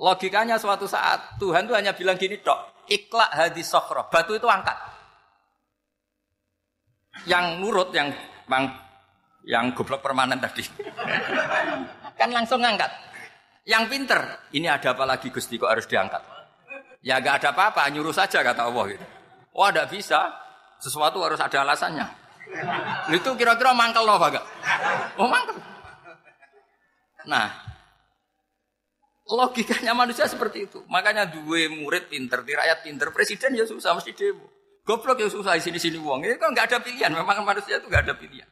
Logikanya 0.00 0.56
suatu 0.56 0.88
saat 0.88 1.36
Tuhan 1.36 1.68
tuh 1.68 1.76
hanya 1.76 1.92
bilang 1.92 2.16
gini 2.16 2.40
dok, 2.40 2.88
iklak 2.88 3.30
hadis 3.36 3.68
sokro, 3.68 4.08
batu 4.08 4.32
itu 4.32 4.48
angkat. 4.48 4.74
Yang 7.28 7.60
nurut 7.60 7.92
yang 7.92 8.08
bang 8.48 8.64
yang 9.44 9.76
goblok 9.76 10.00
permanen 10.00 10.40
tadi, 10.40 10.64
kan 12.18 12.28
langsung 12.32 12.64
ngangkat. 12.64 12.88
Yang 13.68 13.84
pinter, 13.92 14.20
ini 14.56 14.72
ada 14.72 14.96
apa 14.96 15.04
lagi 15.04 15.28
Gusti 15.28 15.60
kok 15.60 15.68
harus 15.68 15.84
diangkat? 15.84 16.24
Ya 17.04 17.20
gak 17.20 17.44
ada 17.44 17.52
apa-apa, 17.52 17.84
nyuruh 17.92 18.12
saja 18.12 18.40
kata 18.40 18.68
Allah 18.68 18.84
gitu. 18.96 19.06
Oh 19.60 19.68
ada 19.68 19.84
bisa, 19.84 20.32
sesuatu 20.80 21.20
harus 21.20 21.36
ada 21.36 21.60
alasannya. 21.60 22.08
Itu 23.12 23.36
kira-kira 23.36 23.76
mangkel 23.76 24.08
loh 24.08 24.16
gak? 24.16 24.40
Oh 25.20 25.28
mangkel. 25.28 25.60
Nah, 27.28 27.52
logikanya 29.28 29.92
manusia 29.92 30.24
seperti 30.24 30.64
itu. 30.64 30.80
Makanya 30.88 31.28
dua 31.28 31.68
murid 31.68 32.08
pinter, 32.08 32.40
di 32.40 32.56
rakyat 32.56 32.88
pinter, 32.88 33.12
presiden 33.12 33.52
ya 33.52 33.68
susah 33.68 33.92
mesti 33.92 34.16
demo. 34.16 34.48
Goblok 34.80 35.20
ya 35.20 35.28
susah 35.28 35.52
di 35.52 35.60
sini-sini 35.60 36.00
uang. 36.00 36.24
Ini 36.24 36.40
kan 36.40 36.56
nggak 36.56 36.66
ada 36.72 36.78
pilihan. 36.80 37.12
Memang 37.12 37.44
manusia 37.44 37.76
itu 37.76 37.84
nggak 37.84 38.08
ada 38.08 38.16
pilihan. 38.16 38.48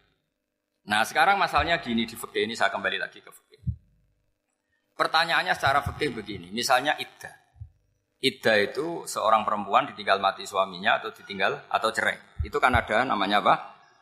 Nah 0.92 1.08
sekarang 1.08 1.40
masalahnya 1.40 1.80
gini 1.80 2.04
di 2.04 2.20
fikih 2.20 2.44
ini 2.44 2.52
saya 2.52 2.68
kembali 2.68 3.00
lagi 3.00 3.24
ke 3.24 3.32
fikih. 3.32 3.60
Pertanyaannya 4.92 5.56
secara 5.56 5.80
fikih 5.80 6.12
begini, 6.20 6.52
misalnya 6.52 7.00
iddah. 7.00 7.32
Iddah 8.18 8.56
itu 8.58 9.06
seorang 9.06 9.46
perempuan 9.46 9.86
ditinggal 9.94 10.18
mati 10.18 10.42
suaminya 10.42 10.98
atau 10.98 11.14
ditinggal 11.14 11.70
atau 11.70 11.88
cerai. 11.94 12.18
Itu 12.42 12.58
kan 12.58 12.74
ada 12.74 13.06
namanya 13.06 13.38
apa? 13.38 13.54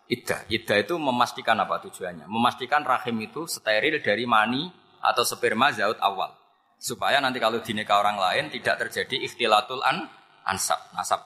Iddah. 0.09 0.49
Iddah 0.49 0.81
itu 0.81 0.97
memastikan 0.97 1.61
apa 1.61 1.85
tujuannya? 1.85 2.25
Memastikan 2.25 2.81
rahim 2.81 3.21
itu 3.21 3.45
steril 3.45 4.01
dari 4.01 4.25
mani 4.25 4.73
atau 5.05 5.21
sperma 5.21 5.69
zaut 5.77 6.01
awal. 6.01 6.33
Supaya 6.81 7.21
nanti 7.21 7.37
kalau 7.37 7.61
dinikah 7.61 8.01
orang 8.01 8.17
lain 8.17 8.45
tidak 8.49 8.89
terjadi 8.89 9.21
ikhtilatul 9.29 9.85
an 9.85 10.09
ansab, 10.49 10.81
nasab. 10.97 11.21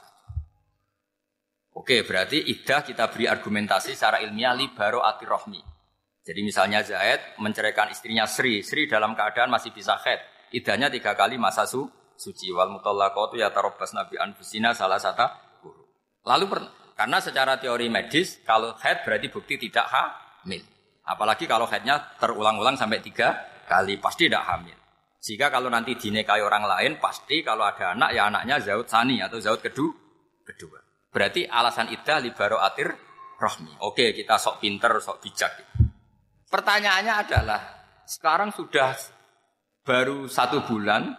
Oke, 1.70 2.02
berarti 2.02 2.42
iddah 2.42 2.82
kita 2.82 3.06
beri 3.14 3.30
argumentasi 3.30 3.94
secara 3.94 4.18
ilmiah 4.18 4.50
libaro 4.50 5.06
atirohmi. 5.06 5.62
Jadi 6.26 6.40
misalnya 6.42 6.82
Zaid 6.82 7.38
menceraikan 7.38 7.88
istrinya 7.94 8.26
Sri, 8.26 8.66
Sri 8.66 8.90
dalam 8.90 9.14
keadaan 9.14 9.48
masih 9.48 9.70
bisa 9.70 9.94
head. 10.02 10.20
Idahnya 10.50 10.90
tiga 10.90 11.14
kali 11.14 11.38
masa 11.38 11.64
su, 11.64 11.86
suci. 12.20 12.52
Wal 12.52 12.68
mutallaqatu 12.68 13.40
ya 13.40 13.48
tarobas 13.48 13.96
nabi 13.96 14.20
anfusina 14.20 14.76
salah 14.76 15.00
satu 15.00 15.24
guru. 15.64 15.88
Lalu 16.28 16.60
karena 16.92 17.18
secara 17.18 17.56
teori 17.56 17.88
medis 17.88 18.44
kalau 18.44 18.76
head 18.84 19.00
berarti 19.08 19.32
bukti 19.32 19.56
tidak 19.56 19.88
hamil. 19.88 20.60
Apalagi 21.08 21.48
kalau 21.48 21.64
headnya 21.64 21.96
terulang-ulang 22.20 22.76
sampai 22.76 23.00
tiga 23.00 23.32
kali 23.64 23.96
pasti 23.96 24.28
tidak 24.28 24.44
hamil. 24.44 24.76
Jika 25.20 25.48
kalau 25.48 25.72
nanti 25.72 25.96
dinikahi 25.96 26.44
orang 26.44 26.64
lain 26.68 26.92
pasti 27.00 27.40
kalau 27.40 27.64
ada 27.64 27.96
anak 27.96 28.12
ya 28.12 28.28
anaknya 28.28 28.60
zaud 28.60 28.88
sani 28.88 29.20
atau 29.24 29.40
zaud 29.40 29.64
kedua. 29.64 29.92
kedua. 30.44 30.78
Berarti 31.10 31.48
alasan 31.48 31.90
idah 31.90 32.22
libaro 32.22 32.60
atir 32.62 32.88
rohmi. 33.40 33.72
Oke 33.82 34.12
kita 34.12 34.36
sok 34.36 34.60
pinter, 34.60 35.00
sok 35.00 35.24
bijak. 35.24 35.52
Pertanyaannya 36.50 37.14
adalah, 37.14 37.60
sekarang 38.02 38.50
sudah 38.50 38.90
baru 39.86 40.26
satu 40.26 40.66
bulan, 40.66 41.14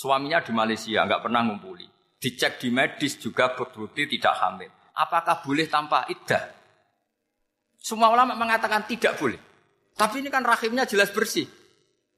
suaminya 0.00 0.40
di 0.40 0.56
Malaysia, 0.56 1.04
nggak 1.04 1.28
pernah 1.28 1.44
ngumpuli. 1.44 1.84
Dicek 2.16 2.56
di 2.56 2.72
medis 2.72 3.20
juga 3.20 3.52
berbukti 3.52 4.08
tidak 4.16 4.32
hamil. 4.40 4.72
Apakah 4.96 5.44
boleh 5.44 5.68
tanpa 5.68 6.08
iddah? 6.08 6.48
Semua 7.76 8.08
ulama 8.08 8.32
mengatakan 8.32 8.88
tidak 8.88 9.20
boleh. 9.20 9.36
Tapi 9.92 10.24
ini 10.24 10.32
kan 10.32 10.40
rahimnya 10.40 10.88
jelas 10.88 11.12
bersih. 11.12 11.44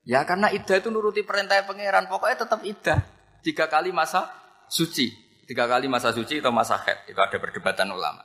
Ya 0.06 0.22
karena 0.26 0.50
iddah 0.50 0.78
itu 0.78 0.90
nuruti 0.90 1.22
perintah 1.26 1.58
pangeran, 1.62 2.06
pokoknya 2.06 2.46
tetap 2.46 2.62
iddah. 2.62 2.98
Tiga 3.42 3.66
kali 3.66 3.90
masa 3.90 4.30
suci. 4.70 5.10
Tiga 5.46 5.66
kali 5.66 5.90
masa 5.90 6.14
suci 6.14 6.38
atau 6.38 6.54
masa 6.54 6.78
head. 6.86 7.10
Itu 7.10 7.18
ada 7.18 7.38
perdebatan 7.38 7.90
ulama. 7.90 8.22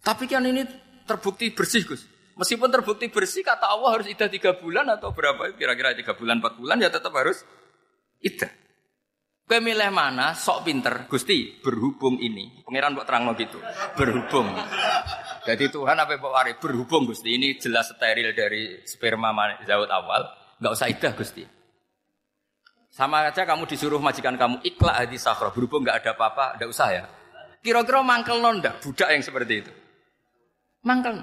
Tapi 0.00 0.28
kan 0.28 0.44
ini 0.44 0.64
terbukti 1.08 1.52
bersih 1.52 1.84
Gus. 1.88 2.04
Meskipun 2.36 2.68
terbukti 2.68 3.08
bersih, 3.08 3.40
kata 3.40 3.64
Allah 3.64 3.96
harus 3.96 4.08
idah 4.12 4.28
tiga 4.28 4.52
bulan 4.60 4.84
atau 4.92 5.08
berapa? 5.16 5.56
Kira-kira 5.56 5.96
tiga 5.96 6.12
bulan, 6.12 6.36
empat 6.44 6.60
bulan, 6.60 6.76
ya 6.76 6.92
tetap 6.92 7.16
harus 7.16 7.40
idah. 8.22 8.52
Kue 9.46 9.62
milih 9.62 9.94
mana? 9.94 10.34
Sok 10.34 10.66
pinter, 10.66 11.06
Gusti. 11.06 11.62
Berhubung 11.62 12.18
ini, 12.18 12.66
pangeran 12.66 12.98
buat 12.98 13.06
terang 13.06 13.30
gitu. 13.38 13.62
Berhubung. 13.94 14.50
Jadi 15.46 15.70
Tuhan 15.70 15.94
apa 15.94 16.18
buat 16.18 16.34
wari? 16.34 16.58
Berhubung 16.58 17.06
Gusti. 17.06 17.38
Ini 17.38 17.54
jelas 17.62 17.94
steril 17.94 18.34
dari 18.34 18.82
sperma 18.82 19.30
zaud 19.62 19.86
awal. 19.86 20.26
Gak 20.58 20.72
usah 20.74 20.90
idah 20.90 21.14
Gusti. 21.14 21.46
Sama 22.90 23.28
aja 23.28 23.46
kamu 23.46 23.70
disuruh 23.70 24.02
majikan 24.02 24.34
kamu 24.34 24.66
ikhlas 24.66 25.06
hadis 25.06 25.22
sahroh. 25.22 25.54
Berhubung 25.54 25.86
gak 25.86 26.02
ada 26.02 26.18
apa-apa, 26.18 26.58
gak 26.58 26.66
usah 26.66 26.88
ya. 26.90 27.04
Kira-kira 27.62 28.02
mangkel 28.02 28.42
nonda 28.42 28.74
budak 28.82 29.14
yang 29.14 29.22
seperti 29.22 29.62
itu. 29.62 29.72
Mangkel. 30.82 31.22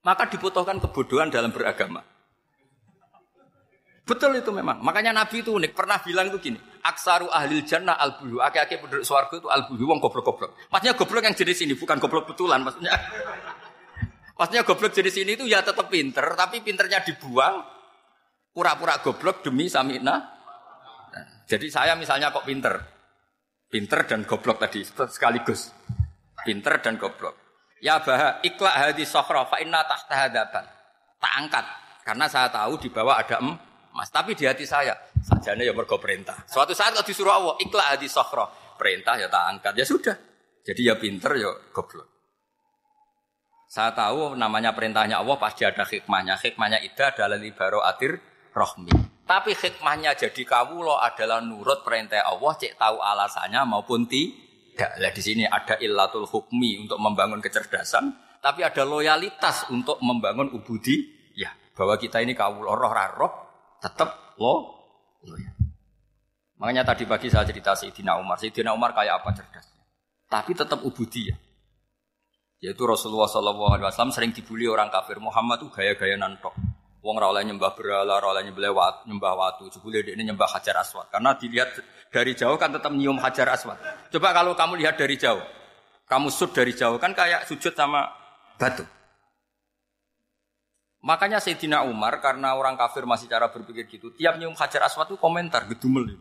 Maka 0.00 0.32
dibutuhkan 0.32 0.80
kebodohan 0.80 1.28
dalam 1.28 1.52
beragama. 1.52 2.00
Betul 4.08 4.40
itu 4.40 4.48
memang. 4.48 4.80
Makanya 4.80 5.12
Nabi 5.12 5.44
itu 5.44 5.52
unik. 5.52 5.76
Pernah 5.76 6.00
bilang 6.00 6.32
itu 6.32 6.40
gini. 6.40 6.56
Aksaru 6.80 7.28
ahlil 7.28 7.60
jannah 7.68 8.00
al 8.00 8.16
bulu. 8.16 8.40
Aki-aki 8.40 8.80
penduduk 8.80 9.04
suarga 9.04 9.36
itu 9.36 9.52
al 9.52 9.68
bulu. 9.68 9.84
Wong 9.84 10.00
goblok-goblok. 10.00 10.72
Maksudnya 10.72 10.96
goblok 10.96 11.28
yang 11.28 11.36
jenis 11.36 11.68
ini. 11.68 11.76
Bukan 11.76 12.00
goblok 12.00 12.32
betulan. 12.32 12.64
Maksudnya. 12.64 12.96
Maksudnya 14.40 14.64
goblok 14.64 14.96
jenis 14.96 15.12
ini 15.20 15.36
itu 15.36 15.44
ya 15.44 15.60
tetap 15.60 15.92
pinter. 15.92 16.24
Tapi 16.24 16.64
pinternya 16.64 17.04
dibuang. 17.04 17.60
Pura-pura 18.48 18.96
goblok 19.04 19.44
demi 19.44 19.68
samina. 19.68 20.40
Jadi 21.44 21.68
saya 21.68 21.92
misalnya 21.92 22.32
kok 22.32 22.48
pinter. 22.48 22.80
Pinter 23.68 24.08
dan 24.08 24.24
goblok 24.24 24.56
tadi 24.56 24.80
sekaligus. 24.88 25.68
Pinter 26.48 26.80
dan 26.80 26.96
goblok. 26.96 27.36
Ya 27.84 28.00
bah 28.00 28.40
ikhla 28.40 28.72
hadi 28.72 29.04
sokhra 29.04 29.44
fa 29.44 29.60
inna 29.60 29.84
tahta 29.84 30.14
hadaban. 30.16 30.64
Tak 31.20 31.32
angkat 31.44 31.66
karena 32.02 32.26
saya 32.26 32.48
tahu 32.48 32.80
di 32.80 32.88
bawah 32.88 33.20
ada 33.20 33.38
emas. 33.98 34.14
Tapi 34.14 34.38
di 34.38 34.46
hati 34.46 34.62
saya 34.62 34.94
sajane 35.18 35.66
ya 35.66 35.74
mergo 35.74 35.98
perintah. 35.98 36.46
Suatu 36.46 36.70
saat 36.70 36.94
kalau 36.94 37.02
disuruh 37.02 37.34
Allah 37.34 37.54
ikhla 37.58 37.98
hadi 37.98 38.06
sokhra 38.06 38.46
perintah 38.78 39.18
ya 39.18 39.26
tak 39.26 39.58
angkat 39.58 39.74
ya 39.74 39.82
sudah. 39.82 40.16
Jadi 40.62 40.86
ya 40.86 40.94
pinter 40.94 41.34
ya 41.34 41.50
goblok. 41.74 42.06
Saya 43.66 43.92
tahu 43.92 44.38
namanya 44.38 44.72
perintahnya 44.72 45.18
Allah 45.18 45.36
pasti 45.36 45.66
ada 45.66 45.82
hikmahnya. 45.82 46.38
Hikmahnya 46.38 46.78
itu 46.86 47.02
adalah 47.02 47.36
libaro 47.36 47.82
atir 47.82 48.16
rohmi. 48.54 48.94
Tapi 49.28 49.52
hikmahnya 49.52 50.16
jadi 50.16 50.40
kawulo 50.40 50.96
adalah 50.96 51.44
nurut 51.44 51.84
perintah 51.84 52.24
Allah, 52.24 52.56
cek 52.56 52.80
tahu 52.80 52.96
alasannya 52.96 53.60
maupun 53.68 54.08
tidak. 54.08 54.96
Lah 54.96 55.12
di 55.12 55.20
sini 55.20 55.44
ada 55.44 55.76
illatul 55.76 56.24
hukmi 56.24 56.80
untuk 56.80 56.96
membangun 56.96 57.44
kecerdasan, 57.44 58.08
tapi 58.40 58.64
ada 58.64 58.88
loyalitas 58.88 59.68
untuk 59.68 60.00
membangun 60.00 60.48
ubudi. 60.56 61.12
Ya, 61.36 61.52
bahwa 61.76 62.00
kita 62.00 62.24
ini 62.24 62.32
kawulo 62.32 62.72
roh 62.72 62.88
roh 62.88 63.47
tetap 63.78 64.38
lo 64.38 64.78
loyal. 65.26 65.54
Makanya 66.58 66.82
tadi 66.82 67.06
pagi 67.06 67.30
saya 67.30 67.46
cerita 67.46 67.78
Sayyidina 67.78 68.18
Umar. 68.18 68.38
Sayyidina 68.38 68.74
Umar 68.74 68.90
kayak 68.90 69.22
apa 69.22 69.30
cerdasnya? 69.30 69.82
Tapi 70.26 70.52
tetap 70.58 70.82
ubudi 70.82 71.30
ya. 71.30 71.36
Yaitu 72.58 72.82
Rasulullah 72.82 73.30
Wasallam 73.30 74.10
sering 74.10 74.34
dibully 74.34 74.66
orang 74.66 74.90
kafir. 74.90 75.22
Muhammad 75.22 75.62
tuh 75.62 75.70
gaya-gaya 75.70 76.18
nantok. 76.18 76.50
Wong 76.98 77.14
rawleh 77.14 77.46
nyembah 77.46 77.78
berhala, 77.78 78.18
rawleh 78.18 78.42
nyembah 78.50 78.74
watu, 78.74 79.00
nyembah 79.06 79.32
watu. 79.38 79.70
Jebule 79.70 80.02
ini 80.02 80.26
nyembah 80.26 80.50
hajar 80.50 80.82
aswad. 80.82 81.06
Karena 81.14 81.38
dilihat 81.38 81.78
dari 82.10 82.34
jauh 82.34 82.58
kan 82.58 82.74
tetap 82.74 82.90
nyium 82.90 83.22
hajar 83.22 83.46
aswad. 83.54 83.78
Coba 84.10 84.34
kalau 84.34 84.58
kamu 84.58 84.82
lihat 84.82 84.98
dari 84.98 85.14
jauh, 85.14 85.40
kamu 86.10 86.26
sud 86.34 86.50
dari 86.50 86.74
jauh 86.74 86.98
kan 86.98 87.14
kayak 87.14 87.46
sujud 87.46 87.70
sama 87.78 88.10
batu. 88.58 88.82
Makanya 90.98 91.38
Sayyidina 91.38 91.86
Umar 91.86 92.18
karena 92.18 92.58
orang 92.58 92.74
kafir 92.74 93.06
masih 93.06 93.30
cara 93.30 93.46
berpikir 93.54 93.86
gitu, 93.86 94.10
tiap 94.18 94.34
nyium 94.34 94.58
hajar 94.58 94.82
aswad 94.82 95.06
itu 95.06 95.16
komentar 95.16 95.70
gedumel. 95.70 96.18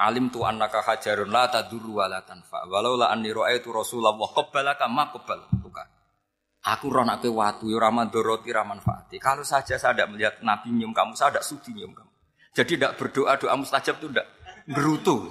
Alim 0.00 0.32
tu 0.32 0.40
annaka 0.40 0.80
hajarun 0.80 1.28
la 1.28 1.52
tadurru 1.52 2.00
wa 2.00 2.08
la 2.08 2.24
tanfa. 2.24 2.64
Walau 2.64 2.96
la 2.96 3.12
anni 3.12 3.28
ra'aitu 3.28 3.68
Rasulullah 3.68 4.16
qabbalaka 4.16 4.88
ma 4.88 5.12
qabbal. 5.12 5.60
Tukar. 5.60 5.84
Aku 6.60 6.92
roh 6.92 7.04
nak 7.04 7.24
watu 7.24 7.68
ya 7.68 7.76
ora 7.80 7.92
mandoroti 7.92 8.48
ra 8.52 8.64
manfaati. 8.64 9.20
Kalau 9.20 9.44
saja 9.44 9.76
saya 9.76 9.96
tidak 9.96 10.08
melihat 10.12 10.34
Nabi 10.40 10.72
nyium 10.72 10.92
kamu, 10.92 11.12
saya 11.16 11.36
tidak 11.36 11.44
sudi 11.44 11.72
nyium 11.76 11.92
kamu. 11.92 12.12
Jadi 12.56 12.72
tidak 12.76 12.96
berdoa 12.96 13.32
doa 13.36 13.54
mustajab 13.56 13.96
itu 14.00 14.08
tidak 14.12 14.28
berutu. 14.68 15.28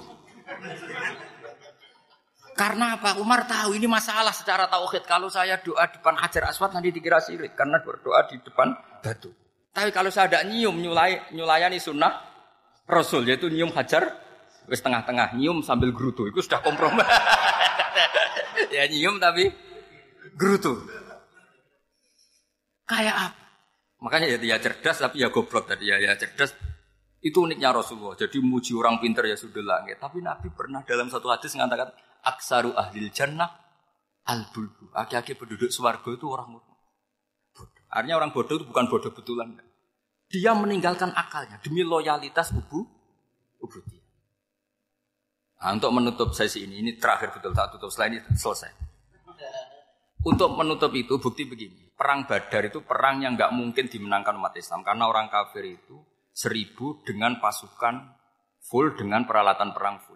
Karena 2.60 3.00
apa? 3.00 3.16
Umar 3.16 3.48
tahu 3.48 3.72
ini 3.72 3.88
masalah 3.88 4.36
secara 4.36 4.68
tauhid. 4.68 5.08
Kalau 5.08 5.32
saya 5.32 5.56
doa 5.64 5.88
di 5.88 5.96
depan 5.96 6.12
Hajar 6.20 6.52
Aswad 6.52 6.76
nanti 6.76 6.92
dikira 6.92 7.16
sirik 7.16 7.56
karena 7.56 7.80
berdoa 7.80 8.28
di 8.28 8.36
depan 8.36 8.76
batu. 9.00 9.32
Tapi 9.72 9.88
kalau 9.96 10.12
saya 10.12 10.28
tidak 10.28 10.44
nyium 10.52 10.76
nyulai 10.76 11.32
nyulayani 11.32 11.80
sunnah 11.80 12.20
Rasul 12.84 13.24
yaitu 13.24 13.48
nyium 13.48 13.72
Hajar 13.72 14.12
Wis 14.70 14.78
tengah-tengah 14.86 15.34
nyium 15.34 15.66
sambil 15.66 15.90
gerutu, 15.90 16.30
itu 16.30 16.38
sudah 16.46 16.62
kompromi. 16.62 17.02
ya 18.76 18.86
nyium 18.86 19.18
tapi 19.18 19.50
gerutu. 20.38 20.78
Kayak 22.86 23.34
apa? 23.34 23.40
Makanya 23.98 24.26
ya 24.30 24.38
dia 24.38 24.56
cerdas 24.62 25.02
tapi 25.02 25.26
ya 25.26 25.28
goblok 25.32 25.66
tadi 25.66 25.90
ya 25.90 25.98
ya 25.98 26.14
cerdas. 26.14 26.54
Itu 27.18 27.50
uniknya 27.50 27.74
Rasulullah. 27.74 28.14
Jadi 28.14 28.38
muji 28.38 28.72
orang 28.78 29.02
pinter 29.02 29.26
ya 29.26 29.34
sudah 29.34 29.60
langit. 29.60 29.98
Tapi 29.98 30.22
Nabi 30.22 30.48
pernah 30.54 30.86
dalam 30.86 31.10
satu 31.10 31.28
hadis 31.28 31.52
mengatakan 31.58 31.92
aksaru 32.24 32.76
ahlil 32.76 33.10
jannah 33.10 33.50
al 34.26 34.48
bulbu. 34.52 34.92
Aki-aki 34.94 35.36
penduduk 35.36 35.70
swargo 35.72 36.14
itu 36.14 36.26
orang 36.28 36.56
bodoh. 36.56 36.76
Artinya 37.90 38.22
orang 38.22 38.30
bodoh 38.30 38.56
itu 38.60 38.66
bukan 38.66 38.86
bodoh 38.86 39.10
betulan. 39.10 39.58
Dia 40.30 40.54
meninggalkan 40.54 41.10
akalnya 41.10 41.58
demi 41.58 41.82
loyalitas 41.82 42.54
ubu 42.54 42.86
ubudi. 43.60 43.98
Nah, 45.60 45.76
untuk 45.76 45.92
menutup 45.92 46.32
sesi 46.32 46.64
ini, 46.64 46.80
ini 46.80 46.96
terakhir 46.96 47.36
betul 47.36 47.52
tak 47.52 47.76
tutup 47.76 47.92
selain 47.92 48.16
ini 48.16 48.24
selesai. 48.32 48.72
Untuk 50.24 50.56
menutup 50.56 50.92
itu 50.96 51.20
bukti 51.20 51.44
begini, 51.44 51.92
perang 51.92 52.24
Badar 52.24 52.68
itu 52.68 52.80
perang 52.80 53.20
yang 53.20 53.36
nggak 53.36 53.52
mungkin 53.52 53.88
dimenangkan 53.88 54.36
umat 54.40 54.56
Islam 54.56 54.80
karena 54.80 55.04
orang 55.08 55.28
kafir 55.28 55.64
itu 55.68 56.00
seribu 56.32 57.04
dengan 57.04 57.36
pasukan 57.40 58.16
full 58.56 58.96
dengan 58.96 59.28
peralatan 59.28 59.76
perang 59.76 60.00
full. 60.00 60.09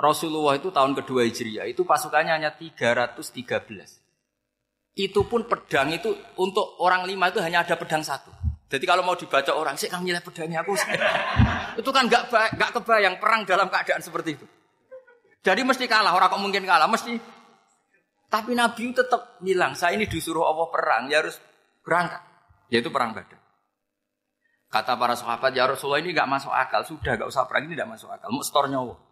Rasulullah 0.00 0.56
itu 0.56 0.72
tahun 0.72 0.96
kedua 0.96 1.28
Hijriah 1.28 1.68
itu 1.68 1.84
pasukannya 1.84 2.32
hanya 2.40 2.56
313. 2.56 3.20
Itu 4.96 5.28
pun 5.28 5.44
pedang 5.44 5.92
itu 5.92 6.16
untuk 6.40 6.80
orang 6.80 7.04
lima 7.04 7.28
itu 7.28 7.38
hanya 7.44 7.60
ada 7.62 7.76
pedang 7.76 8.00
satu. 8.00 8.32
Jadi 8.70 8.84
kalau 8.86 9.04
mau 9.04 9.18
dibaca 9.18 9.52
orang, 9.52 9.76
sih 9.76 9.92
kamu 9.92 10.08
nilai 10.08 10.24
pedangnya 10.24 10.64
aku. 10.64 10.72
itu 11.80 11.90
kan 11.92 12.08
nggak 12.08 12.22
nggak 12.56 12.70
kebayang 12.80 13.20
perang 13.20 13.44
dalam 13.44 13.68
keadaan 13.68 14.00
seperti 14.00 14.40
itu. 14.40 14.46
Jadi 15.44 15.60
mesti 15.66 15.84
kalah, 15.84 16.16
orang 16.16 16.32
kok 16.32 16.40
mungkin 16.40 16.64
kalah, 16.64 16.88
mesti. 16.88 17.18
Tapi 18.30 18.54
Nabi 18.54 18.94
tetap 18.94 19.42
bilang, 19.42 19.74
saya 19.74 19.98
ini 19.98 20.06
disuruh 20.06 20.46
Allah 20.46 20.70
perang, 20.70 21.10
ya 21.10 21.18
harus 21.18 21.34
berangkat. 21.82 22.22
Yaitu 22.70 22.94
perang 22.94 23.10
Badar. 23.10 23.42
Kata 24.70 24.94
para 24.94 25.18
sahabat, 25.18 25.50
ya 25.50 25.66
Rasulullah 25.66 25.98
ini 25.98 26.14
nggak 26.14 26.30
masuk 26.30 26.54
akal, 26.54 26.86
sudah 26.86 27.18
nggak 27.18 27.26
usah 27.26 27.42
perang 27.50 27.66
ini 27.66 27.74
nggak 27.74 27.90
masuk 27.90 28.06
akal, 28.06 28.30
mau 28.30 28.44
setor 28.46 28.70
nyawa. 28.70 29.09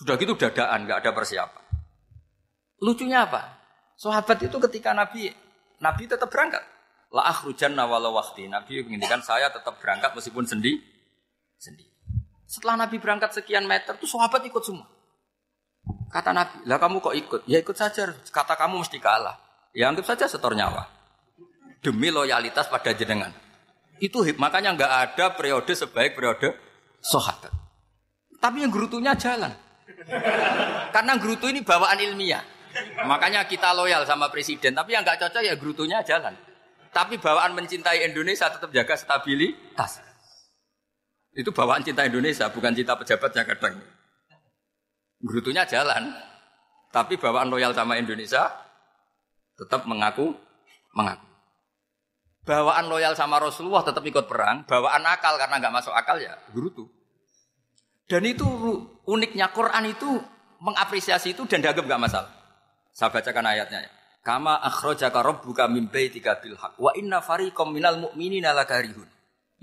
Sudah 0.00 0.16
gitu 0.16 0.32
dadaan, 0.32 0.88
nggak 0.88 1.04
ada 1.04 1.12
persiapan. 1.12 1.64
Lucunya 2.80 3.28
apa? 3.28 3.60
Sahabat 4.00 4.40
itu 4.40 4.56
ketika 4.56 4.96
Nabi 4.96 5.28
Nabi 5.84 6.08
tetap 6.08 6.32
berangkat. 6.32 6.64
La 7.12 7.28
akhrujan 7.28 7.76
walau 7.76 8.16
waktu. 8.16 8.48
Nabi 8.48 8.80
menginginkan 8.80 9.20
saya 9.20 9.52
tetap 9.52 9.76
berangkat 9.76 10.16
meskipun 10.16 10.48
sendi 10.48 10.80
sendi. 11.60 11.84
Setelah 12.48 12.88
Nabi 12.88 12.96
berangkat 12.96 13.36
sekian 13.36 13.68
meter, 13.68 13.92
tuh 14.00 14.08
sahabat 14.08 14.40
ikut 14.48 14.64
semua. 14.64 14.88
Kata 16.08 16.32
Nabi, 16.32 16.64
lah 16.64 16.80
kamu 16.80 16.96
kok 17.04 17.14
ikut? 17.20 17.40
Ya 17.44 17.60
ikut 17.60 17.76
saja. 17.76 18.08
Kata 18.08 18.56
kamu 18.56 18.80
mesti 18.80 18.96
kalah. 18.96 19.36
Ya 19.76 19.92
anggap 19.92 20.08
saja 20.08 20.24
setor 20.32 20.56
nyawa. 20.56 20.88
Demi 21.84 22.08
loyalitas 22.08 22.72
pada 22.72 22.96
jenengan. 22.96 23.36
Itu 24.00 24.24
makanya 24.40 24.72
nggak 24.80 24.92
ada 25.12 25.24
periode 25.36 25.76
sebaik 25.76 26.16
periode 26.16 26.56
sahabat. 27.04 27.52
Tapi 28.40 28.64
yang 28.64 28.72
gerutunya 28.72 29.12
jalan. 29.12 29.52
Karena 30.94 31.12
gerutu 31.18 31.46
ini 31.50 31.60
bawaan 31.62 31.98
ilmiah. 31.98 32.42
Makanya 33.06 33.46
kita 33.46 33.74
loyal 33.74 34.06
sama 34.06 34.30
presiden. 34.30 34.74
Tapi 34.74 34.94
yang 34.94 35.02
nggak 35.02 35.18
cocok 35.26 35.42
ya 35.42 35.54
gerutunya 35.58 35.98
jalan. 36.06 36.34
Tapi 36.90 37.22
bawaan 37.22 37.54
mencintai 37.54 38.02
Indonesia 38.06 38.50
tetap 38.50 38.70
jaga 38.74 38.94
stabilitas. 38.98 40.02
Itu 41.30 41.54
bawaan 41.54 41.86
cinta 41.86 42.02
Indonesia, 42.02 42.50
bukan 42.50 42.74
cinta 42.74 42.98
pejabatnya 42.98 43.46
kadang. 43.46 43.78
Gerutunya 45.22 45.62
jalan, 45.62 46.10
tapi 46.90 47.14
bawaan 47.14 47.46
loyal 47.46 47.70
sama 47.70 47.94
Indonesia 47.94 48.50
tetap 49.54 49.86
mengaku 49.86 50.34
mengaku. 50.96 51.26
Bawaan 52.42 52.90
loyal 52.90 53.14
sama 53.14 53.38
Rasulullah 53.38 53.86
tetap 53.86 54.02
ikut 54.02 54.26
perang, 54.26 54.66
bawaan 54.66 55.06
akal 55.06 55.38
karena 55.38 55.62
nggak 55.62 55.74
masuk 55.76 55.94
akal 55.94 56.18
ya 56.18 56.34
gerutu. 56.50 56.90
Dan 58.10 58.26
itu 58.26 58.42
uniknya 59.06 59.54
Quran 59.54 59.86
itu 59.86 60.18
mengapresiasi 60.58 61.38
itu 61.38 61.46
dan 61.46 61.62
dianggap 61.62 61.86
nggak 61.86 62.02
masalah. 62.02 62.30
Saya 62.90 63.14
bacakan 63.14 63.46
ayatnya. 63.46 63.86
Ya. 63.86 63.90
Kama 64.26 64.58
akhrajaka 64.58 65.22
rabbuka 65.22 65.70
min 65.70 65.86
baitika 65.86 66.42
bil 66.42 66.58
haqq 66.58 66.74
wa 66.76 66.90
inna 66.98 67.22
fariqam 67.22 67.70
minal 67.70 68.02
mu'minina 68.02 68.50
lakarihun. 68.50 69.06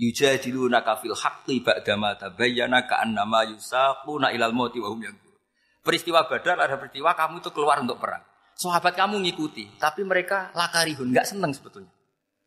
Yujadilunaka 0.00 0.96
fil 1.04 1.12
haqqi 1.12 1.60
ba'dama 1.60 2.16
tabayyana 2.16 2.88
ka'annama 2.88 3.52
yusaquna 3.52 4.32
ilal 4.32 4.56
mauti 4.56 4.80
wa 4.80 4.90
hum. 4.90 5.04
Peristiwa 5.84 6.26
Badar 6.26 6.58
ada 6.58 6.74
peristiwa 6.80 7.14
kamu 7.14 7.44
itu 7.44 7.50
keluar 7.54 7.78
untuk 7.84 8.00
perang. 8.00 8.24
Sahabat 8.58 8.98
kamu 8.98 9.22
ngikuti, 9.22 9.78
tapi 9.78 10.02
mereka 10.02 10.50
lakarihun, 10.50 11.14
enggak 11.14 11.30
senang 11.30 11.54
sebetulnya. 11.54 11.94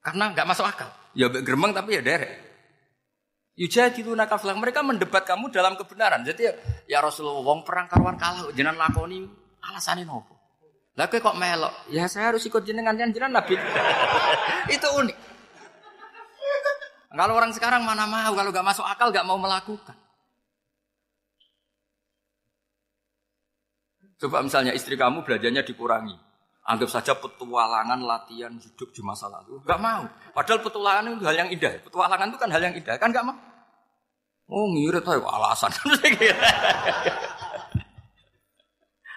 Karena 0.04 0.36
enggak 0.36 0.44
masuk 0.44 0.68
akal. 0.68 0.92
Ya 1.16 1.32
geremeng 1.32 1.72
tapi 1.72 1.96
ya 1.96 2.04
derek. 2.04 2.51
Yujadilunaka 3.62 4.42
fil 4.42 4.58
mereka 4.58 4.82
mendebat 4.82 5.22
kamu 5.22 5.54
dalam 5.54 5.78
kebenaran. 5.78 6.26
Jadi 6.26 6.50
ya, 6.90 6.98
Rasulullah 6.98 7.46
wong 7.46 7.62
perang 7.62 7.86
karuan 7.86 8.18
kalah 8.18 8.50
jenengan 8.58 8.90
lakoni 8.90 9.22
alasane 9.62 10.02
nopo? 10.02 10.34
Lah 10.98 11.06
kok 11.06 11.38
melok? 11.38 11.94
Ya 11.94 12.10
saya 12.10 12.34
harus 12.34 12.42
ikut 12.50 12.66
jenengan 12.66 12.98
jenengan 12.98 13.38
Nabi. 13.38 13.54
itu 14.76 14.88
unik. 14.90 15.18
Kalau 17.12 17.34
orang 17.38 17.54
sekarang 17.54 17.86
mana 17.86 18.10
mau 18.10 18.34
kalau 18.34 18.50
gak 18.50 18.66
masuk 18.66 18.86
akal 18.88 19.14
gak 19.14 19.28
mau 19.30 19.38
melakukan. 19.38 19.94
Coba 24.18 24.42
misalnya 24.42 24.74
istri 24.74 24.98
kamu 24.98 25.22
belajarnya 25.22 25.62
dikurangi. 25.62 26.18
Anggap 26.66 26.90
saja 26.90 27.14
petualangan 27.14 28.00
latihan 28.06 28.54
hidup 28.58 28.90
di 28.90 29.02
masa 29.06 29.30
lalu. 29.30 29.62
Gak 29.70 29.82
mau. 29.82 30.08
Padahal 30.34 30.66
petualangan 30.66 31.14
itu 31.14 31.26
hal 31.30 31.36
yang 31.46 31.50
indah. 31.54 31.74
Petualangan 31.84 32.28
itu 32.32 32.38
kan 32.42 32.50
hal 32.50 32.62
yang 32.64 32.74
indah. 32.74 32.96
Kan 32.98 33.14
gak 33.14 33.26
mau. 33.28 33.51
Oh 34.52 34.68
ngirit 34.68 35.08
ayo 35.08 35.24
alasan. 35.24 35.72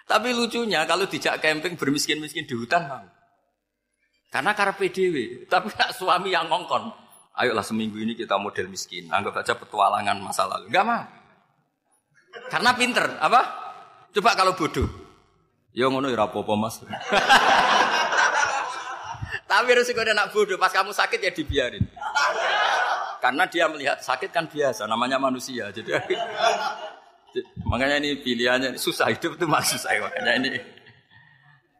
Tapi 0.05 0.29
lucunya 0.31 0.87
kalau 0.87 1.11
dijak 1.11 1.43
camping 1.43 1.75
bermiskin-miskin 1.75 2.47
di 2.47 2.55
hutan 2.55 2.87
mau. 2.87 3.03
Karena 4.31 4.55
karena 4.55 4.73
PDW, 4.75 5.47
tapi 5.51 5.71
nak 5.75 5.91
suami 5.95 6.31
yang 6.31 6.47
ngongkon. 6.47 6.91
Ayolah 7.35 7.67
seminggu 7.67 7.99
ini 7.99 8.15
kita 8.15 8.39
model 8.39 8.71
miskin, 8.71 9.11
anggap 9.11 9.43
aja 9.43 9.59
petualangan 9.59 10.15
masa 10.23 10.47
lalu. 10.47 10.71
Enggak 10.71 10.85
mah. 10.87 11.03
Karena 12.47 12.71
pinter, 12.75 13.05
apa? 13.19 13.41
Coba 14.15 14.39
kalau 14.39 14.55
bodoh. 14.55 14.87
Ya 15.75 15.91
ngono 15.91 16.07
ya 16.07 16.23
apa 16.23 16.55
Mas. 16.55 16.79
Tapi 19.51 19.69
resiko 19.75 19.99
nak 20.03 20.31
bodoh, 20.31 20.55
pas 20.55 20.71
kamu 20.71 20.95
sakit 20.95 21.19
ya 21.19 21.31
dibiarin. 21.35 21.83
Karena 23.25 23.49
dia 23.49 23.65
melihat 23.65 23.97
sakit 23.97 24.29
kan 24.29 24.45
biasa, 24.45 24.85
namanya 24.85 25.17
manusia. 25.17 25.73
Jadi 25.73 25.97
makanya 27.69 27.97
ini 27.97 28.21
pilihannya 28.21 28.77
susah 28.77 29.09
hidup 29.09 29.41
itu 29.41 29.49
masih 29.49 29.81
susah 29.81 29.97
makanya 29.97 30.31
ini. 30.45 30.51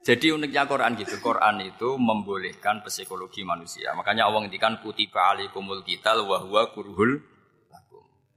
Jadi 0.01 0.33
uniknya 0.33 0.65
Quran 0.65 0.97
gitu, 0.97 1.21
Quran 1.21 1.61
itu 1.61 2.01
membolehkan 2.01 2.81
psikologi 2.81 3.45
manusia. 3.45 3.93
Makanya 3.93 4.25
Allah 4.25 4.41
ngendikan 4.49 4.81
kutiba 4.81 5.37
alaikumul 5.37 5.85
qital 5.85 6.25
wa 6.25 6.41
huwa 6.41 6.65
kurhul 6.73 7.21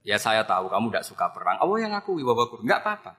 Ya 0.04 0.20
saya 0.20 0.44
tahu 0.44 0.68
kamu 0.68 0.92
tidak 0.92 1.04
suka 1.08 1.32
perang. 1.32 1.56
Allah 1.64 1.78
yang 1.80 1.96
aku 1.96 2.20
bahwa 2.20 2.44
kurhul 2.44 2.68
enggak 2.68 2.84
apa-apa. 2.84 3.12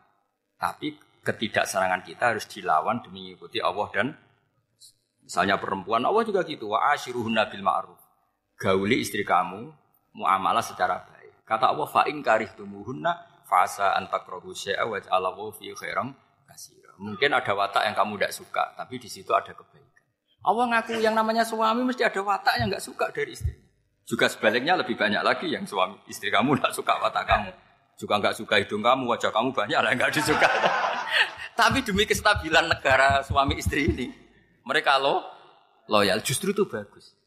Tapi 0.61 1.01
ketidakserangan 1.25 2.05
kita 2.05 2.37
harus 2.37 2.45
dilawan 2.45 3.01
demi 3.01 3.33
mengikuti 3.33 3.57
Allah 3.57 3.89
dan 3.89 4.07
misalnya 5.25 5.57
perempuan 5.57 6.05
Allah 6.05 6.21
juga 6.25 6.45
gitu 6.45 6.77
wa 6.77 6.93
ashiruhunna 6.93 7.49
bil 7.49 7.61
ma'ruf 7.65 7.98
gauli 8.59 8.99
istri 8.99 9.23
kamu 9.23 9.71
muamalah 10.19 10.61
secara 10.61 10.99
baik. 11.07 11.47
Kata 11.47 11.71
Allah 11.71 11.87
fa 11.87 12.03
in 12.11 12.19
karihtumuhunna 12.19 13.41
fasa 13.47 13.95
antakrohu 13.95 14.51
syai'a 14.51 14.83
wa 14.83 14.99
ja'alahu 14.99 15.55
fi 15.55 15.71
khairam 15.71 16.11
kasira. 16.45 16.91
Mungkin 16.99 17.31
ada 17.31 17.55
watak 17.55 17.87
yang 17.87 17.95
kamu 17.95 18.19
tidak 18.19 18.33
suka, 18.35 18.63
tapi 18.75 18.99
di 18.99 19.07
situ 19.07 19.31
ada 19.31 19.55
kebaikan. 19.55 20.03
Allah 20.43 20.65
ngaku 20.75 20.99
yang 20.99 21.15
namanya 21.15 21.47
suami 21.47 21.87
mesti 21.87 22.03
ada 22.03 22.19
watak 22.19 22.59
yang 22.59 22.67
nggak 22.67 22.83
suka 22.83 23.07
dari 23.15 23.31
istri. 23.33 23.55
Juga 24.03 24.27
sebaliknya 24.27 24.75
lebih 24.75 24.99
banyak 24.99 25.23
lagi 25.23 25.47
yang 25.47 25.63
suami 25.63 25.95
istri 26.11 26.27
kamu 26.27 26.59
tidak 26.59 26.75
suka 26.75 26.93
watak 26.99 27.25
kamu. 27.25 27.51
Juga 27.95 28.13
nggak 28.19 28.35
suka 28.35 28.55
hidung 28.59 28.83
kamu, 28.83 29.07
wajah 29.07 29.31
kamu 29.31 29.55
banyak 29.55 29.79
lah 29.79 29.91
nggak 29.95 30.11
disuka. 30.11 30.47
tapi 31.59 31.83
demi 31.83 32.07
kestabilan 32.07 32.71
negara 32.71 33.23
suami 33.23 33.59
istri 33.59 33.91
ini, 33.91 34.07
mereka 34.63 34.95
lo 34.99 35.23
loyal 35.91 36.23
justru 36.23 36.51
itu 36.55 36.63
bagus. 36.67 37.18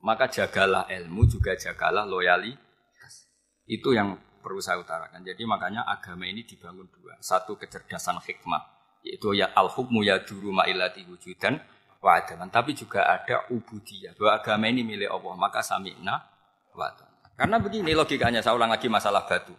Maka 0.00 0.32
jagalah 0.32 0.88
ilmu, 0.88 1.28
juga 1.28 1.52
jagalah 1.52 2.08
loyalitas. 2.08 3.28
Itu 3.68 3.92
yang 3.92 4.16
perlu 4.40 4.58
saya 4.58 4.80
utarakan. 4.80 5.20
Jadi 5.20 5.44
makanya 5.44 5.84
agama 5.84 6.24
ini 6.24 6.48
dibangun 6.48 6.88
dua. 6.88 7.20
Satu 7.20 7.60
kecerdasan 7.60 8.16
hikmah, 8.24 8.62
yaitu 9.04 9.36
ya 9.36 9.52
al-hukmu 9.52 10.00
ya 10.00 10.24
duru 10.24 10.56
ma'ilati 10.56 11.04
wujudan 11.04 11.60
wa 12.00 12.16
adaman. 12.16 12.48
Tapi 12.48 12.72
juga 12.72 13.04
ada 13.04 13.44
ubudiyah, 13.52 14.16
bahwa 14.16 14.32
agama 14.40 14.64
ini 14.72 14.80
milik 14.80 15.12
Allah. 15.12 15.36
Maka 15.36 15.60
sami'na 15.60 16.16
wa 16.72 16.88
Karena 17.36 17.56
begini 17.60 17.92
logikanya, 17.92 18.40
saya 18.40 18.56
ulang 18.56 18.72
lagi 18.72 18.88
masalah 18.88 19.28
batu. 19.28 19.52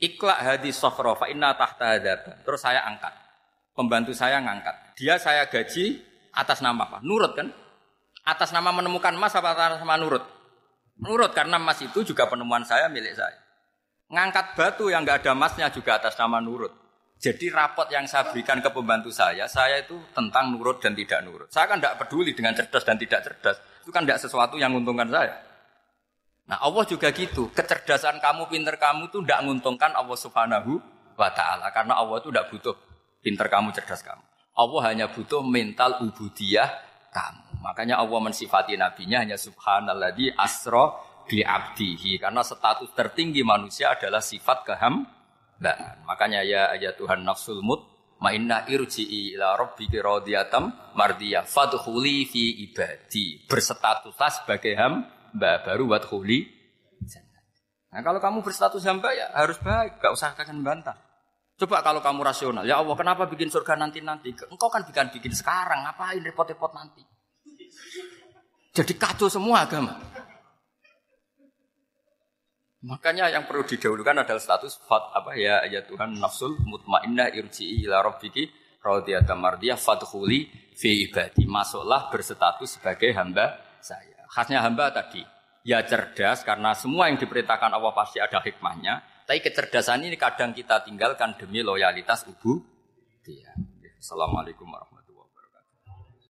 Iklak 0.00 0.40
hadis 0.42 0.76
sokhro 0.80 1.14
fa 1.14 1.28
inna 1.28 1.54
tahta 1.54 1.96
hadaba. 1.96 2.40
Terus 2.42 2.60
saya 2.60 2.84
angkat. 2.84 3.14
Pembantu 3.74 4.12
saya 4.16 4.40
ngangkat. 4.42 4.96
Dia 4.98 5.16
saya 5.18 5.46
gaji 5.48 6.02
atas 6.34 6.60
nama 6.60 6.86
apa? 6.86 6.98
Nurut 7.02 7.32
kan? 7.34 7.48
Atas 8.24 8.56
nama 8.56 8.72
menemukan 8.72 9.12
emas 9.12 9.36
apa 9.36 9.52
atas 9.52 9.84
nama 9.84 10.00
nurut? 10.00 10.24
Nurut 11.04 11.36
karena 11.36 11.60
emas 11.60 11.76
itu 11.84 12.00
juga 12.00 12.24
penemuan 12.24 12.64
saya 12.64 12.88
milik 12.88 13.12
saya. 13.12 13.36
Ngangkat 14.08 14.56
batu 14.56 14.88
yang 14.88 15.04
nggak 15.04 15.24
ada 15.24 15.36
emasnya 15.36 15.68
juga 15.68 16.00
atas 16.00 16.16
nama 16.16 16.40
nurut. 16.40 16.72
Jadi 17.20 17.48
rapot 17.48 17.88
yang 17.88 18.04
saya 18.04 18.28
berikan 18.28 18.60
ke 18.60 18.68
pembantu 18.68 19.08
saya, 19.08 19.48
saya 19.48 19.80
itu 19.80 19.96
tentang 20.12 20.56
nurut 20.56 20.80
dan 20.82 20.92
tidak 20.92 21.24
nurut. 21.24 21.48
Saya 21.48 21.68
kan 21.68 21.80
tidak 21.80 22.04
peduli 22.04 22.36
dengan 22.36 22.52
cerdas 22.52 22.84
dan 22.84 22.96
tidak 23.00 23.20
cerdas. 23.24 23.56
Itu 23.80 23.92
kan 23.92 24.04
tidak 24.04 24.20
sesuatu 24.20 24.56
yang 24.60 24.72
menguntungkan 24.76 25.08
saya. 25.08 25.34
Nah 26.44 26.60
Allah 26.60 26.84
juga 26.84 27.08
gitu. 27.12 27.48
Kecerdasan 27.52 28.20
kamu, 28.20 28.48
pinter 28.52 28.76
kamu 28.76 29.08
itu 29.08 29.24
tidak 29.24 29.40
menguntungkan 29.44 29.92
Allah 29.96 30.18
subhanahu 30.20 30.72
wa 31.16 31.30
ta'ala. 31.32 31.72
Karena 31.72 31.96
Allah 31.96 32.20
itu 32.20 32.28
tidak 32.28 32.48
butuh 32.52 32.74
pinter 33.24 33.46
kamu, 33.48 33.72
cerdas 33.72 34.04
kamu. 34.04 34.24
Allah 34.54 34.80
hanya 34.92 35.06
butuh 35.08 35.40
mental 35.40 36.04
ubudiyah 36.04 36.68
kamu. 37.08 37.43
Makanya 37.64 37.96
Allah 37.96 38.20
mensifati 38.20 38.76
nabinya 38.76 39.24
hanya 39.24 39.40
subhanalladzi 39.40 40.36
asra 40.36 41.00
bi 41.24 41.40
abdihi 41.40 42.20
karena 42.20 42.44
status 42.44 42.92
tertinggi 42.92 43.40
manusia 43.40 43.96
adalah 43.96 44.20
sifat 44.20 44.68
kehambaan. 44.68 46.04
Makanya 46.04 46.44
ya 46.44 46.68
ayat 46.76 47.00
Tuhan 47.00 47.24
nafsul 47.24 47.64
mut 47.64 47.80
inna 48.20 48.68
irji'i 48.68 49.32
ila 49.36 49.56
rabbiki 49.56 49.96
radiyatam 49.96 50.92
mardiyah 50.92 51.48
fadkhuli 51.48 52.28
fi 52.28 52.68
ibadi. 52.68 53.48
Berstatuslah 53.48 54.30
sebagai 54.44 54.76
hamba 54.76 55.64
baru 55.64 55.88
wadkhuli 55.88 56.64
Nah 57.94 58.02
kalau 58.02 58.18
kamu 58.18 58.42
berstatus 58.42 58.82
hamba 58.90 59.14
ya 59.14 59.30
harus 59.38 59.54
baik, 59.62 60.02
gak 60.02 60.10
usah 60.10 60.34
akan 60.34 60.66
bantah. 60.66 60.98
Coba 61.54 61.78
kalau 61.78 62.02
kamu 62.02 62.26
rasional, 62.26 62.66
ya 62.66 62.82
Allah 62.82 62.98
kenapa 62.98 63.30
bikin 63.30 63.46
surga 63.46 63.78
nanti-nanti? 63.78 64.34
Engkau 64.50 64.66
kan 64.66 64.82
bikin 64.82 65.14
bikin 65.14 65.30
sekarang, 65.30 65.86
ngapain 65.86 66.18
repot-repot 66.18 66.74
nanti? 66.74 67.06
Jadi 68.74 68.92
kacau 68.98 69.30
semua 69.30 69.62
agama. 69.62 69.94
Makanya 72.84 73.30
yang 73.30 73.46
perlu 73.46 73.62
didahulukan 73.62 74.26
adalah 74.26 74.42
status 74.42 74.76
fat 74.82 75.14
apa 75.14 75.32
ya 75.38 75.62
ya 75.70 75.86
Tuhan 75.86 76.20
nafsul 76.20 76.58
mutmainnah 76.58 77.32
irji'i 77.32 77.86
ila 77.86 78.04
rabbiki 78.04 78.50
radiyatan 78.82 79.38
mardiyah 79.40 79.78
fadkhuli 79.78 80.50
fi 80.74 81.06
ibadi. 81.06 81.46
Masuklah 81.46 82.10
berstatus 82.10 82.76
sebagai 82.76 83.14
hamba 83.14 83.56
saya. 83.78 84.26
Khasnya 84.28 84.60
hamba 84.60 84.90
tadi 84.90 85.22
ya 85.64 85.80
cerdas 85.86 86.42
karena 86.44 86.74
semua 86.74 87.08
yang 87.08 87.16
diperintahkan 87.16 87.72
Allah 87.72 87.94
pasti 87.94 88.18
ada 88.18 88.42
hikmahnya. 88.42 89.24
Tapi 89.24 89.40
kecerdasan 89.40 90.04
ini 90.04 90.18
kadang 90.20 90.52
kita 90.52 90.84
tinggalkan 90.84 91.38
demi 91.40 91.64
loyalitas 91.64 92.28
ubu. 92.28 92.60
Assalamualaikum 93.96 94.68
warahmatullahi 94.68 94.93